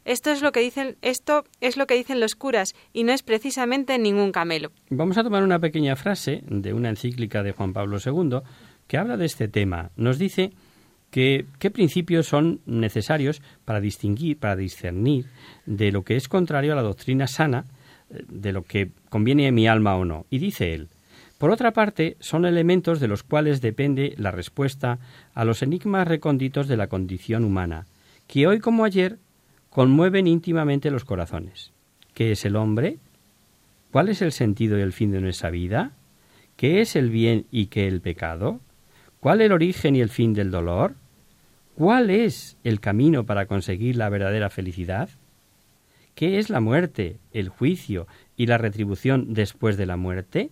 Esto 0.06 0.32
es 0.32 0.42
lo 0.42 0.54
que 0.54 0.62
dicen, 0.62 0.96
esto 1.02 1.44
es 1.60 1.76
lo 1.76 1.86
que 1.86 1.96
dicen 1.96 2.22
los 2.22 2.36
curas 2.36 2.76
y 2.94 3.04
no 3.04 3.12
es 3.12 3.24
precisamente 3.24 4.00
ningún 4.00 4.32
camelo. 4.32 4.72
Vamos 4.90 5.18
a 5.18 5.24
tomar 5.24 5.44
una 5.44 5.60
pequeña 5.60 5.98
frase 5.98 6.44
de 6.48 6.74
una 6.74 6.90
encíclica 6.90 7.44
de 7.44 7.52
Juan 7.52 7.74
Pablo 7.74 7.98
II 8.04 8.40
que 8.88 8.98
habla 8.98 9.18
de 9.18 9.26
este 9.26 9.50
tema. 9.50 9.92
Nos 9.98 10.18
dice 10.18 10.54
que 11.12 11.46
qué 11.60 11.72
principios 11.72 12.28
son 12.28 12.62
necesarios 12.66 13.42
para 13.66 13.82
distinguir, 13.82 14.38
para 14.38 14.56
discernir 14.56 15.26
de 15.66 15.92
lo 15.92 16.04
que 16.04 16.16
es 16.16 16.30
contrario 16.30 16.72
a 16.72 16.78
la 16.78 16.84
doctrina 16.84 17.28
sana, 17.28 17.66
eh, 18.10 18.24
de 18.30 18.54
lo 18.54 18.64
que 18.64 18.92
conviene 19.10 19.50
a 19.50 19.52
mi 19.52 19.68
alma 19.68 19.98
o 19.98 20.06
no. 20.06 20.26
Y 20.30 20.40
dice 20.40 20.74
él, 20.74 20.88
por 21.38 21.52
otra 21.52 21.72
parte, 21.72 22.18
son 22.20 22.46
elementos 22.46 23.00
de 23.00 23.08
los 23.08 23.24
cuales 23.24 23.62
depende 23.62 24.16
la 24.18 24.32
respuesta 24.32 25.00
a 25.34 25.46
los 25.46 25.62
enigmas 25.62 26.08
recónditos 26.08 26.68
de 26.68 26.78
la 26.78 26.88
condición 26.88 27.44
humana, 27.44 27.86
que 28.26 28.48
hoy 28.48 28.60
como 28.60 28.86
ayer 28.86 29.20
conmueven 29.70 30.26
íntimamente 30.26 30.90
los 30.90 31.06
corazones. 31.06 31.74
¿Qué 32.16 32.32
es 32.32 32.46
el 32.46 32.56
hombre? 32.56 32.98
¿Cuál 33.92 34.10
es 34.10 34.24
el 34.24 34.32
sentido 34.32 34.80
y 34.80 34.82
el 34.82 34.94
fin 34.94 35.12
de 35.12 35.22
nuestra 35.22 35.52
vida? 35.52 35.92
¿Qué 36.56 36.82
es 36.82 36.96
el 36.96 37.12
bien 37.12 37.46
y 37.52 37.68
qué 37.68 37.88
el 37.88 38.02
pecado? 38.02 38.60
¿Cuál 39.20 39.42
el 39.42 39.52
origen 39.52 39.96
y 39.96 40.02
el 40.02 40.10
fin 40.10 40.34
del 40.34 40.50
dolor? 40.50 40.96
¿Cuál 41.76 42.10
es 42.10 42.58
el 42.64 42.80
camino 42.80 43.28
para 43.28 43.46
conseguir 43.46 43.96
la 43.96 44.10
verdadera 44.10 44.50
felicidad? 44.50 45.10
¿Qué 46.16 46.40
es 46.40 46.50
la 46.50 46.60
muerte, 46.60 47.20
el 47.32 47.50
juicio 47.50 48.08
y 48.36 48.48
la 48.48 48.58
retribución 48.58 49.36
después 49.36 49.78
de 49.78 49.86
la 49.86 49.98
muerte? 49.98 50.50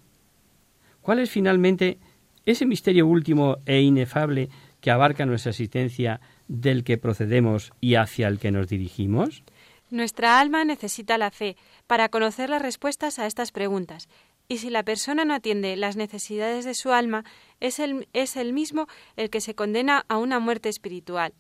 ¿Cuál 1.06 1.20
es 1.20 1.30
finalmente 1.30 2.00
ese 2.48 2.66
misterio 2.66 3.06
último 3.06 3.58
e 3.68 3.80
inefable 3.80 4.50
que 4.82 4.90
abarca 4.90 5.28
nuestra 5.28 5.52
existencia 5.52 6.20
del 6.48 6.84
que 6.84 6.98
procedemos 6.98 7.74
y 7.80 7.94
hacia 7.94 8.28
el 8.28 8.40
que 8.40 8.50
nos 8.50 8.70
dirigimos? 8.70 9.44
Nuestra 9.92 10.40
alma 10.40 10.66
necesita 10.66 11.20
la 11.20 11.30
fe 11.30 11.58
para 11.86 12.10
conocer 12.10 12.50
las 12.50 12.64
respuestas 12.64 13.20
a 13.20 13.28
estas 13.28 13.52
preguntas, 13.52 14.10
y 14.48 14.58
si 14.58 14.72
la 14.72 14.82
persona 14.82 15.26
no 15.26 15.36
atiende 15.36 15.76
las 15.76 15.96
necesidades 15.96 16.66
de 16.66 16.74
su 16.74 16.92
alma, 16.92 17.24
es 17.60 17.78
el, 17.78 18.08
es 18.14 18.36
el 18.36 18.52
mismo 18.52 18.88
el 19.16 19.30
que 19.30 19.42
se 19.42 19.54
condena 19.54 20.06
a 20.08 20.18
una 20.18 20.40
muerte 20.40 20.70
espiritual. 20.70 21.36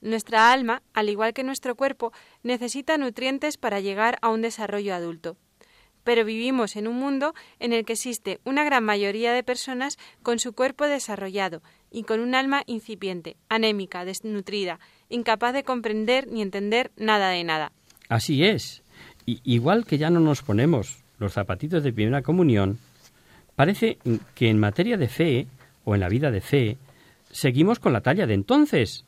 Nuestra 0.00 0.50
alma, 0.50 0.82
al 0.94 1.10
igual 1.10 1.34
que 1.34 1.44
nuestro 1.44 1.74
cuerpo, 1.74 2.14
necesita 2.42 2.96
nutrientes 2.96 3.58
para 3.58 3.80
llegar 3.80 4.16
a 4.22 4.30
un 4.30 4.40
desarrollo 4.40 4.94
adulto 4.94 5.36
pero 6.04 6.24
vivimos 6.24 6.76
en 6.76 6.88
un 6.88 6.96
mundo 6.96 7.34
en 7.58 7.72
el 7.72 7.84
que 7.84 7.94
existe 7.94 8.40
una 8.44 8.64
gran 8.64 8.84
mayoría 8.84 9.32
de 9.32 9.42
personas 9.42 9.98
con 10.22 10.38
su 10.38 10.52
cuerpo 10.52 10.86
desarrollado 10.86 11.62
y 11.90 12.04
con 12.04 12.20
un 12.20 12.34
alma 12.34 12.62
incipiente, 12.66 13.36
anémica, 13.48 14.04
desnutrida, 14.04 14.80
incapaz 15.08 15.52
de 15.52 15.64
comprender 15.64 16.26
ni 16.28 16.42
entender 16.42 16.90
nada 16.96 17.30
de 17.30 17.44
nada. 17.44 17.72
Así 18.08 18.44
es. 18.44 18.82
igual 19.24 19.86
que 19.86 19.98
ya 19.98 20.10
no 20.10 20.20
nos 20.20 20.42
ponemos 20.42 20.98
los 21.18 21.34
zapatitos 21.34 21.84
de 21.84 21.92
primera 21.92 22.22
comunión, 22.22 22.78
parece 23.54 23.98
que 24.34 24.48
en 24.48 24.58
materia 24.58 24.96
de 24.96 25.08
fe 25.08 25.46
o 25.84 25.94
en 25.94 26.00
la 26.00 26.08
vida 26.08 26.30
de 26.30 26.40
fe 26.40 26.78
seguimos 27.30 27.78
con 27.78 27.92
la 27.92 28.00
talla 28.00 28.26
de 28.26 28.34
entonces. 28.34 29.04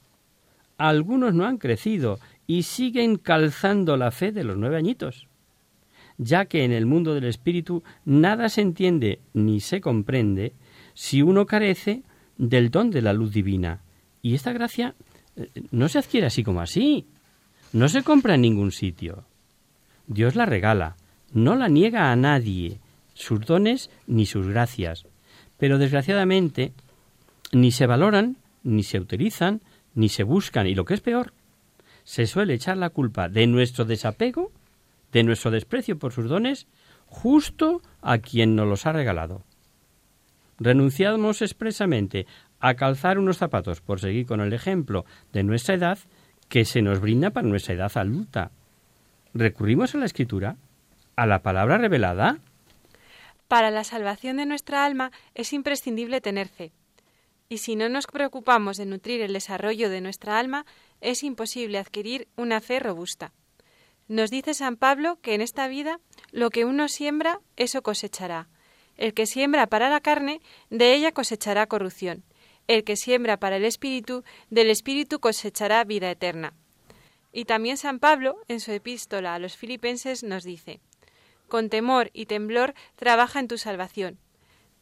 Algunos 0.76 1.34
no 1.34 1.44
han 1.44 1.58
crecido 1.58 2.18
y 2.46 2.62
siguen 2.64 3.16
calzando 3.16 3.96
la 3.96 4.10
fe 4.10 4.32
de 4.32 4.44
los 4.44 4.56
nueve 4.56 4.76
añitos 4.76 5.28
ya 6.18 6.44
que 6.46 6.64
en 6.64 6.72
el 6.72 6.86
mundo 6.86 7.14
del 7.14 7.24
espíritu 7.24 7.82
nada 8.04 8.48
se 8.48 8.60
entiende 8.60 9.20
ni 9.32 9.60
se 9.60 9.80
comprende 9.80 10.52
si 10.94 11.22
uno 11.22 11.46
carece 11.46 12.02
del 12.38 12.70
don 12.70 12.90
de 12.90 13.02
la 13.02 13.12
luz 13.12 13.32
divina. 13.32 13.80
Y 14.22 14.34
esta 14.34 14.52
gracia 14.52 14.94
eh, 15.36 15.48
no 15.70 15.88
se 15.88 15.98
adquiere 15.98 16.26
así 16.26 16.42
como 16.44 16.60
así, 16.60 17.06
no 17.72 17.88
se 17.88 18.02
compra 18.02 18.34
en 18.34 18.42
ningún 18.42 18.72
sitio. 18.72 19.24
Dios 20.06 20.36
la 20.36 20.46
regala, 20.46 20.96
no 21.32 21.56
la 21.56 21.68
niega 21.68 22.12
a 22.12 22.16
nadie, 22.16 22.78
sus 23.14 23.40
dones 23.40 23.90
ni 24.06 24.26
sus 24.26 24.46
gracias. 24.46 25.06
Pero 25.58 25.78
desgraciadamente 25.78 26.72
ni 27.52 27.72
se 27.72 27.86
valoran, 27.86 28.36
ni 28.62 28.82
se 28.82 29.00
utilizan, 29.00 29.60
ni 29.94 30.08
se 30.08 30.24
buscan, 30.24 30.66
y 30.66 30.74
lo 30.74 30.84
que 30.84 30.94
es 30.94 31.00
peor, 31.00 31.32
se 32.02 32.26
suele 32.26 32.54
echar 32.54 32.76
la 32.76 32.90
culpa 32.90 33.28
de 33.28 33.46
nuestro 33.46 33.84
desapego 33.84 34.52
de 35.14 35.22
nuestro 35.22 35.50
desprecio 35.50 35.98
por 35.98 36.12
sus 36.12 36.28
dones 36.28 36.66
justo 37.06 37.80
a 38.02 38.18
quien 38.18 38.56
nos 38.56 38.66
los 38.66 38.84
ha 38.84 38.92
regalado. 38.92 39.44
Renunciamos 40.58 41.40
expresamente 41.40 42.26
a 42.60 42.74
calzar 42.74 43.18
unos 43.18 43.38
zapatos 43.38 43.80
por 43.80 44.00
seguir 44.00 44.26
con 44.26 44.40
el 44.40 44.52
ejemplo 44.52 45.04
de 45.32 45.44
nuestra 45.44 45.76
edad 45.76 45.98
que 46.48 46.64
se 46.64 46.82
nos 46.82 47.00
brinda 47.00 47.30
para 47.30 47.46
nuestra 47.46 47.74
edad 47.74 47.92
adulta. 47.94 48.50
¿Recurrimos 49.32 49.94
a 49.94 49.98
la 49.98 50.06
escritura? 50.06 50.56
¿A 51.16 51.26
la 51.26 51.42
palabra 51.42 51.78
revelada? 51.78 52.38
Para 53.46 53.70
la 53.70 53.84
salvación 53.84 54.36
de 54.38 54.46
nuestra 54.46 54.84
alma 54.84 55.12
es 55.34 55.52
imprescindible 55.52 56.20
tener 56.20 56.48
fe. 56.48 56.72
Y 57.48 57.58
si 57.58 57.76
no 57.76 57.88
nos 57.88 58.06
preocupamos 58.06 58.78
de 58.78 58.86
nutrir 58.86 59.20
el 59.20 59.32
desarrollo 59.32 59.90
de 59.90 60.00
nuestra 60.00 60.38
alma, 60.38 60.66
es 61.00 61.22
imposible 61.22 61.78
adquirir 61.78 62.26
una 62.36 62.60
fe 62.60 62.80
robusta. 62.80 63.32
Nos 64.08 64.30
dice 64.30 64.54
San 64.54 64.76
Pablo 64.76 65.18
que 65.22 65.34
en 65.34 65.40
esta 65.40 65.66
vida 65.68 65.98
lo 66.30 66.50
que 66.50 66.64
uno 66.64 66.88
siembra, 66.88 67.40
eso 67.56 67.82
cosechará. 67.82 68.48
El 68.96 69.14
que 69.14 69.26
siembra 69.26 69.66
para 69.66 69.88
la 69.88 70.00
carne, 70.00 70.40
de 70.70 70.94
ella 70.94 71.12
cosechará 71.12 71.66
corrupción. 71.66 72.22
El 72.68 72.84
que 72.84 72.96
siembra 72.96 73.38
para 73.38 73.56
el 73.56 73.64
espíritu, 73.64 74.24
del 74.50 74.70
espíritu 74.70 75.20
cosechará 75.20 75.82
vida 75.84 76.10
eterna. 76.10 76.54
Y 77.32 77.46
también 77.46 77.76
San 77.76 77.98
Pablo, 77.98 78.36
en 78.46 78.60
su 78.60 78.72
epístola 78.72 79.34
a 79.34 79.38
los 79.38 79.56
filipenses, 79.56 80.22
nos 80.22 80.44
dice, 80.44 80.80
Con 81.48 81.68
temor 81.68 82.10
y 82.12 82.26
temblor 82.26 82.74
trabaja 82.94 83.40
en 83.40 83.48
tu 83.48 83.58
salvación, 83.58 84.18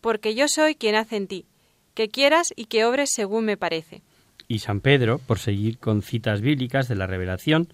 porque 0.01 0.35
yo 0.35 0.49
soy 0.49 0.75
quien 0.75 0.95
hace 0.95 1.17
en 1.17 1.29
ti, 1.29 1.47
que 1.95 2.09
quieras 2.09 2.53
y 2.55 2.67
que 2.67 2.85
obres 2.85 3.11
según 3.11 3.47
me 3.47 3.57
parece. 3.57 4.03
Y 4.49 4.59
San 4.59 4.81
Pedro, 4.81 5.19
por 5.19 5.39
seguir 5.39 5.79
con 5.79 6.03
citas 6.03 6.43
bíblicas 6.43 6.89
de 6.89 6.97
la 6.97 7.07
revelación, 7.07 7.73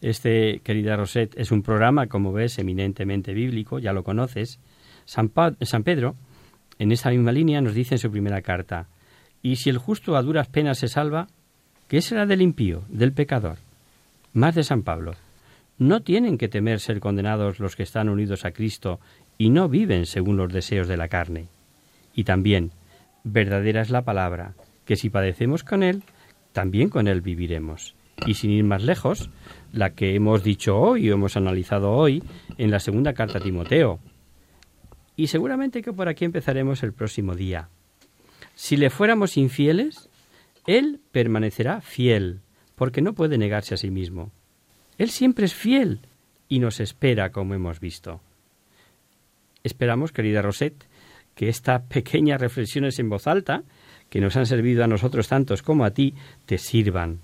Este, 0.00 0.60
querida 0.60 0.96
Rosette, 0.96 1.38
es 1.38 1.50
un 1.50 1.62
programa, 1.62 2.06
como 2.06 2.32
ves, 2.32 2.58
eminentemente 2.58 3.34
bíblico, 3.34 3.78
ya 3.78 3.92
lo 3.92 4.04
conoces. 4.04 4.60
San, 5.04 5.30
Pedro, 5.30 6.14
en 6.78 6.92
esta 6.92 7.10
misma 7.10 7.32
línea, 7.32 7.60
nos 7.60 7.74
dice 7.74 7.96
en 7.96 7.98
su 7.98 8.10
primera 8.10 8.42
carta, 8.42 8.86
y 9.42 9.56
si 9.56 9.70
el 9.70 9.78
justo 9.78 10.16
a 10.16 10.22
duras 10.22 10.48
penas 10.48 10.78
se 10.78 10.88
salva, 10.88 11.28
¿qué 11.88 12.00
será 12.02 12.26
del 12.26 12.42
impío, 12.42 12.84
del 12.88 13.12
pecador? 13.12 13.58
Más 14.32 14.54
de 14.54 14.64
San 14.64 14.82
Pablo. 14.82 15.12
No 15.78 16.02
tienen 16.02 16.38
que 16.38 16.48
temer 16.48 16.80
ser 16.80 17.00
condenados 17.00 17.60
los 17.60 17.76
que 17.76 17.84
están 17.84 18.08
unidos 18.08 18.44
a 18.44 18.50
Cristo 18.50 19.00
y 19.38 19.50
no 19.50 19.68
viven 19.68 20.06
según 20.06 20.36
los 20.36 20.52
deseos 20.52 20.88
de 20.88 20.96
la 20.96 21.08
carne. 21.08 21.46
Y 22.14 22.24
también, 22.24 22.72
verdadera 23.22 23.80
es 23.80 23.90
la 23.90 24.02
palabra, 24.02 24.54
que 24.84 24.96
si 24.96 25.08
padecemos 25.08 25.62
con 25.62 25.82
Él, 25.82 26.02
también 26.52 26.88
con 26.88 27.06
Él 27.06 27.20
viviremos. 27.20 27.94
Y 28.26 28.34
sin 28.34 28.50
ir 28.50 28.64
más 28.64 28.82
lejos, 28.82 29.30
la 29.72 29.94
que 29.94 30.14
hemos 30.14 30.42
dicho 30.42 30.76
hoy 30.78 31.10
o 31.10 31.14
hemos 31.14 31.36
analizado 31.36 31.92
hoy 31.92 32.22
en 32.56 32.70
la 32.70 32.80
segunda 32.80 33.14
carta 33.14 33.38
a 33.38 33.42
Timoteo. 33.42 34.00
Y 35.16 35.28
seguramente 35.28 35.82
que 35.82 35.92
por 35.92 36.08
aquí 36.08 36.24
empezaremos 36.24 36.82
el 36.82 36.92
próximo 36.92 37.34
día. 37.34 37.68
Si 38.54 38.76
le 38.76 38.90
fuéramos 38.90 39.36
infieles, 39.36 40.08
Él 40.66 41.00
permanecerá 41.12 41.80
fiel, 41.80 42.40
porque 42.74 43.02
no 43.02 43.14
puede 43.14 43.38
negarse 43.38 43.74
a 43.74 43.78
sí 43.78 43.90
mismo. 43.90 44.32
Él 44.96 45.10
siempre 45.10 45.44
es 45.44 45.54
fiel 45.54 46.00
y 46.48 46.58
nos 46.58 46.80
espera, 46.80 47.30
como 47.30 47.54
hemos 47.54 47.80
visto. 47.80 48.20
Esperamos, 49.62 50.12
querida 50.12 50.42
Rosette, 50.42 50.86
que 51.34 51.48
estas 51.48 51.82
pequeñas 51.82 52.40
reflexiones 52.40 52.98
en 52.98 53.08
voz 53.08 53.26
alta, 53.26 53.62
que 54.10 54.20
nos 54.20 54.36
han 54.36 54.46
servido 54.46 54.82
a 54.82 54.88
nosotros 54.88 55.28
tantos 55.28 55.62
como 55.62 55.84
a 55.84 55.90
ti, 55.90 56.14
te 56.46 56.58
sirvan. 56.58 57.20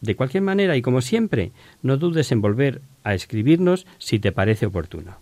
De 0.00 0.16
cualquier 0.16 0.42
manera, 0.42 0.76
y 0.76 0.82
como 0.82 1.00
siempre, 1.00 1.52
no 1.82 1.96
dudes 1.96 2.30
en 2.32 2.40
volver 2.40 2.82
a 3.04 3.14
escribirnos 3.14 3.86
si 3.98 4.18
te 4.18 4.32
parece 4.32 4.66
oportuno. 4.66 5.18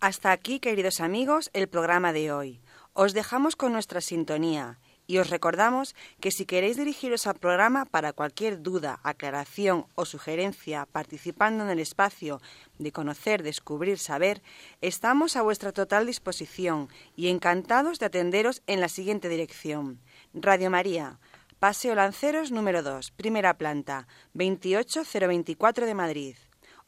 Hasta 0.00 0.32
aquí, 0.32 0.60
queridos 0.60 1.00
amigos, 1.00 1.50
el 1.52 1.68
programa 1.68 2.12
de 2.12 2.32
hoy. 2.32 2.60
Os 2.92 3.12
dejamos 3.12 3.56
con 3.56 3.72
nuestra 3.72 4.00
sintonía 4.00 4.78
y 5.10 5.18
os 5.18 5.28
recordamos 5.28 5.96
que 6.20 6.30
si 6.30 6.46
queréis 6.46 6.76
dirigiros 6.76 7.26
al 7.26 7.34
programa 7.34 7.84
para 7.84 8.12
cualquier 8.12 8.62
duda, 8.62 9.00
aclaración 9.02 9.86
o 9.96 10.04
sugerencia 10.04 10.86
participando 10.86 11.64
en 11.64 11.70
el 11.70 11.80
espacio 11.80 12.40
de 12.78 12.92
conocer, 12.92 13.42
descubrir, 13.42 13.98
saber, 13.98 14.40
estamos 14.80 15.34
a 15.34 15.42
vuestra 15.42 15.72
total 15.72 16.06
disposición 16.06 16.88
y 17.16 17.26
encantados 17.26 17.98
de 17.98 18.06
atenderos 18.06 18.62
en 18.68 18.80
la 18.80 18.88
siguiente 18.88 19.28
dirección. 19.28 19.98
Radio 20.32 20.70
María, 20.70 21.18
Paseo 21.60 21.94
Lanceros 21.94 22.52
número 22.52 22.82
2, 22.82 23.10
primera 23.10 23.58
planta, 23.58 24.08
28024 24.32 25.84
de 25.84 25.92
Madrid. 25.94 26.36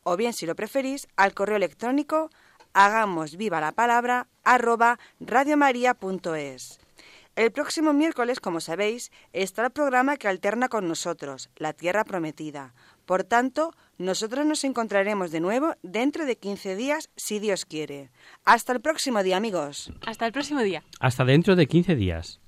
O 0.02 0.16
bien, 0.16 0.32
si 0.32 0.46
lo 0.46 0.56
preferís, 0.56 1.08
al 1.14 1.34
correo 1.34 1.56
electrónico 1.56 2.30
hagamos 2.72 3.36
viva 3.36 3.60
la 3.60 3.72
palabra 3.72 4.28
arroba 4.44 4.98
radiomaria.es. 5.20 6.80
El 7.36 7.52
próximo 7.52 7.92
miércoles, 7.92 8.40
como 8.40 8.60
sabéis, 8.60 9.12
está 9.34 9.66
el 9.66 9.72
programa 9.72 10.16
que 10.16 10.28
alterna 10.28 10.70
con 10.70 10.88
nosotros, 10.88 11.50
La 11.56 11.74
Tierra 11.74 12.04
Prometida. 12.04 12.72
Por 13.04 13.24
tanto, 13.24 13.74
nosotros 13.98 14.46
nos 14.46 14.64
encontraremos 14.64 15.30
de 15.32 15.40
nuevo 15.40 15.74
dentro 15.82 16.24
de 16.24 16.36
15 16.36 16.76
días, 16.76 17.10
si 17.16 17.40
Dios 17.40 17.66
quiere. 17.66 18.10
Hasta 18.46 18.72
el 18.72 18.80
próximo 18.80 19.22
día, 19.22 19.36
amigos. 19.36 19.92
Hasta 20.06 20.24
el 20.24 20.32
próximo 20.32 20.60
día. 20.60 20.82
Hasta 20.98 21.26
dentro 21.26 21.56
de 21.56 21.66
15 21.66 21.94
días. 21.94 22.41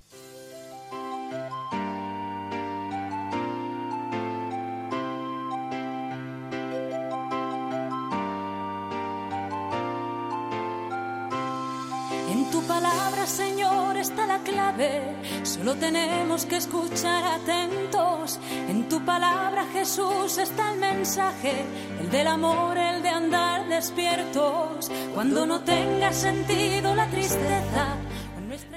Clave, 14.43 15.01
solo 15.43 15.75
tenemos 15.75 16.45
que 16.45 16.57
escuchar 16.57 17.23
atentos. 17.23 18.39
En 18.69 18.87
tu 18.87 19.03
palabra, 19.03 19.65
Jesús, 19.73 20.37
está 20.37 20.73
el 20.73 20.79
mensaje, 20.79 21.65
el 21.99 22.09
del 22.09 22.27
amor, 22.27 22.77
el 22.77 23.01
de 23.01 23.09
andar 23.09 23.67
despiertos. 23.67 24.91
Cuando 25.13 25.45
no 25.45 25.61
tenga 25.61 26.11
sentido 26.13 26.95
la 26.95 27.07
tristeza. 27.07 27.97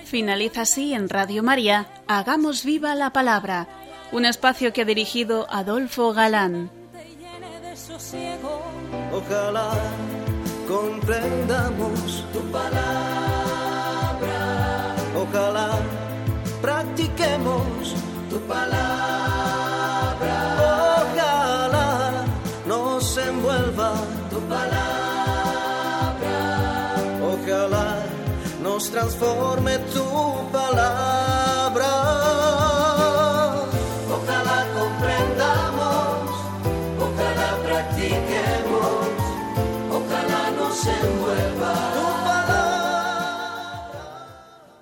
Finaliza 0.04 0.62
así 0.62 0.94
en 0.94 1.08
Radio 1.08 1.42
María, 1.42 1.86
Hagamos 2.06 2.64
viva 2.64 2.94
la 2.94 3.10
palabra, 3.10 3.68
un 4.12 4.24
espacio 4.24 4.72
que 4.72 4.82
ha 4.82 4.86
dirigido 4.86 5.46
Adolfo 5.50 6.12
Galán. 6.14 6.70
Ojalá 9.12 9.70
comprendamos 10.66 12.24
tu 12.32 12.40
palabra 12.50 13.27
ojalá 15.28 15.70
practiquemos 16.60 17.94
tu 18.30 18.38
palabra. 18.40 18.78
Ojalá 21.02 22.24
nos 22.66 23.16
envuelva 23.16 23.92
tu 24.30 24.40
palabra. 24.48 24.78
Ojalá 27.32 28.02
nos 28.62 28.90
transforme 28.90 29.78
tu 29.94 30.04
palabra. 30.52 31.92
Ojalá 34.16 34.58
comprendamos, 34.78 36.30
ojalá 37.06 37.50
practiquemos, 37.66 39.06
ojalá 39.92 40.50
nos 40.58 40.86
envuelva. 40.86 41.17